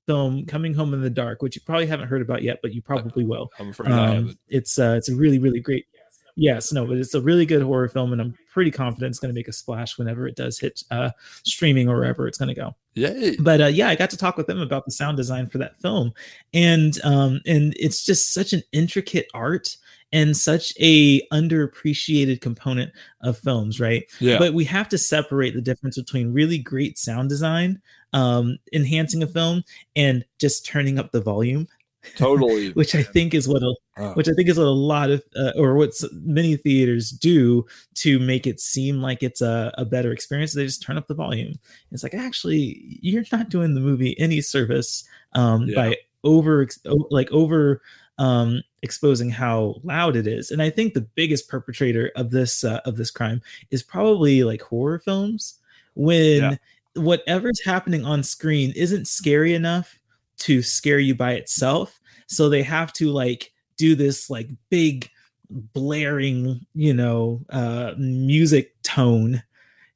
film 0.06 0.46
Coming 0.46 0.74
Home 0.74 0.94
in 0.94 1.02
the 1.02 1.10
Dark, 1.10 1.42
which 1.42 1.56
you 1.56 1.62
probably 1.62 1.86
haven't 1.86 2.08
heard 2.08 2.22
about 2.22 2.42
yet, 2.42 2.60
but 2.62 2.72
you 2.72 2.80
probably 2.80 3.24
will. 3.24 3.50
I'm 3.58 3.70
afraid 3.70 3.92
um, 3.92 3.98
I 3.98 4.14
haven't. 4.14 4.38
It's 4.48 4.78
uh, 4.78 4.94
it's 4.96 5.08
a 5.08 5.14
really 5.14 5.38
really 5.38 5.60
great. 5.60 5.86
Yes, 6.34 6.72
no, 6.72 6.86
but 6.86 6.96
it's 6.98 7.14
a 7.14 7.20
really 7.20 7.44
good 7.44 7.62
horror 7.62 7.88
film, 7.88 8.12
and 8.12 8.20
I'm 8.20 8.32
pretty 8.52 8.70
confident 8.70 9.10
it's 9.10 9.18
going 9.18 9.34
to 9.34 9.38
make 9.38 9.48
a 9.48 9.52
splash 9.52 9.98
whenever 9.98 10.28
it 10.28 10.36
does 10.36 10.56
hit 10.56 10.84
uh, 10.92 11.10
streaming 11.42 11.88
or 11.88 11.96
wherever 11.96 12.28
it's 12.28 12.38
going 12.38 12.48
to 12.48 12.54
go. 12.54 12.76
Yay! 12.94 13.36
But 13.40 13.60
uh, 13.60 13.66
yeah, 13.66 13.88
I 13.88 13.96
got 13.96 14.08
to 14.10 14.16
talk 14.16 14.36
with 14.36 14.46
them 14.46 14.60
about 14.60 14.84
the 14.84 14.92
sound 14.92 15.16
design 15.16 15.48
for 15.48 15.58
that 15.58 15.80
film, 15.80 16.12
and 16.54 16.96
um, 17.02 17.40
and 17.44 17.74
it's 17.76 18.04
just 18.04 18.32
such 18.32 18.52
an 18.52 18.62
intricate 18.72 19.26
art 19.34 19.76
and 20.12 20.36
such 20.36 20.72
a 20.80 21.20
underappreciated 21.28 22.40
component 22.40 22.92
of 23.22 23.38
films, 23.38 23.80
right? 23.80 24.04
Yeah. 24.20 24.38
But 24.38 24.54
we 24.54 24.64
have 24.64 24.88
to 24.90 24.98
separate 24.98 25.54
the 25.54 25.60
difference 25.60 25.96
between 25.98 26.32
really 26.32 26.58
great 26.58 26.98
sound 26.98 27.28
design, 27.28 27.80
um, 28.12 28.58
enhancing 28.72 29.22
a 29.22 29.26
film, 29.26 29.64
and 29.96 30.24
just 30.38 30.66
turning 30.66 30.98
up 30.98 31.12
the 31.12 31.20
volume. 31.20 31.68
Totally. 32.16 32.70
which 32.74 32.94
I 32.94 33.02
think 33.02 33.34
is 33.34 33.48
what 33.48 33.62
a 33.62 33.74
oh. 33.98 34.12
which 34.12 34.28
I 34.28 34.32
think 34.32 34.48
is 34.48 34.56
what 34.56 34.66
a 34.66 34.70
lot 34.70 35.10
of 35.10 35.22
uh, 35.36 35.52
or 35.56 35.74
what 35.74 35.90
many 36.12 36.56
theaters 36.56 37.10
do 37.10 37.66
to 37.96 38.18
make 38.18 38.46
it 38.46 38.60
seem 38.60 39.02
like 39.02 39.22
it's 39.22 39.42
a, 39.42 39.72
a 39.76 39.84
better 39.84 40.12
experience. 40.12 40.54
They 40.54 40.64
just 40.64 40.82
turn 40.82 40.96
up 40.96 41.06
the 41.06 41.14
volume. 41.14 41.58
It's 41.90 42.02
like 42.02 42.14
actually 42.14 42.98
you're 43.02 43.24
not 43.30 43.50
doing 43.50 43.74
the 43.74 43.80
movie 43.80 44.18
any 44.18 44.40
service 44.40 45.04
um, 45.34 45.64
yeah. 45.64 45.74
by 45.74 45.96
over 46.24 46.66
like 47.10 47.30
over 47.30 47.82
um, 48.18 48.62
exposing 48.82 49.30
how 49.30 49.76
loud 49.82 50.16
it 50.16 50.26
is. 50.26 50.50
And 50.50 50.60
I 50.60 50.70
think 50.70 50.94
the 50.94 51.00
biggest 51.00 51.48
perpetrator 51.48 52.10
of 52.16 52.30
this 52.30 52.64
uh, 52.64 52.80
of 52.84 52.96
this 52.96 53.10
crime 53.10 53.40
is 53.70 53.82
probably 53.82 54.44
like 54.44 54.62
horror 54.62 54.98
films 54.98 55.54
when 55.94 56.42
yeah. 56.42 56.56
whatever's 56.94 57.64
happening 57.64 58.04
on 58.04 58.22
screen 58.22 58.72
isn't 58.76 59.08
scary 59.08 59.54
enough 59.54 59.98
to 60.38 60.62
scare 60.62 60.98
you 60.98 61.14
by 61.14 61.32
itself. 61.32 62.00
So 62.26 62.48
they 62.48 62.62
have 62.62 62.92
to 62.94 63.10
like 63.10 63.52
do 63.76 63.94
this 63.94 64.28
like 64.28 64.48
big 64.70 65.08
blaring, 65.50 66.66
you 66.74 66.92
know, 66.92 67.40
uh 67.50 67.94
music 67.96 68.74
tone 68.82 69.42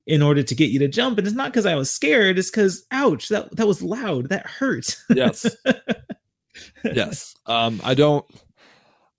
in 0.07 0.20
order 0.23 0.43
to 0.43 0.55
get 0.55 0.70
you 0.70 0.79
to 0.81 0.89
jump. 0.89 1.18
And 1.18 1.27
it's 1.27 1.37
not 1.37 1.53
because 1.53 1.66
I 1.66 1.75
was 1.75 1.91
scared, 1.91 2.39
it's 2.39 2.51
because 2.51 2.85
ouch, 2.91 3.29
that 3.29 3.55
that 3.57 3.66
was 3.66 3.83
loud. 3.83 4.29
That 4.29 4.47
hurt. 4.47 4.97
Yes. 5.11 5.47
yes. 6.85 7.35
Um, 7.47 7.81
I 7.85 7.95
don't. 7.95 8.25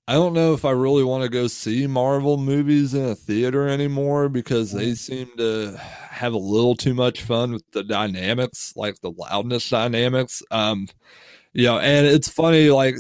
I 0.05 0.15
don't 0.15 0.33
know 0.33 0.53
if 0.53 0.65
I 0.65 0.71
really 0.71 1.05
want 1.05 1.23
to 1.23 1.29
go 1.29 1.47
see 1.47 1.87
Marvel 1.87 2.37
movies 2.37 2.93
in 2.93 3.05
a 3.05 3.15
theater 3.15 3.69
anymore 3.69 4.27
because 4.27 4.73
they 4.73 4.95
seem 4.95 5.29
to 5.37 5.77
have 5.77 6.33
a 6.33 6.37
little 6.37 6.75
too 6.75 6.93
much 6.93 7.21
fun 7.21 7.53
with 7.53 7.63
the 7.71 7.85
dynamics, 7.85 8.73
like 8.75 8.99
the 8.99 9.11
loudness 9.11 9.69
dynamics. 9.69 10.43
Um, 10.51 10.89
you 11.53 11.63
know, 11.63 11.79
and 11.79 12.05
it's 12.05 12.27
funny, 12.27 12.69
like 12.69 12.97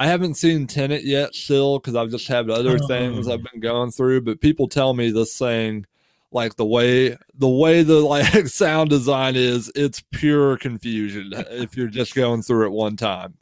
I 0.00 0.06
haven't 0.06 0.36
seen 0.36 0.66
Tenet 0.66 1.04
yet 1.04 1.34
still 1.34 1.78
because 1.78 1.94
I've 1.94 2.10
just 2.10 2.26
had 2.26 2.48
other 2.48 2.78
oh. 2.80 2.86
things 2.86 3.28
I've 3.28 3.44
been 3.44 3.60
going 3.60 3.90
through, 3.90 4.22
but 4.22 4.40
people 4.40 4.66
tell 4.66 4.94
me 4.94 5.10
this 5.10 5.36
thing 5.38 5.84
like 6.34 6.56
the 6.56 6.64
way 6.66 7.16
the 7.34 7.48
way 7.48 7.82
the 7.82 8.00
like 8.00 8.46
sound 8.48 8.90
design 8.90 9.36
is, 9.36 9.70
it's 9.74 10.02
pure 10.10 10.56
confusion 10.56 11.32
if 11.50 11.76
you're 11.76 11.88
just 11.88 12.14
going 12.14 12.42
through 12.42 12.66
it 12.66 12.72
one 12.72 12.96
time. 12.96 13.34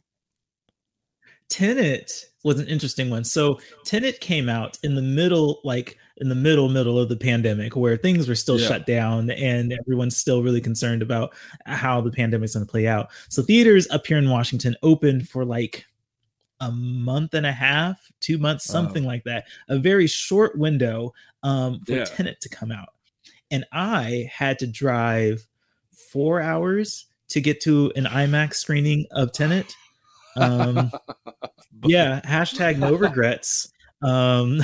Tenet 1.53 2.25
was 2.43 2.59
an 2.59 2.67
interesting 2.67 3.11
one. 3.11 3.23
So 3.23 3.59
Tenet 3.85 4.19
came 4.21 4.49
out 4.49 4.79
in 4.81 4.95
the 4.95 5.03
middle, 5.03 5.61
like 5.63 5.99
in 6.17 6.27
the 6.27 6.33
middle 6.33 6.67
middle 6.67 6.97
of 6.97 7.09
the 7.09 7.15
pandemic, 7.15 7.75
where 7.75 7.95
things 7.95 8.27
were 8.27 8.33
still 8.33 8.59
yeah. 8.59 8.67
shut 8.67 8.87
down 8.87 9.29
and 9.29 9.71
everyone's 9.71 10.17
still 10.17 10.41
really 10.41 10.59
concerned 10.59 11.03
about 11.03 11.35
how 11.67 12.01
the 12.01 12.09
pandemic's 12.09 12.55
going 12.55 12.65
to 12.65 12.71
play 12.71 12.87
out. 12.87 13.11
So 13.29 13.43
theaters 13.43 13.87
up 13.91 14.07
here 14.07 14.17
in 14.17 14.31
Washington 14.31 14.75
opened 14.81 15.29
for 15.29 15.45
like 15.45 15.85
a 16.59 16.71
month 16.71 17.35
and 17.35 17.45
a 17.45 17.51
half, 17.51 18.01
two 18.19 18.39
months, 18.39 18.65
something 18.65 19.03
like 19.03 19.23
that. 19.25 19.45
A 19.69 19.77
very 19.77 20.07
short 20.07 20.57
window 20.57 21.13
um, 21.43 21.81
for 21.85 21.93
yeah. 21.93 22.05
Tenet 22.05 22.41
to 22.41 22.49
come 22.49 22.71
out, 22.71 22.89
and 23.51 23.63
I 23.71 24.27
had 24.33 24.57
to 24.57 24.65
drive 24.65 25.45
four 26.11 26.41
hours 26.41 27.05
to 27.27 27.41
get 27.41 27.61
to 27.61 27.93
an 27.95 28.05
IMAX 28.05 28.55
screening 28.55 29.05
of 29.11 29.33
Tenet 29.33 29.75
um, 30.35 30.91
yeah, 31.85 32.21
hashtag 32.25 32.77
no 32.77 32.95
regrets 32.95 33.73
um 34.03 34.61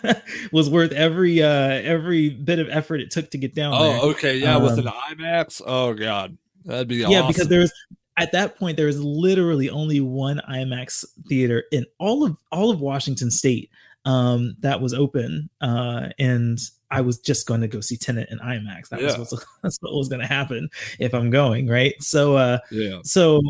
was 0.52 0.70
worth 0.70 0.92
every 0.92 1.42
uh 1.42 1.48
every 1.48 2.30
bit 2.30 2.58
of 2.58 2.68
effort 2.70 3.00
it 3.00 3.10
took 3.10 3.30
to 3.30 3.36
get 3.36 3.54
down 3.54 3.74
oh 3.76 3.92
there. 3.92 4.00
okay 4.00 4.36
yeah 4.38 4.56
um, 4.56 4.62
with 4.62 4.78
an 4.78 4.86
imax 5.10 5.60
oh 5.66 5.92
god 5.92 6.36
that'd 6.64 6.88
be 6.88 7.04
awesome. 7.04 7.12
yeah 7.12 7.18
awesome. 7.18 7.28
because 7.28 7.48
there's 7.48 7.72
at 8.16 8.32
that 8.32 8.56
point 8.56 8.78
there 8.78 8.86
was 8.86 9.00
literally 9.02 9.68
only 9.68 10.00
one 10.00 10.40
imax 10.48 11.04
theater 11.28 11.64
in 11.70 11.84
all 11.98 12.24
of 12.24 12.36
all 12.50 12.70
of 12.70 12.80
washington 12.80 13.30
state 13.30 13.70
um 14.06 14.56
that 14.60 14.80
was 14.80 14.94
open 14.94 15.50
uh 15.60 16.08
and 16.18 16.58
I 16.90 17.02
was 17.02 17.18
just 17.18 17.46
going 17.46 17.60
to 17.60 17.68
go 17.68 17.80
see 17.80 17.96
Tenet 17.96 18.28
in 18.30 18.38
IMAX. 18.38 18.88
That 18.88 19.02
yeah. 19.02 19.18
was 19.18 19.30
that's 19.62 19.78
what 19.82 19.92
was 19.92 20.08
going 20.08 20.22
to 20.22 20.26
happen 20.26 20.70
if 20.98 21.14
I'm 21.14 21.28
going, 21.28 21.68
right? 21.68 21.94
So, 22.02 22.36
uh, 22.36 22.58
yeah. 22.70 23.00
So 23.04 23.42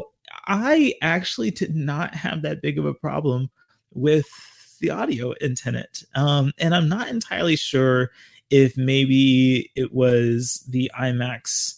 I 0.48 0.94
actually 1.02 1.50
did 1.50 1.76
not 1.76 2.14
have 2.14 2.42
that 2.42 2.62
big 2.62 2.78
of 2.78 2.86
a 2.86 2.94
problem 2.94 3.50
with 3.92 4.26
the 4.80 4.90
audio 4.90 5.32
in 5.32 5.54
Tenet. 5.54 6.04
Um, 6.14 6.52
and 6.58 6.74
I'm 6.74 6.88
not 6.88 7.08
entirely 7.08 7.56
sure 7.56 8.10
if 8.50 8.76
maybe 8.76 9.70
it 9.76 9.92
was 9.92 10.64
the 10.68 10.90
IMAX 10.98 11.74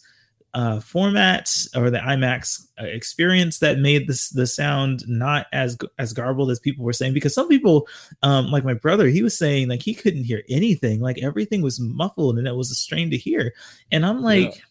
uh, 0.53 0.81
format 0.81 1.67
or 1.77 1.91
the 1.91 1.99
IMAX 1.99 2.67
uh, 2.81 2.85
experience 2.85 3.59
that 3.59 3.79
made 3.79 4.09
this 4.09 4.31
the 4.31 4.47
sound 4.47 5.05
not 5.09 5.47
as 5.53 5.79
as 5.99 6.13
garbled 6.13 6.51
as 6.51 6.59
people 6.59 6.85
were 6.85 6.93
saying. 6.93 7.15
Because 7.15 7.35
some 7.35 7.49
people, 7.49 7.89
um, 8.23 8.51
like 8.51 8.65
my 8.65 8.75
brother, 8.75 9.09
he 9.09 9.23
was 9.23 9.37
saying 9.37 9.69
like 9.69 9.83
he 9.83 9.95
couldn't 9.95 10.25
hear 10.25 10.43
anything, 10.49 11.01
like 11.01 11.19
everything 11.23 11.63
was 11.63 11.81
muffled 11.81 12.39
and 12.39 12.47
it 12.47 12.57
was 12.57 12.71
a 12.71 12.75
strain 12.77 13.11
to 13.11 13.17
hear. 13.17 13.53
And 13.91 14.07
I'm 14.07 14.23
like. 14.23 14.57
Yeah 14.57 14.63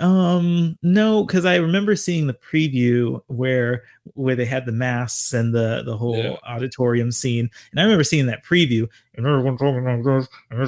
um, 0.00 0.76
no, 0.82 1.24
because 1.24 1.44
I 1.44 1.54
remember 1.56 1.94
seeing 1.94 2.26
the 2.26 2.34
preview 2.34 3.20
where 3.28 3.84
where 4.14 4.34
they 4.34 4.44
had 4.44 4.66
the 4.66 4.72
masks 4.72 5.32
and 5.32 5.54
the 5.54 5.84
the 5.84 5.96
whole 5.96 6.16
yeah. 6.16 6.34
auditorium 6.46 7.12
scene, 7.12 7.48
and 7.70 7.80
I 7.80 7.84
remember 7.84 8.02
seeing 8.02 8.26
that 8.26 8.44
preview. 8.44 8.88
And 9.14 9.24
everyone 9.26 9.56
talking 9.56 9.84
like 9.84 10.02
this, 10.02 10.26
and 10.50 10.60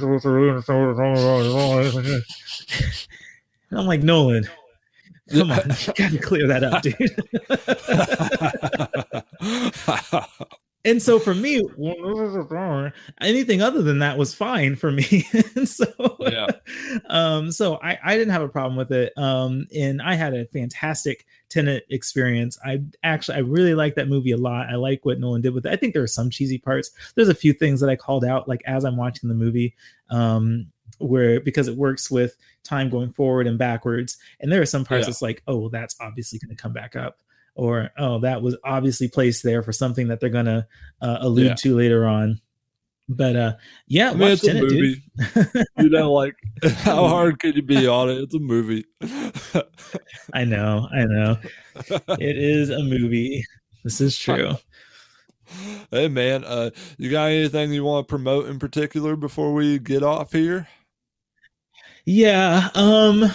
I'm 3.73 3.87
like 3.87 4.03
Nolan. 4.03 4.49
Come 5.31 5.51
on, 5.51 5.59
you 5.87 5.93
gotta 5.95 6.19
clear 6.19 6.47
that 6.47 6.63
up, 6.63 6.83
dude. 6.83 6.95
and 10.87 11.03
so 11.03 11.19
for 11.19 11.35
me, 11.35 11.63
anything 13.21 13.61
other 13.61 13.83
than 13.83 13.99
that 13.99 14.17
was 14.17 14.35
fine 14.35 14.77
for 14.77 14.93
me. 14.93 15.27
and 15.57 15.69
so, 15.69 15.87
yeah. 16.21 16.47
um, 17.09 17.51
so 17.51 17.81
I, 17.83 17.99
I 18.05 18.17
didn't 18.17 18.33
have 18.33 18.43
a 18.43 18.49
problem 18.49 18.77
with 18.77 18.93
it. 18.93 19.13
Um, 19.19 19.67
and 19.77 20.01
I 20.01 20.15
had 20.15 20.33
a 20.33 20.47
fantastic 20.47 21.27
Tenet 21.49 21.85
experience. 21.91 22.57
I 22.65 22.83
actually, 23.03 23.39
I 23.39 23.41
really 23.41 23.75
like 23.75 23.97
that 23.97 24.09
movie 24.09 24.31
a 24.31 24.37
lot. 24.37 24.69
I 24.69 24.77
like 24.77 25.05
what 25.05 25.19
Nolan 25.19 25.43
did 25.43 25.55
with 25.55 25.67
it. 25.67 25.73
I 25.73 25.77
think 25.77 25.93
there 25.93 26.05
are 26.05 26.09
some 26.09 26.31
cheesy 26.31 26.59
parts. 26.59 26.93
There's 27.17 27.29
a 27.29 27.35
few 27.35 27.53
things 27.53 27.81
that 27.81 27.91
I 27.91 27.97
called 27.97 28.25
out, 28.25 28.49
like 28.49 28.63
as 28.67 28.85
I'm 28.85 28.97
watching 28.97 29.29
the 29.29 29.35
movie, 29.35 29.75
um, 30.11 30.69
where 30.99 31.41
because 31.41 31.67
it 31.67 31.77
works 31.77 32.11
with 32.11 32.37
time 32.63 32.91
going 32.91 33.13
forward 33.13 33.49
and 33.49 33.59
backwards. 33.59 34.19
And 34.39 34.53
there 34.53 34.63
are 34.63 34.67
some 34.67 34.85
parts 34.85 35.03
yeah. 35.03 35.07
that's 35.07 35.23
like, 35.23 35.43
oh, 35.49 35.69
that's 35.69 35.97
obviously 36.01 36.39
going 36.39 36.55
to 36.57 36.63
come 36.63 36.73
back 36.73 36.95
up 36.95 37.19
or 37.57 37.91
oh 37.99 38.21
that 38.21 38.43
was 38.43 38.57
obviously 38.63 39.09
placed 39.09 39.43
there 39.43 39.63
for 39.63 39.73
something 39.73 40.09
that 40.09 40.21
they're 40.21 40.29
gonna 40.29 40.67
uh, 41.01 41.19
allude 41.21 41.47
yeah. 41.47 41.55
to 41.55 41.77
later 41.77 42.07
on. 42.07 42.41
But 43.09 43.37
uh 43.37 43.53
yeah 43.87 44.11
I 44.11 44.15
mean, 44.15 44.29
it's 44.29 44.45
a 44.45 44.53
Tenet, 44.53 44.63
movie. 44.63 45.03
You 45.79 45.89
know 45.89 46.13
like 46.13 46.35
how 46.79 47.09
hard 47.09 47.39
could 47.39 47.57
you 47.57 47.63
be 47.63 47.87
on 47.87 48.11
it? 48.11 48.19
It's 48.19 48.35
a 48.35 48.39
movie. 48.39 48.85
I 50.33 50.45
know 50.45 50.89
i 50.93 51.05
know. 51.05 51.37
It 52.19 52.37
is 52.37 52.71
a 52.71 52.83
movie. 52.83 53.45
This 53.85 54.01
is 54.01 54.17
true. 54.17 54.53
Hey 55.93 56.09
man 56.09 56.43
uh 56.43 56.71
you 56.99 57.09
got 57.09 57.27
anything 57.27 57.73
you 57.73 57.85
want 57.85 58.09
to 58.09 58.11
promote 58.11 58.49
in 58.49 58.59
particular 58.59 59.15
before 59.15 59.55
we 59.55 59.79
get 59.79 60.03
off 60.03 60.33
here? 60.33 60.67
Yeah 62.05 62.71
um 62.75 63.31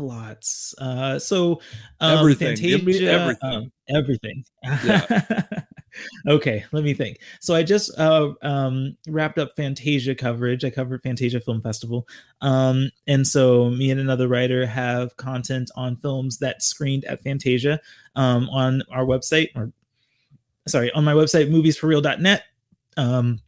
lots. 0.00 0.74
Uh, 0.78 1.18
so 1.18 1.60
um, 2.00 2.18
everything, 2.18 2.56
Fantasia, 2.56 3.10
everything, 3.10 3.38
um, 3.42 3.72
everything. 3.88 4.44
Yeah. 4.62 5.42
okay, 6.28 6.64
let 6.72 6.84
me 6.84 6.94
think. 6.94 7.20
So 7.40 7.54
I 7.54 7.62
just 7.62 7.96
uh, 7.98 8.32
um, 8.42 8.96
wrapped 9.08 9.38
up 9.38 9.54
Fantasia 9.56 10.14
coverage. 10.14 10.64
I 10.64 10.70
covered 10.70 11.02
Fantasia 11.02 11.40
Film 11.40 11.60
Festival, 11.60 12.08
um, 12.40 12.90
and 13.06 13.26
so 13.26 13.70
me 13.70 13.90
and 13.90 14.00
another 14.00 14.28
writer 14.28 14.66
have 14.66 15.16
content 15.16 15.70
on 15.76 15.96
films 15.96 16.38
that 16.38 16.62
screened 16.62 17.04
at 17.04 17.22
Fantasia 17.22 17.80
um, 18.16 18.48
on 18.50 18.82
our 18.90 19.04
website 19.04 19.48
or 19.54 19.72
sorry, 20.66 20.90
on 20.92 21.04
my 21.04 21.12
website, 21.12 21.50
moviesforreel.net. 21.50 22.44
Um, 22.96 23.40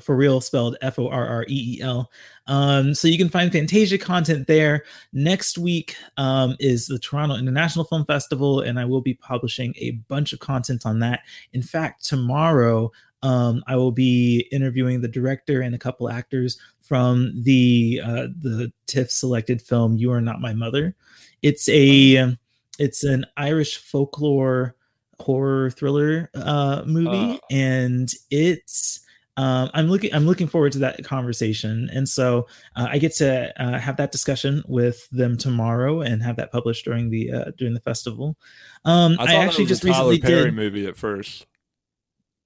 for 0.00 0.16
real 0.16 0.40
spelled 0.40 0.76
F 0.82 0.98
O 0.98 1.08
R 1.08 1.26
R 1.26 1.44
E 1.48 1.78
E 1.78 1.82
L. 1.82 2.10
Um, 2.46 2.94
so 2.94 3.08
you 3.08 3.18
can 3.18 3.28
find 3.28 3.50
Fantasia 3.50 3.98
content 3.98 4.46
there. 4.46 4.84
Next 5.12 5.58
week 5.58 5.96
um, 6.16 6.56
is 6.60 6.86
the 6.86 6.98
Toronto 6.98 7.36
International 7.36 7.84
Film 7.84 8.04
Festival, 8.04 8.60
and 8.60 8.78
I 8.78 8.84
will 8.84 9.00
be 9.00 9.14
publishing 9.14 9.74
a 9.76 9.92
bunch 10.08 10.32
of 10.32 10.38
content 10.38 10.86
on 10.86 11.00
that. 11.00 11.20
In 11.52 11.62
fact, 11.62 12.04
tomorrow 12.04 12.92
um, 13.22 13.64
I 13.66 13.76
will 13.76 13.92
be 13.92 14.46
interviewing 14.52 15.00
the 15.00 15.08
director 15.08 15.62
and 15.62 15.74
a 15.74 15.78
couple 15.78 16.08
actors 16.08 16.58
from 16.80 17.32
the 17.42 18.00
uh, 18.04 18.28
the 18.40 18.72
TIFF 18.86 19.10
selected 19.10 19.60
film 19.62 19.96
"You 19.96 20.12
Are 20.12 20.20
Not 20.20 20.40
My 20.40 20.52
Mother." 20.52 20.94
It's 21.42 21.68
a 21.68 22.36
it's 22.78 23.04
an 23.04 23.24
Irish 23.36 23.78
folklore 23.78 24.76
horror 25.18 25.70
thriller 25.70 26.30
uh, 26.34 26.82
movie, 26.86 27.34
uh. 27.34 27.38
and 27.50 28.12
it's 28.30 29.00
um, 29.36 29.70
I'm 29.74 29.88
looking 29.88 30.14
I'm 30.14 30.26
looking 30.26 30.46
forward 30.46 30.72
to 30.72 30.78
that 30.80 31.04
conversation, 31.04 31.90
and 31.92 32.08
so 32.08 32.46
uh, 32.74 32.88
I 32.90 32.98
get 32.98 33.14
to 33.16 33.52
uh, 33.62 33.78
have 33.78 33.96
that 33.98 34.12
discussion 34.12 34.62
with 34.66 35.08
them 35.10 35.36
tomorrow 35.36 36.00
and 36.00 36.22
have 36.22 36.36
that 36.36 36.50
published 36.52 36.84
during 36.84 37.10
the 37.10 37.32
uh, 37.32 37.44
during 37.58 37.74
the 37.74 37.80
festival. 37.80 38.36
Um, 38.84 39.16
I, 39.18 39.32
I 39.32 39.34
actually 39.36 39.66
just 39.66 39.84
recently 39.84 40.18
Perry 40.18 40.44
did 40.44 40.54
movie 40.54 40.86
at 40.86 40.96
first. 40.96 41.46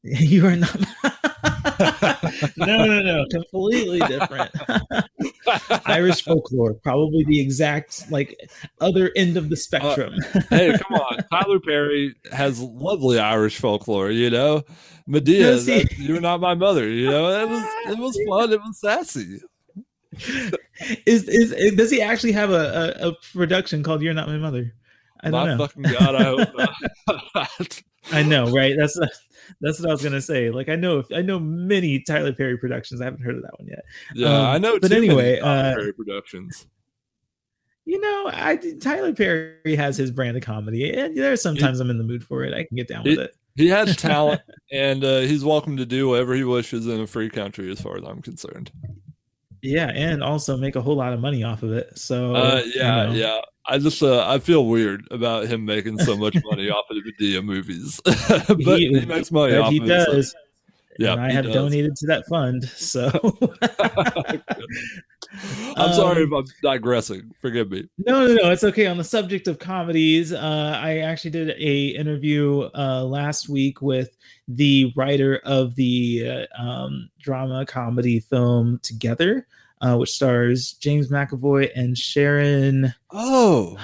You 0.02 0.46
are 0.46 0.56
not. 0.56 0.74
no, 2.56 2.86
no, 2.86 3.02
no, 3.02 3.26
completely 3.30 4.00
different. 4.00 4.50
Irish 5.86 6.22
folklore, 6.22 6.74
probably 6.74 7.24
the 7.24 7.40
exact 7.40 8.10
like 8.10 8.38
other 8.80 9.10
end 9.16 9.36
of 9.36 9.50
the 9.50 9.56
spectrum. 9.56 10.14
Uh, 10.34 10.40
hey, 10.50 10.78
come 10.78 10.98
on, 10.98 11.18
Tyler 11.32 11.60
Perry 11.60 12.14
has 12.32 12.60
lovely 12.60 13.18
Irish 13.18 13.58
folklore. 13.58 14.10
You 14.10 14.30
know, 14.30 14.62
Madea, 15.08 15.64
that, 15.66 15.98
you're 15.98 16.20
not 16.20 16.40
my 16.40 16.54
mother. 16.54 16.88
You 16.88 17.10
know, 17.10 17.42
it 17.42 17.48
was 17.48 17.64
it 17.88 17.98
was 17.98 18.18
fun. 18.28 18.52
It 18.52 18.60
was 18.60 18.78
sassy. 18.78 19.40
Is, 21.06 21.28
is, 21.28 21.52
is 21.52 21.74
does 21.76 21.90
he 21.90 22.02
actually 22.02 22.32
have 22.32 22.50
a, 22.50 22.96
a, 23.00 23.08
a, 23.08 23.14
production 23.32 23.82
called 23.82 24.02
"You're 24.02 24.14
Not 24.14 24.28
My 24.28 24.38
Mother"? 24.38 24.74
I 25.22 25.30
don't 25.30 25.40
my 25.40 25.54
know. 25.54 25.58
fucking 25.58 25.82
god, 25.82 26.14
I 26.14 26.24
hope 26.24 26.48
not. 27.34 27.82
I 28.12 28.22
know, 28.22 28.50
right? 28.50 28.74
That's 28.78 28.98
that's 29.60 29.80
what 29.80 29.88
I 29.88 29.92
was 29.92 30.02
gonna 30.02 30.20
say. 30.20 30.50
Like 30.50 30.68
I 30.68 30.76
know 30.76 31.04
I 31.14 31.22
know 31.22 31.38
many 31.38 32.00
Tyler 32.00 32.32
Perry 32.32 32.58
productions. 32.58 33.00
I 33.00 33.04
haven't 33.04 33.22
heard 33.22 33.36
of 33.36 33.42
that 33.42 33.58
one 33.58 33.68
yet. 33.68 33.84
Yeah, 34.14 34.28
um, 34.28 34.46
I 34.46 34.58
know. 34.58 34.78
But 34.78 34.92
anyway, 34.92 35.38
uh, 35.40 35.74
Perry 35.74 35.92
productions. 35.92 36.66
You 37.84 38.00
know, 38.00 38.30
I 38.32 38.56
Tyler 38.80 39.12
Perry 39.12 39.76
has 39.76 39.96
his 39.96 40.10
brand 40.10 40.36
of 40.36 40.42
comedy, 40.42 40.92
and 40.92 41.16
there's 41.16 41.42
sometimes 41.42 41.78
he, 41.78 41.84
I'm 41.84 41.90
in 41.90 41.98
the 41.98 42.04
mood 42.04 42.22
for 42.24 42.44
it. 42.44 42.54
I 42.54 42.64
can 42.64 42.76
get 42.76 42.88
down 42.88 43.04
with 43.04 43.18
it. 43.18 43.34
He 43.56 43.68
has 43.68 43.96
talent, 43.98 44.42
and 44.70 45.04
uh, 45.04 45.20
he's 45.20 45.44
welcome 45.44 45.76
to 45.76 45.86
do 45.86 46.08
whatever 46.08 46.34
he 46.34 46.44
wishes 46.44 46.86
in 46.86 47.00
a 47.00 47.06
free 47.06 47.30
country, 47.30 47.70
as 47.70 47.80
far 47.80 47.96
as 47.96 48.04
I'm 48.04 48.22
concerned. 48.22 48.70
Yeah, 49.62 49.90
and 49.94 50.22
also 50.22 50.56
make 50.56 50.76
a 50.76 50.80
whole 50.80 50.96
lot 50.96 51.12
of 51.12 51.20
money 51.20 51.42
off 51.42 51.62
of 51.62 51.72
it. 51.72 51.98
So 51.98 52.34
uh, 52.34 52.62
yeah, 52.74 53.02
you 53.02 53.08
know. 53.08 53.14
yeah. 53.14 53.40
I 53.66 53.78
just 53.78 54.02
uh, 54.02 54.26
I 54.26 54.38
feel 54.38 54.66
weird 54.66 55.06
about 55.10 55.46
him 55.46 55.64
making 55.64 55.98
so 55.98 56.16
much 56.16 56.36
money 56.44 56.70
off 56.70 56.86
of 56.90 56.96
the 56.96 57.12
Madea 57.12 57.44
movies, 57.44 58.00
but 58.04 58.78
he, 58.78 58.88
he, 59.00 59.06
makes 59.06 59.30
money 59.30 59.56
off. 59.56 59.70
He 59.70 59.78
of 59.78 59.86
does. 59.86 60.32
So. 60.32 60.38
Yeah, 60.98 61.14
I 61.14 61.30
have 61.30 61.46
does. 61.46 61.54
donated 61.54 61.96
to 61.96 62.06
that 62.08 62.26
fund. 62.26 62.64
So 62.64 63.08
I'm 65.76 65.92
sorry 65.94 66.24
um, 66.24 66.28
if 66.28 66.32
I'm 66.32 66.44
digressing. 66.62 67.30
Forgive 67.40 67.70
me. 67.70 67.88
No, 67.98 68.26
no, 68.26 68.34
no. 68.34 68.50
It's 68.50 68.64
okay. 68.64 68.86
On 68.86 68.98
the 68.98 69.04
subject 69.04 69.48
of 69.48 69.58
comedies, 69.58 70.32
uh, 70.32 70.78
I 70.82 70.98
actually 70.98 71.30
did 71.30 71.50
a 71.50 71.86
interview 71.88 72.68
uh, 72.74 73.04
last 73.04 73.48
week 73.48 73.80
with 73.80 74.16
the 74.48 74.92
writer 74.96 75.40
of 75.44 75.74
the 75.76 76.48
uh, 76.58 76.62
um, 76.62 77.08
drama 77.20 77.64
comedy 77.64 78.20
film 78.20 78.78
Together 78.82 79.46
uh, 79.80 79.96
which 79.96 80.10
stars 80.10 80.74
James 80.74 81.10
McAvoy 81.10 81.70
and 81.74 81.96
Sharon. 81.96 82.94
Oh, 83.10 83.78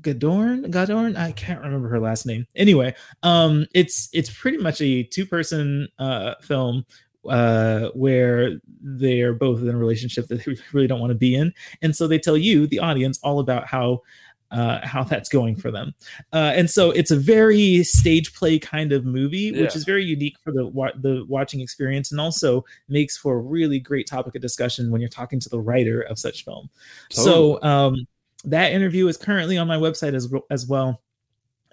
Gadorn. 0.00 0.66
Gadorn. 0.70 1.16
I 1.16 1.32
can't 1.32 1.60
remember 1.60 1.88
her 1.88 2.00
last 2.00 2.26
name. 2.26 2.46
Anyway, 2.56 2.94
um, 3.22 3.66
it's 3.74 4.08
it's 4.12 4.30
pretty 4.30 4.58
much 4.58 4.80
a 4.80 5.02
two 5.02 5.26
person 5.26 5.88
uh, 5.98 6.34
film 6.42 6.84
uh, 7.28 7.90
where 7.94 8.60
they're 8.80 9.34
both 9.34 9.60
in 9.60 9.68
a 9.68 9.76
relationship 9.76 10.26
that 10.28 10.44
they 10.44 10.56
really 10.72 10.86
don't 10.86 11.00
want 11.00 11.10
to 11.10 11.18
be 11.18 11.34
in, 11.34 11.52
and 11.82 11.94
so 11.94 12.06
they 12.06 12.18
tell 12.18 12.36
you, 12.36 12.66
the 12.66 12.78
audience, 12.78 13.18
all 13.22 13.38
about 13.40 13.66
how 13.66 14.02
uh, 14.50 14.80
how 14.84 15.02
that's 15.02 15.28
going 15.28 15.56
for 15.56 15.70
them. 15.70 15.94
Uh, 16.32 16.52
and 16.54 16.70
so 16.70 16.90
it's 16.90 17.10
a 17.10 17.16
very 17.16 17.82
stage 17.84 18.34
play 18.34 18.58
kind 18.58 18.92
of 18.92 19.04
movie, 19.04 19.52
yeah. 19.54 19.62
which 19.62 19.76
is 19.76 19.84
very 19.84 20.04
unique 20.04 20.36
for 20.42 20.52
the 20.52 20.66
wa- 20.66 20.92
the 21.00 21.24
watching 21.28 21.60
experience, 21.60 22.10
and 22.10 22.20
also 22.20 22.64
makes 22.88 23.16
for 23.16 23.34
a 23.34 23.40
really 23.40 23.78
great 23.78 24.06
topic 24.06 24.34
of 24.34 24.42
discussion 24.42 24.90
when 24.90 25.00
you're 25.00 25.08
talking 25.08 25.40
to 25.40 25.48
the 25.48 25.60
writer 25.60 26.02
of 26.02 26.18
such 26.18 26.44
film. 26.44 26.68
Totally. 27.10 27.24
So 27.24 27.62
um, 27.62 28.06
that 28.44 28.72
interview 28.72 29.06
is 29.08 29.16
currently 29.16 29.58
on 29.58 29.66
my 29.66 29.76
website 29.76 30.14
as 30.14 30.32
as 30.50 30.66
well. 30.66 31.00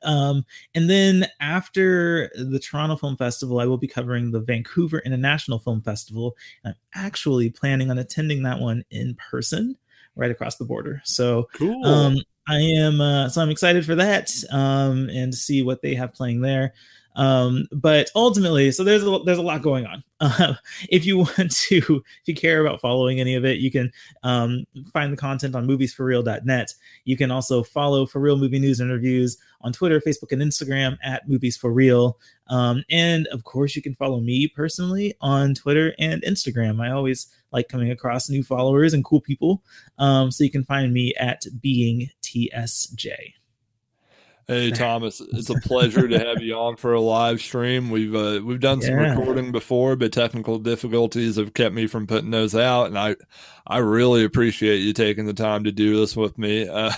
Um, 0.03 0.45
and 0.75 0.89
then 0.89 1.27
after 1.39 2.29
the 2.35 2.59
Toronto 2.59 2.97
Film 2.97 3.15
Festival, 3.15 3.59
I 3.59 3.65
will 3.65 3.77
be 3.77 3.87
covering 3.87 4.31
the 4.31 4.41
Vancouver 4.41 4.99
International 4.99 5.59
Film 5.59 5.81
Festival. 5.81 6.35
I'm 6.65 6.75
actually 6.93 7.49
planning 7.49 7.89
on 7.89 7.97
attending 7.97 8.43
that 8.43 8.59
one 8.59 8.83
in 8.91 9.15
person 9.15 9.77
right 10.15 10.31
across 10.31 10.55
the 10.57 10.65
border. 10.65 11.01
So 11.05 11.47
cool. 11.53 11.85
um, 11.85 12.17
I 12.47 12.59
am 12.59 12.99
uh, 12.99 13.29
so 13.29 13.41
I'm 13.41 13.49
excited 13.49 13.85
for 13.85 13.95
that 13.95 14.31
um, 14.51 15.09
and 15.09 15.31
to 15.31 15.37
see 15.37 15.63
what 15.63 15.81
they 15.81 15.95
have 15.95 16.13
playing 16.13 16.41
there. 16.41 16.73
Um, 17.15 17.67
but 17.71 18.09
ultimately, 18.15 18.71
so 18.71 18.83
there's 18.83 19.03
a, 19.03 19.19
there's 19.25 19.37
a 19.37 19.43
lot 19.43 19.61
going 19.61 19.85
on. 19.85 20.03
Uh, 20.23 20.53
if 20.89 21.05
you 21.05 21.17
want 21.17 21.51
to, 21.51 21.77
if 21.77 22.27
you 22.27 22.33
care 22.33 22.65
about 22.65 22.79
following 22.79 23.19
any 23.19 23.35
of 23.35 23.43
it, 23.43 23.57
you 23.57 23.69
can 23.69 23.91
um, 24.23 24.63
find 24.93 25.11
the 25.11 25.17
content 25.17 25.53
on 25.53 25.67
moviesforreel.net. 25.67 26.73
You 27.03 27.17
can 27.17 27.29
also 27.29 27.61
follow 27.61 28.05
For 28.05 28.21
Real 28.21 28.37
Movie 28.37 28.59
News 28.59 28.79
and 28.79 28.89
Reviews 28.89 29.37
on 29.59 29.73
Twitter, 29.73 29.99
Facebook, 29.99 30.31
and 30.31 30.41
Instagram 30.41 30.97
at 31.03 31.27
Movies 31.27 31.57
for 31.57 31.73
Reel. 31.73 32.17
Um, 32.47 32.85
and 32.89 33.27
of 33.27 33.43
course, 33.43 33.75
you 33.75 33.81
can 33.81 33.95
follow 33.95 34.21
me 34.21 34.47
personally 34.47 35.13
on 35.19 35.55
Twitter 35.55 35.93
and 35.99 36.21
Instagram. 36.21 36.81
I 36.81 36.91
always 36.91 37.27
like 37.51 37.67
coming 37.67 37.91
across 37.91 38.29
new 38.29 38.43
followers 38.43 38.93
and 38.93 39.03
cool 39.03 39.19
people. 39.19 39.61
Um, 39.97 40.31
so 40.31 40.45
you 40.45 40.51
can 40.51 40.63
find 40.63 40.93
me 40.93 41.13
at 41.15 41.43
Being 41.61 42.09
TSJ. 42.21 43.33
Hey 44.47 44.71
Thomas, 44.75 45.21
it's 45.21 45.49
a 45.49 45.59
pleasure 45.61 46.07
to 46.07 46.19
have 46.19 46.41
you 46.41 46.55
on 46.55 46.75
for 46.75 46.93
a 46.93 46.99
live 46.99 47.41
stream. 47.41 47.89
We've 47.89 48.13
uh, 48.13 48.41
we've 48.43 48.59
done 48.59 48.81
some 48.81 48.99
yeah. 48.99 49.15
recording 49.15 49.51
before, 49.51 49.95
but 49.95 50.11
technical 50.11 50.59
difficulties 50.59 51.37
have 51.37 51.53
kept 51.53 51.73
me 51.73 51.87
from 51.87 52.07
putting 52.07 52.31
those 52.31 52.53
out, 52.53 52.87
and 52.87 52.97
I 52.97 53.15
I 53.65 53.77
really 53.77 54.25
appreciate 54.25 54.79
you 54.79 54.91
taking 54.91 55.25
the 55.25 55.33
time 55.33 55.63
to 55.63 55.71
do 55.71 55.97
this 55.97 56.15
with 56.15 56.37
me. 56.37 56.69
Uh, 56.73 56.91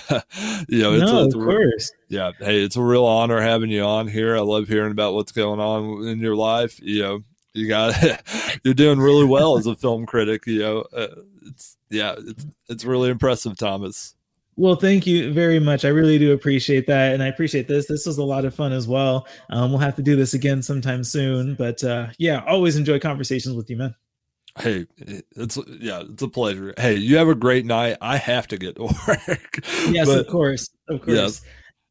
you 0.70 0.82
know, 0.82 0.94
it's, 0.94 1.12
no, 1.12 1.26
it's 1.26 1.36
of 1.36 1.42
course. 1.42 1.92
yeah, 2.08 2.32
hey, 2.40 2.64
it's 2.64 2.76
a 2.76 2.82
real 2.82 3.06
honor 3.06 3.42
having 3.42 3.70
you 3.70 3.84
on 3.84 4.08
here. 4.08 4.36
I 4.36 4.40
love 4.40 4.68
hearing 4.68 4.92
about 4.92 5.14
what's 5.14 5.32
going 5.32 5.60
on 5.60 6.08
in 6.08 6.20
your 6.20 6.36
life. 6.36 6.80
You 6.82 7.02
know, 7.04 7.20
you 7.54 7.68
got 7.68 7.96
you're 8.64 8.74
doing 8.74 9.00
really 9.00 9.26
well 9.26 9.58
as 9.58 9.68
a 9.68 9.76
film 9.76 10.06
critic. 10.06 10.48
You 10.48 10.60
know, 10.60 10.86
uh, 10.96 11.08
it's 11.46 11.78
yeah, 11.90 12.16
it's 12.18 12.46
it's 12.70 12.86
really 12.86 13.10
impressive, 13.10 13.58
Thomas. 13.58 14.16
Well, 14.58 14.76
thank 14.76 15.06
you 15.06 15.34
very 15.34 15.60
much. 15.60 15.84
I 15.84 15.90
really 15.90 16.18
do 16.18 16.32
appreciate 16.32 16.88
that, 16.88 17.14
and 17.14 17.22
I 17.22 17.28
appreciate 17.28 17.68
this. 17.68 17.88
This 17.88 18.06
was 18.06 18.18
a 18.18 18.24
lot 18.24 18.46
of 18.46 18.56
fun 18.56 18.72
as 18.72 18.88
well. 18.88 19.28
Um, 19.50 19.72
we'll 19.72 19.80
have 19.80 19.98
to 19.98 20.02
do 20.02 20.16
this 20.16 20.34
again 20.34 20.62
sometime 20.62 21.04
soon, 21.04 21.56
but 21.56 21.84
uh, 21.84 22.08
yeah, 22.18 22.42
always 22.48 22.78
enjoy 22.78 23.00
conversations 23.00 23.56
with 23.56 23.70
you, 23.70 23.76
man. 23.76 23.96
Hey, 24.58 24.88
it's 25.36 25.58
yeah, 25.82 26.04
it's 26.10 26.24
a 26.24 26.30
pleasure. 26.30 26.74
Hey, 26.78 26.96
you 26.96 27.18
have 27.18 27.28
a 27.28 27.36
great 27.36 27.66
night. 27.66 27.98
I 28.00 28.16
have 28.16 28.48
to 28.48 28.58
get 28.58 28.78
to 28.78 28.84
work. 29.08 29.60
Yes, 29.90 30.08
but, 30.08 30.20
of 30.20 30.28
course, 30.28 30.70
of 30.88 31.02
course. 31.02 31.18
Yes, 31.18 31.42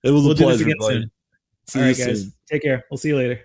it 0.02 0.10
was 0.10 0.22
we'll 0.22 0.32
a 0.32 0.36
pleasure. 0.36 0.64
Do 0.64 0.70
this 0.70 0.88
again 0.88 1.00
soon. 1.02 1.10
See 1.66 1.78
All 1.80 1.84
right, 1.84 1.96
guys, 1.96 2.22
soon. 2.22 2.32
take 2.50 2.62
care. 2.62 2.84
We'll 2.90 2.98
see 2.98 3.08
you 3.08 3.16
later. 3.16 3.40